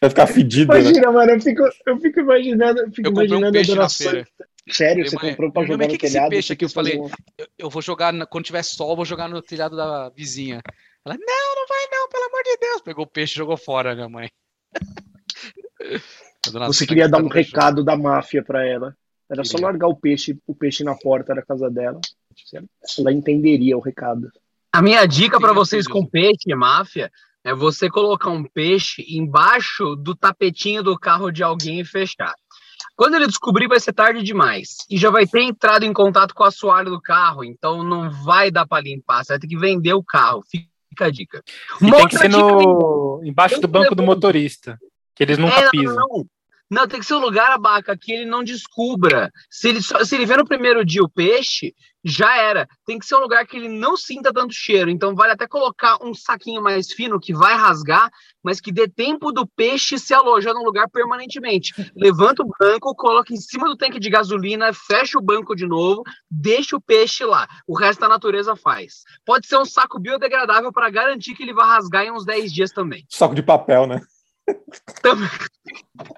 [0.00, 0.80] Vai ficar fedido, né?
[0.80, 3.74] Imagina, mano, eu fico, eu fico imaginando, eu fico Eu comprei um imaginando peixe a
[3.74, 4.24] dona na feira.
[4.24, 4.48] Santa.
[4.68, 6.30] Sério, Falei, você mãe, comprou pra mãe, jogar mas no que esse telhado?
[6.30, 6.64] peixe você aqui?
[6.64, 7.08] Eu falei, um-
[7.38, 10.60] Eu, eu vou jogar, na- quando tiver sol, eu vou jogar no telhado da vizinha.
[11.04, 12.80] Ela, não, não vai não, pelo amor de Deus.
[12.82, 14.28] Pegou o peixe e jogou fora, minha mãe.
[16.66, 18.96] Você queria dar um recado da máfia pra ela.
[19.28, 22.00] Era só largar o peixe, o peixe na porta da casa dela.
[22.98, 24.30] Ela entenderia o recado.
[24.72, 27.10] A minha dica para vocês com peixe, máfia,
[27.42, 32.34] é você colocar um peixe embaixo do tapetinho do carro de alguém e fechar.
[32.94, 34.78] Quando ele descobrir, vai ser tarde demais.
[34.90, 38.50] E já vai ter entrado em contato com o assoalho do carro, então não vai
[38.50, 39.24] dar para limpar.
[39.24, 40.42] Você vai ter que vender o carro.
[40.50, 41.42] Fica a dica.
[41.80, 43.20] E tem que ser dica no...
[43.22, 44.78] embaixo do banco do motorista.
[45.14, 45.96] Que eles nunca É, não, pisam.
[45.96, 46.26] Não, não,
[46.88, 49.30] tem que ser um lugar, abaca, que ele não descubra.
[49.50, 52.68] Se ele, só- se ele vê no primeiro dia o peixe, já era.
[52.84, 54.88] Tem que ser um lugar que ele não sinta tanto cheiro.
[54.90, 58.08] Então, vale até colocar um saquinho mais fino que vai rasgar,
[58.42, 61.72] mas que dê tempo do peixe se alojar num lugar permanentemente.
[61.96, 66.02] Levanta o banco, coloca em cima do tanque de gasolina, fecha o banco de novo,
[66.30, 67.48] deixa o peixe lá.
[67.66, 69.02] O resto a natureza faz.
[69.24, 72.70] Pode ser um saco biodegradável para garantir que ele vai rasgar em uns 10 dias
[72.70, 73.04] também.
[73.08, 74.00] Saco de papel, né?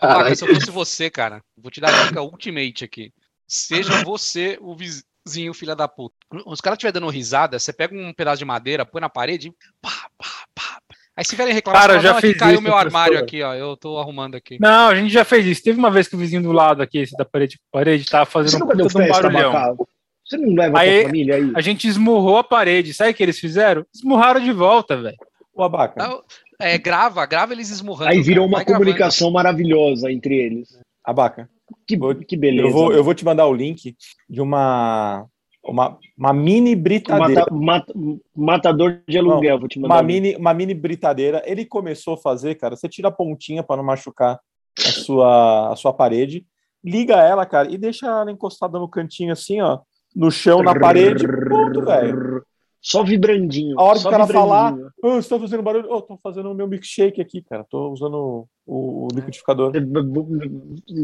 [0.01, 3.13] Paca, se eu fosse você, cara, vou te dar a dica ultimate aqui.
[3.47, 6.15] Seja você o vizinho, filha da puta.
[6.47, 10.09] Os caras estiverem dando risada, você pega um pedaço de madeira, põe na parede, pá,
[10.19, 10.79] pá, pá.
[11.17, 13.25] Aí se vierem reclamar, Cara, já fiz caiu isso, meu armário professor.
[13.25, 14.57] aqui, ó, eu tô arrumando aqui.
[14.61, 15.63] Não, a gente já fez isso.
[15.65, 18.31] Teve uma vez que o vizinho do lado aqui, esse da parede, parede tava Você
[18.31, 19.53] fazendo um puta de um barulhão.
[19.53, 19.89] Macau?
[20.25, 21.53] Você não leva a Aí- tua família aí?
[21.57, 22.95] A gente esmurrou a parede.
[22.95, 23.85] Sabe o que eles fizeram?
[23.93, 25.17] Esmurraram de volta, velho.
[25.59, 26.03] O abaca.
[26.07, 26.23] Não,
[26.61, 28.11] É, grava, grava eles esmurrando.
[28.13, 28.49] Aí virou cara.
[28.49, 28.85] uma Vai gravando.
[28.85, 30.79] comunicação maravilhosa entre eles.
[31.05, 31.49] Abaca.
[31.87, 32.69] Que, que beleza.
[32.69, 33.97] Eu vou, eu vou te mandar o link
[34.29, 35.27] de uma,
[35.65, 37.47] uma, uma mini britadeira.
[37.51, 37.95] Mata- mata-
[38.37, 39.97] matador de aluguel, vou te mandar.
[39.97, 41.43] Uma mini, uma mini britadeira.
[41.45, 42.77] Ele começou a fazer, cara.
[42.77, 44.39] Você tira a pontinha para não machucar
[44.79, 46.47] a sua, a sua parede,
[46.85, 49.81] liga ela, cara, e deixa ela encostada no cantinho assim, ó,
[50.15, 51.27] no chão, na parede.
[51.27, 52.45] Pronto, velho.
[52.81, 53.79] Só vibrandinho.
[53.79, 54.93] A hora que o cara falar, vibrandinho.
[55.05, 55.89] "Ah, você tá fazendo barulho?
[55.91, 57.65] Oh, tô fazendo o meu milkshake aqui, cara.
[57.69, 59.73] Tô usando o, o liquidificador.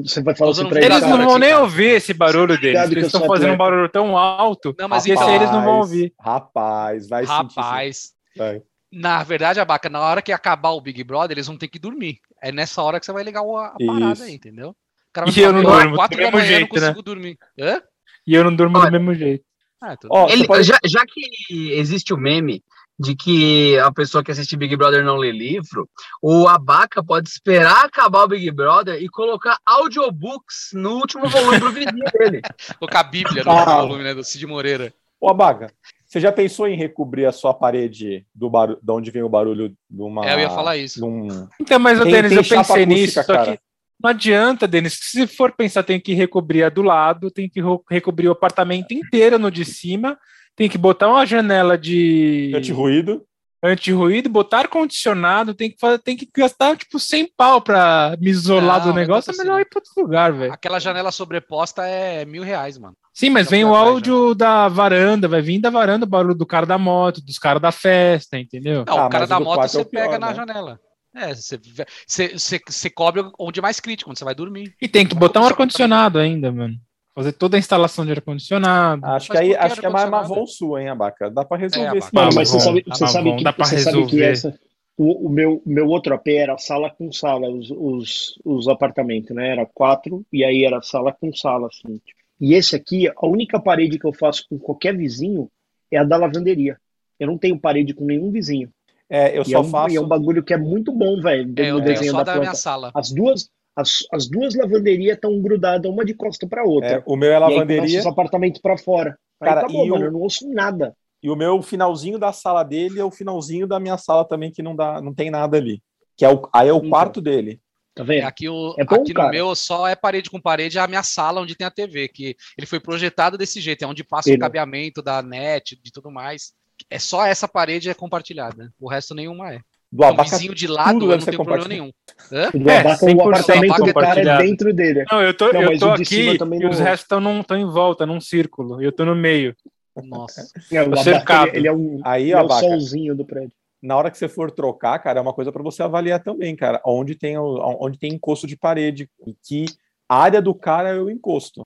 [0.05, 1.63] Você vai falar assim pra ele, Eles cara, não vão aqui, nem cara.
[1.63, 2.81] ouvir esse barulho deles.
[2.91, 5.51] Eles eu estão fazendo um barulho tão alto Não, mas que esse então, aí eles
[5.51, 6.15] não vão ouvir.
[6.21, 7.25] Rapaz, vai.
[7.25, 8.63] Rapaz, Vai.
[8.93, 12.19] na verdade, Abaca, na hora que acabar o Big Brother, eles vão ter que dormir.
[12.41, 14.23] É nessa hora que você vai ligar o- a parada Isso.
[14.25, 14.71] aí, entendeu?
[14.71, 14.77] O
[15.13, 16.75] cara E vai eu não falar, "Meu, durmo, quatro do da mesmo eu não jeito,
[16.75, 16.81] né?
[16.81, 17.39] consigo dormir.
[17.59, 17.83] Hã?
[18.27, 18.91] E eu não durmo Olha.
[18.91, 19.45] do mesmo jeito.
[19.93, 22.63] Ah, Ó, Ele- pode- já, já que existe o meme
[22.99, 25.89] de que a pessoa que assiste Big Brother não lê livro,
[26.23, 31.73] o Abaca pode esperar acabar o Big Brother e colocar audiobooks no último volume pro
[31.73, 32.41] vizinho dele.
[32.79, 33.65] Colocar a Bíblia no Ah.
[33.83, 34.93] volume, né, do Cid Moreira.
[35.21, 35.73] Ô, Abaga,
[36.07, 39.71] você já pensou em recobrir a sua parede do barulho, de onde vem o barulho
[39.71, 40.25] de uma.
[40.25, 41.05] É, eu ia falar isso.
[41.05, 43.53] um- Então, mas, Denis, eu pensei acústica, nisso, só cara.
[43.57, 43.63] que
[44.05, 44.99] não adianta, Denis.
[45.01, 49.39] Se for pensar, tem que recobrir a do lado, tem que recobrir o apartamento inteiro
[49.39, 50.19] no de cima,
[50.55, 52.53] tem que botar uma janela de.
[52.55, 53.23] anti-ruído.
[53.63, 58.85] anti-ruído, botar ar-condicionado, tem que fazer, tem que gastar tipo 100 pau pra me isolar
[58.85, 60.53] Não, do é negócio, é melhor ir pra outro lugar, velho.
[60.53, 62.95] Aquela janela sobreposta é mil reais, mano.
[63.15, 66.45] Sim, mas Fica vem o áudio da varanda, vai vir da varanda o barulho do
[66.45, 68.85] cara da moto, dos caras da festa, entendeu?
[68.87, 70.35] Não, Ah, o cara da moto quarto você é pior, pega na né?
[70.35, 70.81] janela.
[71.15, 71.59] É, você,
[72.07, 74.75] você, você, você cobre onde é mais crítico, quando você vai dormir.
[74.81, 76.75] E tem que botar um ar-condicionado ainda, mano.
[77.15, 79.07] Fazer toda a instalação de ar-condicionado.
[79.07, 80.11] Acho que aí acho que é mais?
[80.11, 81.31] Mavon sua, hein, Abaca?
[81.31, 82.25] Dá pra resolver É, esse Abaca.
[82.27, 84.59] Mano, mas você sabe, você sabe que, dá pra você sabe que essa,
[84.97, 89.51] o, o meu, meu outro AP era sala com sala, os, os, os apartamentos, né?
[89.51, 92.01] Era quatro, e aí era sala com sala, assim.
[92.41, 95.49] E esse aqui, a única parede que eu faço com qualquer vizinho
[95.91, 96.77] é a da lavanderia.
[97.19, 98.71] Eu não tenho parede com nenhum vizinho.
[99.15, 99.95] É, eu E é, só um, faço.
[99.95, 102.35] e é um bagulho que é muito bom, velho, É, eu tenho desenho só da
[102.35, 102.91] da minha sala.
[102.95, 106.89] As duas, as, as duas lavanderias estão grudadas uma de costa para outra.
[106.99, 109.17] é, o meu é e lavanderia os apartamentos para fora.
[109.41, 110.03] Aí Cara, acabou, e mano.
[110.03, 110.95] o- Eu não ouço nada.
[111.23, 114.63] e o meu finalzinho da sala dele é o finalzinho da minha sala também que
[114.63, 115.81] não dá, não tem nada ali.
[116.17, 116.91] Que é o, aí é o Então.
[116.91, 117.61] quarto dele.
[117.95, 118.25] Tá vendo?
[118.27, 121.03] Aqui, o, É bom, aqui no meu só é parede com parede, é a minha
[121.05, 124.37] sala onde tem a TV, que ele foi projetado desse jeito, é onde passa Ele-
[124.37, 126.53] o cabeamento da net, de tudo mais.
[126.91, 129.61] É só essa parede é compartilhada, o resto nenhuma é.
[129.91, 131.93] Do O Abaca, vizinho de lado não tenho problema nenhum.
[132.33, 132.51] Hã?
[132.53, 135.05] O É, abaca, 100% o apartamento do cara é dentro dele.
[135.11, 136.85] Não, eu tô, Não, eu tô o aqui e não os é.
[136.85, 137.03] restos
[137.41, 139.55] estão em volta, num círculo, e eu tô no meio.
[140.03, 140.49] Nossa.
[140.73, 143.53] É, o abaca, ele, ele é, um, Aí, ele é o Abaca, solzinho do prédio.
[143.81, 146.81] na hora que você for trocar, cara, é uma coisa para você avaliar também, cara,
[146.85, 149.67] onde tem, o- onde tem encosto de parede e que
[150.09, 151.65] área do cara é o encosto.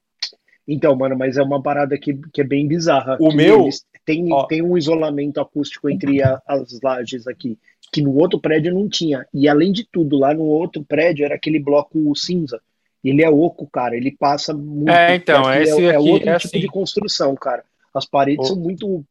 [0.66, 3.16] Então, mano, mas é uma parada que, que é bem bizarra.
[3.18, 4.44] O meu- eles Tem, ó.
[4.46, 7.58] tem um isolamento acústico entre a- as lajes aqui,
[7.92, 9.26] que no outro prédio não tinha.
[9.34, 12.58] E além de tudo, lá no outro prédio era aquele bloco cinza.
[13.04, 13.94] Ele é oco, cara.
[13.94, 14.90] Ele passa muito.
[14.90, 16.60] É, então, porque esse é, é outro é tipo assim.
[16.60, 17.62] de construção, cara.
[17.92, 19.04] As paredes são muito,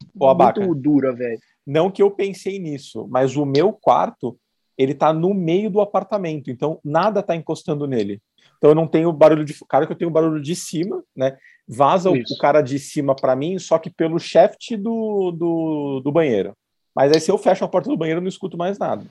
[0.63, 1.39] muito duras, velho.
[1.65, 4.35] Não que eu pensei nisso, mas o meu quarto,
[4.77, 8.19] ele tá no meio do apartamento, então nada tá encostando nele.
[8.57, 9.53] Então eu não tenho barulho de.
[9.69, 11.37] Cara, que eu tenho barulho de cima, né?
[11.67, 16.11] Vaza o, o cara de cima para mim, só que pelo shaft do, do, do
[16.11, 16.53] banheiro.
[16.95, 19.03] Mas aí se eu fecho a porta do banheiro, eu não escuto mais nada.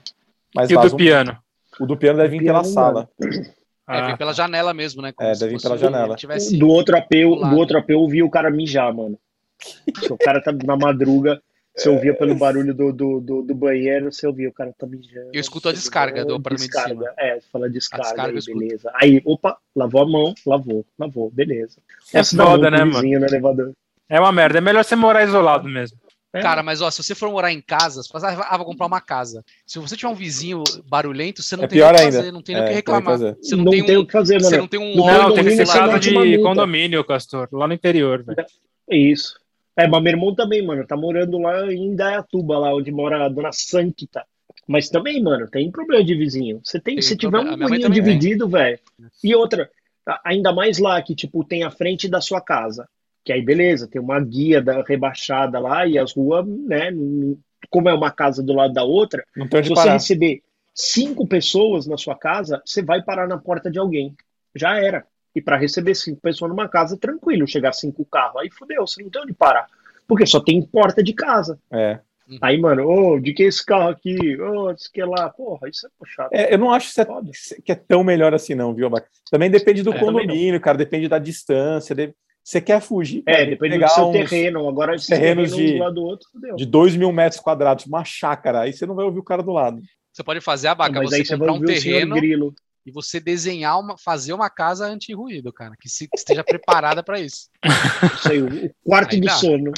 [0.55, 1.37] Mas E o do um- piano?
[1.79, 3.07] o do piano deve vir pela sala.
[3.89, 5.13] É, vem Ah, pela janela mesmo, né?
[5.19, 6.15] É, se deve vir pela janela.
[6.15, 9.17] tivesse- Do outro AP, eu- do outro AP eu ouvi o cara mijar, mano.
[10.11, 11.41] O cara tá na madruga,
[11.77, 15.29] você ouvia pelo barulho do, do, do, do banheiro, você ouvia o cara tá mijando.
[15.31, 16.95] Eu escuto a descarga do apartamento de descarga.
[16.95, 17.13] cima.
[17.17, 18.91] É, você fala descarga, descarga aí, beleza.
[18.95, 21.77] Aí, opa, lavou a mão, lavou, lavou, beleza.
[22.13, 22.93] É foda, né, mano?
[22.95, 23.71] vizinho no elevador.
[24.09, 25.97] É uma merda, é melhor você morar isolado mesmo.
[26.33, 26.41] É.
[26.41, 28.99] Cara, mas ó, se você for morar em casa, você fala, ah, vou comprar uma
[28.99, 29.43] casa.
[29.65, 32.17] Se você tiver um vizinho barulhento, você não É tem o pior que ainda.
[32.17, 33.03] fazer, não tem nem o É, o que reclamar.
[33.13, 33.37] fazer.
[33.41, 34.57] Você não, Não tem, tem um, o que fazer, você mano.
[34.63, 38.23] não tem um Não, tem que ser você casa de condomínio, Castor, lá no interior,
[38.23, 38.45] velho.
[38.89, 39.39] Isso.
[39.77, 43.29] É, mas meu irmão também, mano, tá morando lá em Indaiatuba, lá onde mora a
[43.29, 44.25] dona Sankta.
[44.67, 46.59] Mas também, mano, tem problema de vizinho.
[46.63, 47.91] Você tem, Tem se tiver um também tem.
[47.91, 48.79] dividido, velho.
[49.23, 49.69] E outra,
[50.25, 52.87] ainda mais lá que, tipo, tem a frente da sua casa.
[53.23, 56.91] Que aí, beleza, tem uma guia da rebaixada lá e as ruas, né?
[56.91, 57.37] não-
[57.69, 59.93] Como é uma casa do lado da outra, se você parar.
[59.93, 60.41] receber
[60.73, 64.15] cinco pessoas na sua casa, você vai parar na porta de alguém.
[64.55, 65.05] Já era.
[65.37, 67.47] E para receber cinco pessoas numa casa, tranquilo.
[67.47, 69.67] Chegar cinco carros, aí fudeu, você não tem onde parar.
[70.07, 71.59] Porque só tem porta de casa.
[71.71, 71.99] É.
[72.41, 74.35] Aí, mano, ô, de que é esse carro aqui?
[74.41, 75.29] Ô, diz que é lá.
[75.29, 76.29] Porra, isso é puxado.
[76.33, 78.89] É, eu não acho que, isso é, que é tão melhor assim, não, viu?
[79.31, 81.95] Também depende do É, condomínio, cara, depende da distância.
[81.95, 82.13] de-
[82.43, 84.67] Você quer fugir, É, cara, depende do seu uns terreno.
[84.67, 86.55] Agora, esses terrenos um de- do lado do outro, fudeu.
[86.55, 89.51] de 2 mil metros quadrados, uma chácara, aí você não vai ouvir o cara do
[89.51, 89.81] lado.
[90.13, 91.93] Você pode fazer a baca, Mas você aí você vai comprar um ouvir o senhor
[91.95, 92.55] terreno grilo.
[92.87, 97.19] E você desenhar uma, fazer uma casa anti-ruído, cara, que, se, que esteja preparada para
[97.19, 97.49] isso.
[98.15, 99.33] Isso aí, o quarto Aí do dá.
[99.33, 99.73] sono.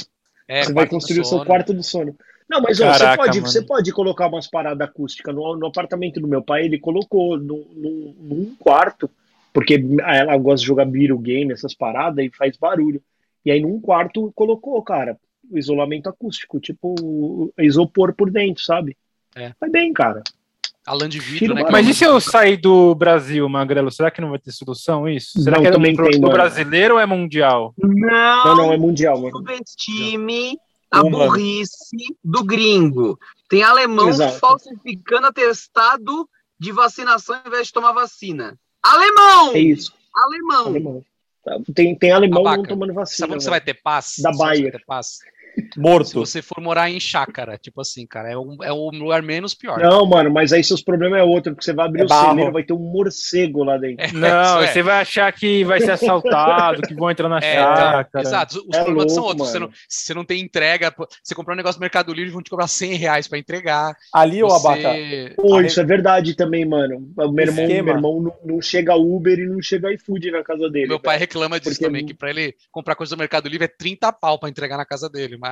[0.46, 2.16] É, você vai construir o seu quarto do sono.
[2.48, 3.52] Não, mas ó, você, Caraca, pode, mano.
[3.52, 5.34] você pode colocar umas paradas acústicas.
[5.34, 9.10] No, no apartamento do meu pai, ele colocou num, num- num quarto,
[9.52, 13.02] porque ela gosta de jogar video game, essas paradas, e faz barulho.
[13.44, 15.18] E aí, num quarto, colocou, cara,
[15.50, 18.96] o isolamento acústico, tipo isopor por dentro, sabe?
[19.34, 19.52] É.
[19.60, 20.22] Vai bem, cara.
[20.90, 21.62] A lã de vidro, né?
[21.62, 21.72] barulho.
[21.72, 23.92] Mas e se eu sair do Brasil, Magrelo?
[23.92, 25.40] Será que não vai ter solução isso?
[25.40, 27.72] Será Não, que é também um tem, brasileiro ou é mundial?
[27.78, 29.30] Não, Não, não, é mundial, mano.
[29.30, 30.58] subestime
[30.90, 31.26] a Humano.
[31.30, 33.16] burrice do gringo.
[33.48, 34.40] Tem alemão Exato.
[34.40, 36.28] falsificando atestado
[36.58, 38.58] de vacinação ao invés de tomar vacina.
[38.82, 39.52] Alemão!
[39.54, 39.92] É isso.
[40.12, 40.66] Alemão!
[40.66, 41.04] Alemão.
[41.72, 43.16] Tem, tem alemão Abaca, não tomando vacina.
[43.18, 44.16] Sabe onde você vai ter paz?
[44.18, 44.38] Da Sabe
[45.62, 45.70] paz?
[45.74, 46.12] Se Morto.
[46.14, 49.78] você for morar em chácara, tipo assim, cara, é, um, é o lugar menos pior.
[49.78, 52.28] Não, mano, mas aí seus problemas é outro, porque você vai abrir É o barro.
[52.30, 54.16] celeiro, vai ter um morcego lá dentro.
[54.18, 54.72] Não, Isso é.
[54.72, 58.24] você vai achar que vai ser assaltado, que vão entrar na É, então, chácara.
[58.24, 58.64] exato.
[58.68, 59.50] Os É problemas são louco, outros.
[59.50, 60.90] Você não, você não tem entrega.
[60.90, 63.94] pô, Você comprar um negócio no Mercado Livre vão te cobrar 100 reais pra entregar.
[64.12, 65.34] Ali, Abaca, Você...
[65.36, 67.08] Pô, A isso é verdade também, mano.
[67.16, 70.68] O meu irmão, meu irmão não, não chega Uber e não chega iFood na casa
[70.70, 70.88] dele.
[70.88, 73.68] Meu pai reclama disso Porque- também, que pra ele comprar coisa no Mercado Livre é
[73.68, 75.36] 30 pau pra entregar na casa dele.
[75.38, 75.49] Mas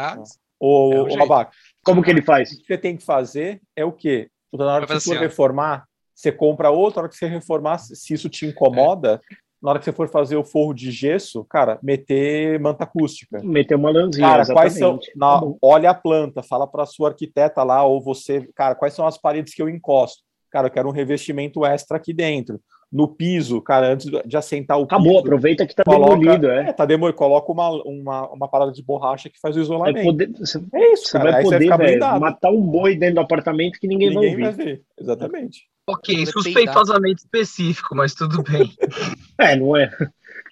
[0.61, 1.23] o, É o o.
[1.23, 1.53] Abaca,
[1.85, 2.51] Como que ele faz?
[2.53, 4.29] o que você tem que fazer é o quê?
[4.53, 5.85] Na hora que você for assim, reformar,
[6.15, 9.21] você compra outra, na hora que você reformar, se isso te incomoda,
[9.63, 13.41] na hora que você for fazer o forro de gesso, cara, meter manta acústica.
[13.43, 14.55] Meter uma lãzinha, Cara, exatamente.
[14.73, 14.99] quais são.
[15.17, 15.59] na- Tá bom.
[15.61, 19.53] olha a planta, fala para sua arquiteta lá, ou você, cara, quais são as paredes
[19.55, 20.23] que eu encosto?
[20.51, 22.59] Cara, eu quero um revestimento extra aqui dentro.
[22.91, 26.71] No piso, cara, antes de assentar o Acabou, piso, aproveita que tá coloca, demolido, é.
[26.71, 30.05] é, tá demolido, coloca uma, uma, uma parada de borracha que faz o Vai isolamento.
[30.05, 31.25] poder, você É isso, você cara.
[31.31, 32.21] vai Aí você poder, fica velho, blindado.
[32.21, 34.65] matar um boi dentro do apartamento que ninguém, Ninguém vai vai ouvir.
[34.65, 34.83] ver.
[34.99, 35.65] Exatamente.
[35.87, 38.73] Ok, Poder suspeitosamente específico, mas tudo bem.
[39.39, 39.91] É, não é?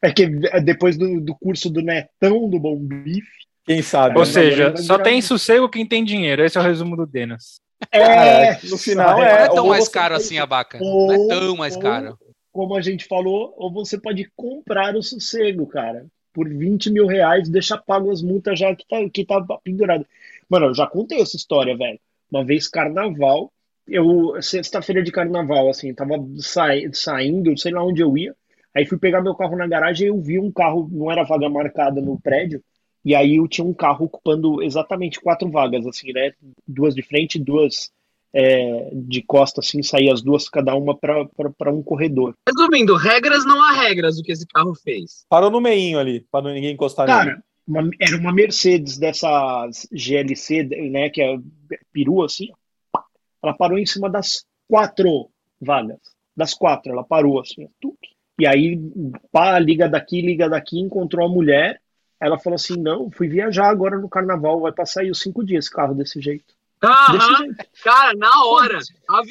[0.04, 3.26] É que é depois do, do curso do Netão do Bom Bife.
[3.64, 4.14] Quem sabe?
[4.18, 4.30] Ou né?
[4.30, 6.44] seja, vai só tem sossego quem tem dinheiro.
[6.44, 7.60] Esse é o resumo do Denas.
[7.90, 10.78] É, no final não é, é tão ou mais você caro assim, Abaca.
[10.80, 12.18] ou- Não é tão mais ou- caro.
[12.56, 16.06] Como a gente falou, ou você pode comprar o sossego, cara.
[16.32, 20.06] Por 20 mil reais, deixa pago as multas já que tá, que tá pendurado.
[20.48, 21.98] Mano, eu já contei essa história, velho.
[22.30, 23.52] Uma vez, carnaval,
[23.86, 28.34] eu, sexta-feira de carnaval, assim, tava sai- saindo, sei lá onde eu ia.
[28.74, 31.48] Aí fui pegar meu carro na garagem e eu vi um carro, não era vaga
[31.48, 32.62] marcada no prédio,
[33.04, 36.32] e aí eu tinha um carro ocupando exatamente quatro vagas, assim, né?
[36.66, 37.90] Duas de frente, duas
[38.38, 42.34] é, de costa, assim, saía as duas, cada uma para um corredor.
[42.46, 45.24] Resumindo, regras não há regras do que esse carro fez.
[45.26, 47.18] Parou no meinho ali, para ninguém encostar nele.
[47.18, 51.38] Cara, uma- era uma Mercedes dessas GLC, né, que é
[51.90, 52.50] perua, assim,
[53.42, 55.98] ela parou em cima das quatro vagas,
[56.36, 57.96] das quatro, ela parou, assim, tudo.
[58.38, 58.78] E aí,
[59.32, 61.80] pá, liga daqui, liga daqui, encontrou a mulher,
[62.20, 65.64] ela falou assim, não, fui viajar agora no carnaval, vai passar aí os cinco dias
[65.64, 66.54] esse carro desse jeito.
[66.82, 67.46] Aham,
[67.82, 68.78] cara, na hora.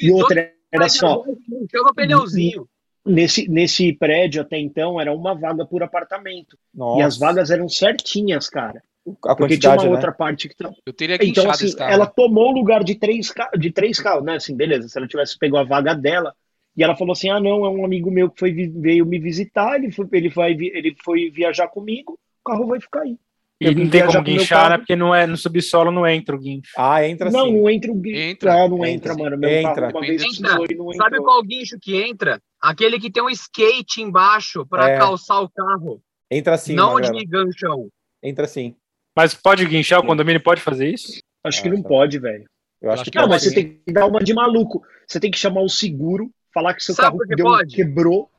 [0.00, 1.24] E outra, era só,
[1.70, 2.68] Chama pneuzinho.
[3.04, 6.58] nesse, nesse prédio até então, era uma vaga por apartamento.
[6.74, 8.82] Nossa, E as vagas eram certinhas, cara.
[9.24, 9.90] a Porque tinha uma né?
[9.90, 10.56] outra parte que...
[10.84, 11.92] Eu teria que Então, assim, esse carro.
[11.92, 14.36] ela tomou o lugar de três, ca- de três carros, né?
[14.36, 16.34] Assim, beleza, se ela tivesse pegado a vaga dela,
[16.76, 19.76] e ela falou assim: ah, não, é um amigo meu que foi, veio me visitar,
[19.76, 23.16] ele foi, ele, vai, ele foi viajar comigo, o carro vai ficar aí.
[23.58, 24.76] E não tem como guinchar, né?
[24.78, 26.70] Porque não é, no subsolo não entra o guincho.
[26.76, 27.58] Ah, entra não, sim.
[27.58, 28.18] não entra o guincho.
[28.18, 28.52] Entra.
[28.64, 29.38] Ah, não Entra, entra, mano.
[29.38, 29.90] Meu Entra.
[29.92, 30.74] carro Entra.
[30.76, 31.24] não Sabe entrou.
[31.24, 32.38] qual guincho que entra?
[32.60, 34.98] Aquele que tem um skate embaixo pra É.
[34.98, 36.02] calçar o carro.
[36.30, 37.88] Entra sim, não de ganchão.
[38.22, 38.74] Entra sim.
[39.16, 41.18] Mas pode guinchar, o condomínio pode fazer isso?
[41.42, 41.88] Acho que Ah, não tá.
[41.88, 42.44] pode, velho.
[42.82, 43.54] Eu acho acho que que Não, pode mas você sim.
[43.54, 44.82] tem que dar uma de maluco.
[45.06, 48.30] Você tem que chamar o seguro, falar que seu Sabe carro que deu- quebrou.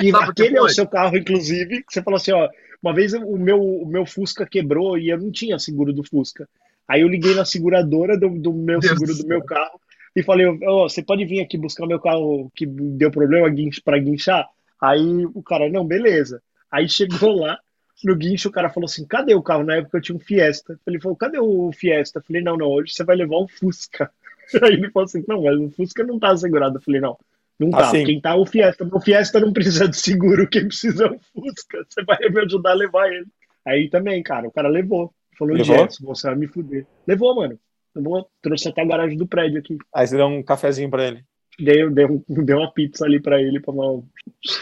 [0.00, 1.82] E Sabe aquele é o seu carro, inclusive.
[1.82, 2.48] que Você falou assim, ó,
[2.82, 6.48] uma vez o meu, o meu Fusca quebrou e eu não tinha seguro do Fusca.
[6.88, 9.80] Aí eu liguei na seguradora do, do meu Deus seguro do meu carro
[10.14, 13.48] e falei, ó, você pode vir aqui buscar meu carro que deu problema
[13.84, 14.48] pra guinchar?
[14.80, 16.42] Aí o cara, não, beleza.
[16.70, 17.58] Aí chegou lá,
[18.04, 19.64] no guincho, o cara falou assim, cadê o carro?
[19.64, 20.78] Na época eu tinha um Fiesta.
[20.86, 22.18] Ele falou, cadê o Fiesta?
[22.18, 24.10] Eu falei, não, não, hoje você vai levar um Fusca.
[24.62, 26.78] Aí ele falou assim, não, mas o Fusca não tá segurado.
[26.78, 27.18] Eu falei, não,
[27.58, 27.90] não Tá tá.
[27.90, 28.04] sim.
[28.04, 28.88] Quem tá é o Fiesta.
[28.92, 31.84] O Fiesta não precisa de seguro, quem precisa é o Fusca.
[31.88, 33.26] Você vai me ajudar a levar ele.
[33.66, 35.12] Aí também, cara, o cara levou.
[35.38, 35.62] Falou?
[35.62, 36.86] Jets, você vai me fuder.
[37.06, 37.58] Levou, mano.
[37.94, 39.76] Levou, trouxe até a garagem do prédio aqui.
[39.94, 41.24] Aí você dá um cafezinho pra ele.
[41.58, 44.04] Dei, dei, um- dei uma pizza ali pra ele pra não.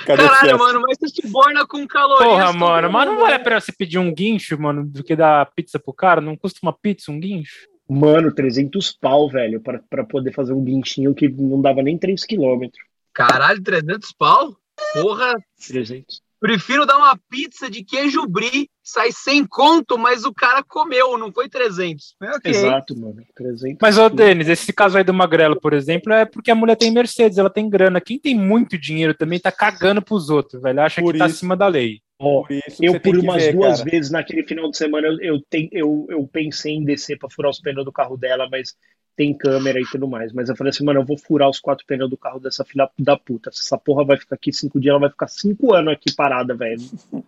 [0.06, 0.58] Cadê o Caralho, Fiesta?
[0.58, 2.28] mano, mas você suborna com calorias.
[2.28, 5.50] Porra, mano, mas não vale a pena você pedir um guincho, mano, do que dar
[5.56, 6.20] pizza pro cara?
[6.20, 7.66] Não custa uma pizza, um guincho?
[7.88, 12.24] Mano, 300 pau, velho, pra, pra poder fazer um guinchinho que não dava nem 3
[12.24, 12.82] quilômetros.
[13.12, 14.56] Caralho, 300 pau?
[14.92, 15.34] Porra,
[15.66, 16.22] 300.
[16.40, 21.32] prefiro dar uma pizza de queijo brie, sai sem conto, mas o cara comeu, não
[21.32, 22.14] foi 300.
[22.22, 22.50] É ok.
[22.52, 23.16] Exato, mano.
[23.34, 23.78] 300.
[23.80, 26.90] Mas, ô, Denis, esse caso aí do Magrelo, por exemplo, é porque a mulher tem
[26.92, 28.00] Mercedes, ela tem grana.
[28.00, 30.80] Quem tem muito dinheiro também tá cagando pros outros, velho.
[30.80, 31.36] Acha Por que tá isso.
[31.36, 32.00] acima da lei.
[32.18, 33.90] Ó, Por eu, por umas ver, duas cara.
[33.90, 35.40] vezes naquele final de semana, eu, eu,
[35.72, 38.74] eu, eu pensei em descer pra furar os pneus do carro dela, mas
[39.16, 40.32] tem câmera e tudo mais.
[40.32, 42.88] Mas eu falei assim, mano, eu vou furar os quatro pneus do carro dessa filha
[42.98, 43.50] da puta.
[43.52, 46.54] Se essa porra vai ficar aqui cinco dias, ela vai ficar cinco anos aqui parada,
[46.54, 46.80] velho.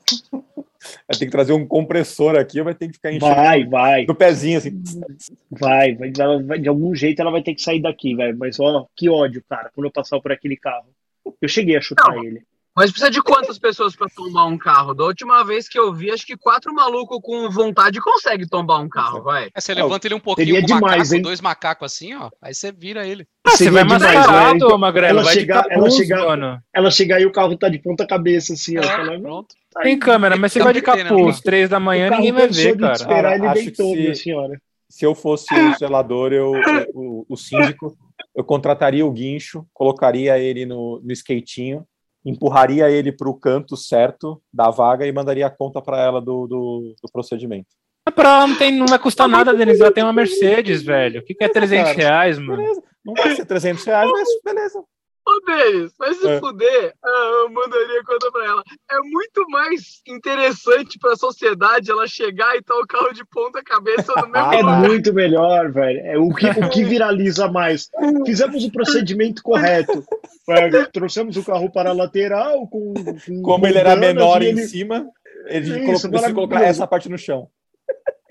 [1.08, 4.14] Vai ter que trazer um compressor aqui, vai ter que ficar enchendo Vai, vai, do
[4.14, 4.80] pezinho, assim.
[5.50, 6.12] vai, vai,
[6.44, 8.36] vai- De algum jeito ela vai ter que sair daqui, velho.
[8.38, 10.86] Mas ó, que ódio, cara, quando eu passar por aquele carro.
[11.42, 12.22] Eu cheguei a chutar Não.
[12.22, 12.42] ele.
[12.76, 14.92] Mas precisa de quantas pessoas pra tombar um carro?
[14.92, 18.88] Da última vez que eu vi, acho que quatro malucos com vontade conseguem tombar um
[18.88, 19.44] carro, vai.
[19.44, 21.22] Aí você levanta ele um pouquinho seria com demais, macaco, hein?
[21.22, 22.28] dois macacos assim, ó.
[22.42, 23.26] Aí você vira ele.
[23.46, 24.76] Ah, você vai demais, mascarado, né?
[24.76, 25.20] Magrelo.
[25.20, 26.60] ela chegar- ela chegar- mano.
[26.74, 28.82] Ela chegar e o carro tá de ponta cabeça, assim, ó.
[28.82, 29.54] É, pronto.
[29.72, 32.46] tá Tem câmera, mas você Então vai de né, capuz, três da manhã, ninguém vai
[32.48, 32.92] ver, de cara.
[32.92, 34.60] esperar, Cara, ele acho deitou, que se- minha senhora.
[34.90, 37.96] Se eu fosse o zelador, eu, eu- o, o síndico,
[38.36, 41.84] eu contrataria o guincho, colocaria ele no, no skatinho,
[42.26, 46.46] empurraria ele para o canto certo da vaga e mandaria a conta para ela do,
[46.46, 47.68] do, do procedimento.
[48.14, 49.80] Pra ela não, tem, não vai custar nada, Denis.
[49.80, 51.20] Ela tem uma Mercedes, velho.
[51.20, 52.56] O que, que é 300 Cara, reais, mano?
[52.56, 54.82] Beleza, não vai ser 300 reais, mas beleza.
[55.28, 56.38] Ô, Denis, vai se É.
[56.38, 56.94] fuder.
[57.04, 58.62] Ah, eu mandaria conta pra ela.
[58.90, 64.12] É muito mais interessante pra sociedade ela chegar e tá o carro de ponta cabeça
[64.16, 65.98] no mesmo Ah, É muito melhor, velho.
[66.06, 67.88] É o que, o que viraliza mais.
[68.24, 70.04] Fizemos o procedimento correto.
[70.48, 72.94] É, trouxemos o carro para a lateral com.
[72.94, 75.08] com Como ele era menor em ele- cima,
[75.46, 77.48] ele Isso, colocou, colocar essa parte no chão.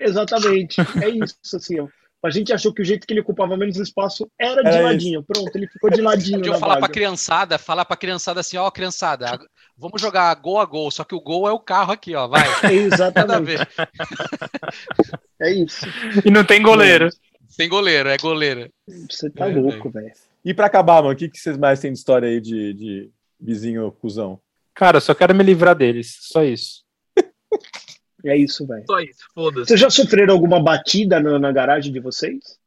[0.00, 0.80] Exatamente.
[1.02, 1.88] É isso, assim, ó.
[2.24, 5.22] A gente achou que o jeito que ele ocupava menos espaço era de Era ladinho.
[5.22, 6.92] Pronto, ele ficou de ladinho Podia na falar pra vaga.
[6.92, 9.46] criançada, falar pra criançada assim, ó, criançada, ag-
[9.76, 12.42] vamos jogar gol a gol, só que o gol é o carro aqui, ó, vai.
[12.62, 13.44] Nada a Exatamente.
[13.46, 13.68] ver.
[15.40, 15.84] É isso.
[16.24, 17.10] E não tem goleiro.
[17.56, 18.70] Tem goleiro, é goleiro.
[19.10, 20.10] Você tá É, louco, velho.
[20.44, 23.10] E para acabar, mano, o que, que vocês mais têm de história aí de, de
[23.38, 24.40] vizinho cuzão?
[24.74, 26.16] Cara, eu só quero me livrar deles.
[26.22, 26.84] Só isso.
[28.28, 28.84] É isso, velho.
[28.86, 29.66] Só isso, foda-se.
[29.66, 32.58] Vocês já sofreram alguma batida na, na garagem de vocês?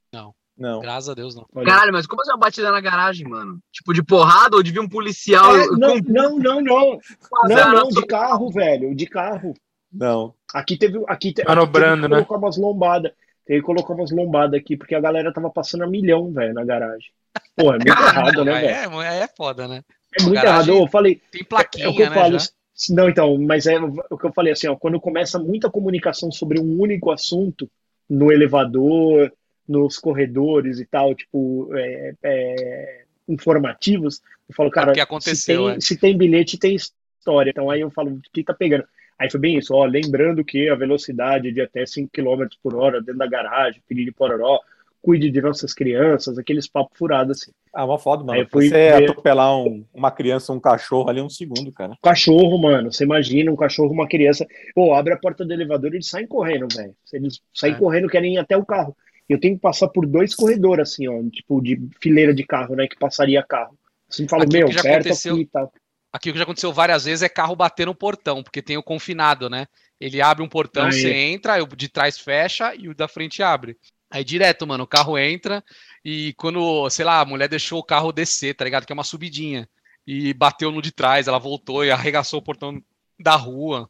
[0.60, 0.82] Não.
[0.82, 1.46] Graças a Deus, não.
[1.56, 1.66] Olha.
[1.66, 3.60] Caralho, mas como assim uma batida na garagem, mano?
[3.72, 7.00] Tipo, de porrada ou de vir um policial É, não, com não, não, não.
[7.48, 8.94] Não, não, de carro, velho.
[8.94, 9.54] De carro.
[9.92, 10.34] Não.
[10.54, 11.02] Aqui teve.
[11.08, 12.22] Aqui, te, Manobrando, aqui teve né?
[12.22, 13.12] que colocar umas lombadas.
[13.46, 16.66] Teve que colocar umas lombadas aqui, porque a galera tava passando a milhão, velho, na
[16.66, 17.10] garagem.
[17.56, 19.02] Pô, é muito errado, né, velho?
[19.02, 19.82] é, é foda, né?
[20.20, 20.84] É muito garagem errado.
[20.84, 22.16] Eu falei, Tem É, plaquinha, é o que eu né?
[22.16, 22.38] falo.
[22.38, 22.46] já.
[22.90, 26.60] Não, então, mas é o que eu falei assim, ó, quando começa muita comunicação sobre
[26.60, 27.70] um único assunto
[28.10, 29.32] no elevador,
[29.68, 35.80] nos corredores e tal, tipo, é, é, informativos, eu falo, cara, É se tem, é.
[35.80, 37.52] se tem bilhete, tem história.
[37.52, 38.86] Então aí eu falo, o que tá pegando?
[39.18, 43.02] Aí foi bem isso, ó, lembrando que a velocidade de até 5 km por hora
[43.02, 44.62] dentro da garagem, piriri pororó,
[45.02, 47.52] cuide de nossas crianças, aqueles papos furados assim.
[47.74, 48.40] Ah, uma foda, mano.
[48.40, 51.96] Aí fui Você ver- atropelar um- uma criança, um cachorro ali um segundo, cara.
[52.04, 54.46] Cachorro, mano, você imagina um cachorro, uma criança,
[54.76, 56.96] pô, abre a porta do elevador e eles saem correndo, velho.
[57.14, 57.78] Eles saem É.
[57.78, 58.96] correndo, querem ir até o carro.
[59.28, 62.88] Eu tenho que passar por dois corredores, assim, ó, tipo, de fileira de carro, né,
[62.88, 63.78] que passaria carro.
[64.10, 65.72] Assim, falo, Aqui meu, que já perto aconteceu- aqui e tal.
[66.12, 68.82] Aqui o que já aconteceu várias vezes é carro bater no portão, porque tem o
[68.84, 69.68] confinado, né?
[70.02, 70.92] Ele abre um portão, Aí.
[70.94, 73.78] você entra, o de trás fecha e o da frente abre.
[74.10, 75.64] Aí direto, mano, o carro entra
[76.04, 78.86] e quando, sei lá, a mulher deixou o carro descer, tá ligado?
[78.86, 79.70] Que é uma subidinha.
[80.08, 82.82] E bateu no de trás, ela voltou e arregaçou o portão
[83.20, 83.90] da rua.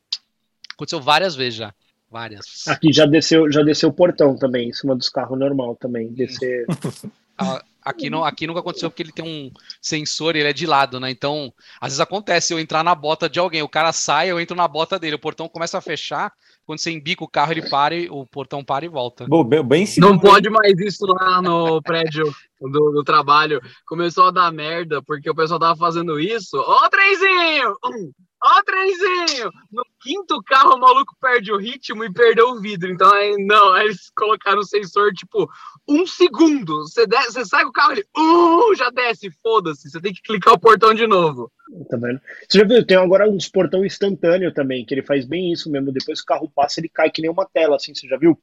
[0.73, 1.73] Aconteceu várias vezes já.
[2.11, 2.67] Várias.
[2.67, 6.65] Aqui já desceu, já desceu o portão também, em cima dos carros normal também, descer.
[7.81, 9.51] Aqui, não, aqui nunca aconteceu porque ele tem um
[9.81, 11.09] sensor e ele é de lado, né?
[11.09, 14.55] Então, às vezes acontece eu entrar na bota de alguém, o cara sai, eu entro
[14.55, 16.33] na bota dele, o portão começa a fechar,
[16.69, 19.25] quando você embica o carro, ele para e o portão para e volta.
[19.27, 23.59] Bom, bem, bem Não pode mais isso lá no prédio do, do trabalho.
[23.87, 26.55] Começou a dar merda, porque o pessoal tava fazendo isso.
[26.57, 27.75] Ó, o trenzinho!
[27.83, 28.11] Hum,
[28.41, 29.51] Ó, o trenzinho!
[29.71, 32.89] No quinto carro, o maluco perde o ritmo e perdeu o vidro.
[32.89, 35.49] Então, aí, não, aí eles colocaram o sensor, tipo,
[35.87, 36.83] um segundo.
[36.83, 39.89] Você, desce, você sai com o carro, ele uh, já desce, foda-se.
[39.89, 41.51] Você tem que clicar o portão de novo.
[41.89, 42.21] Tá vendo?
[42.49, 42.85] Você já viu?
[42.85, 45.91] Tem agora uns portão instantâneo também, que ele faz bem isso mesmo.
[45.91, 47.93] Depois que o carro passa, ele cai que nem uma tela, assim.
[47.93, 48.39] Você já viu?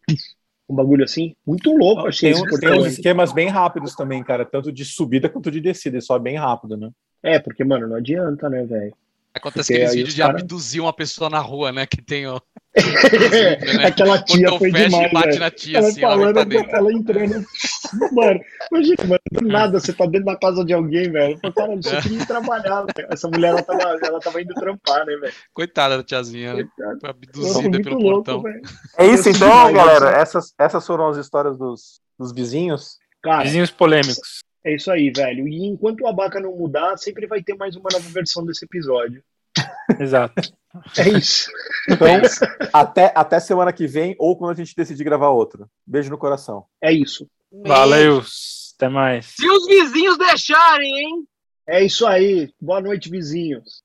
[0.69, 1.35] Um bagulho assim.
[1.47, 2.71] Muito louco, achei Tem, esse um- portão.
[2.71, 4.45] tem uns esquemas bem rápidos também, cara.
[4.45, 5.97] Tanto de subida quanto de descida.
[5.97, 6.91] Ele sobe bem rápido, né?
[7.23, 8.95] É, porque, mano, não adianta, né, velho?
[9.37, 11.87] Acontece Porque aqueles vídeos os de cara- abduzir uma pessoa na rua, né?
[11.87, 12.41] Que tem o
[12.77, 13.87] né?
[13.87, 15.41] Aquela tia foi fecha demais, e bate velho.
[15.41, 16.77] na tia, Ela assim, ela falando, pra dentro.
[16.77, 17.45] ela entrando.
[18.13, 18.41] Mano,
[18.71, 21.39] imagina, mano, do nada você tá dentro da casa de alguém, velho.
[21.41, 23.09] Falo, Cara, só queria ir trabalhar, velho.
[23.11, 25.33] Essa mulher, ela tava, ela tava indo trampar, né, velho?
[25.55, 26.65] Coitada da tiazinha, né?
[26.77, 26.99] Coitada.
[27.01, 28.43] Foi abduzida pelo louco, portão.
[28.43, 28.63] velho.
[28.99, 30.11] É isso, então, galera.
[30.11, 32.99] Essas, essas foram as histórias dos, dos vizinhos.
[33.23, 34.45] Cara, Vizinhos polêmicos.
[34.67, 35.47] É isso aí, velho.
[35.47, 39.23] E enquanto o abaca não mudar, sempre vai ter mais uma nova versão desse episódio.
[40.01, 40.43] Exato.
[40.99, 41.49] É isso.
[41.89, 42.09] Então,
[42.73, 45.71] até, até semana que vem ou quando a gente decidir gravar outro.
[45.87, 46.67] Beijo no coração.
[46.83, 47.29] É isso.
[47.65, 48.21] Valeu.
[48.75, 49.27] Até mais.
[49.27, 51.29] Se os vizinhos deixarem, hein?
[51.69, 52.53] É isso aí.
[52.61, 53.85] Boa noite, vizinhos.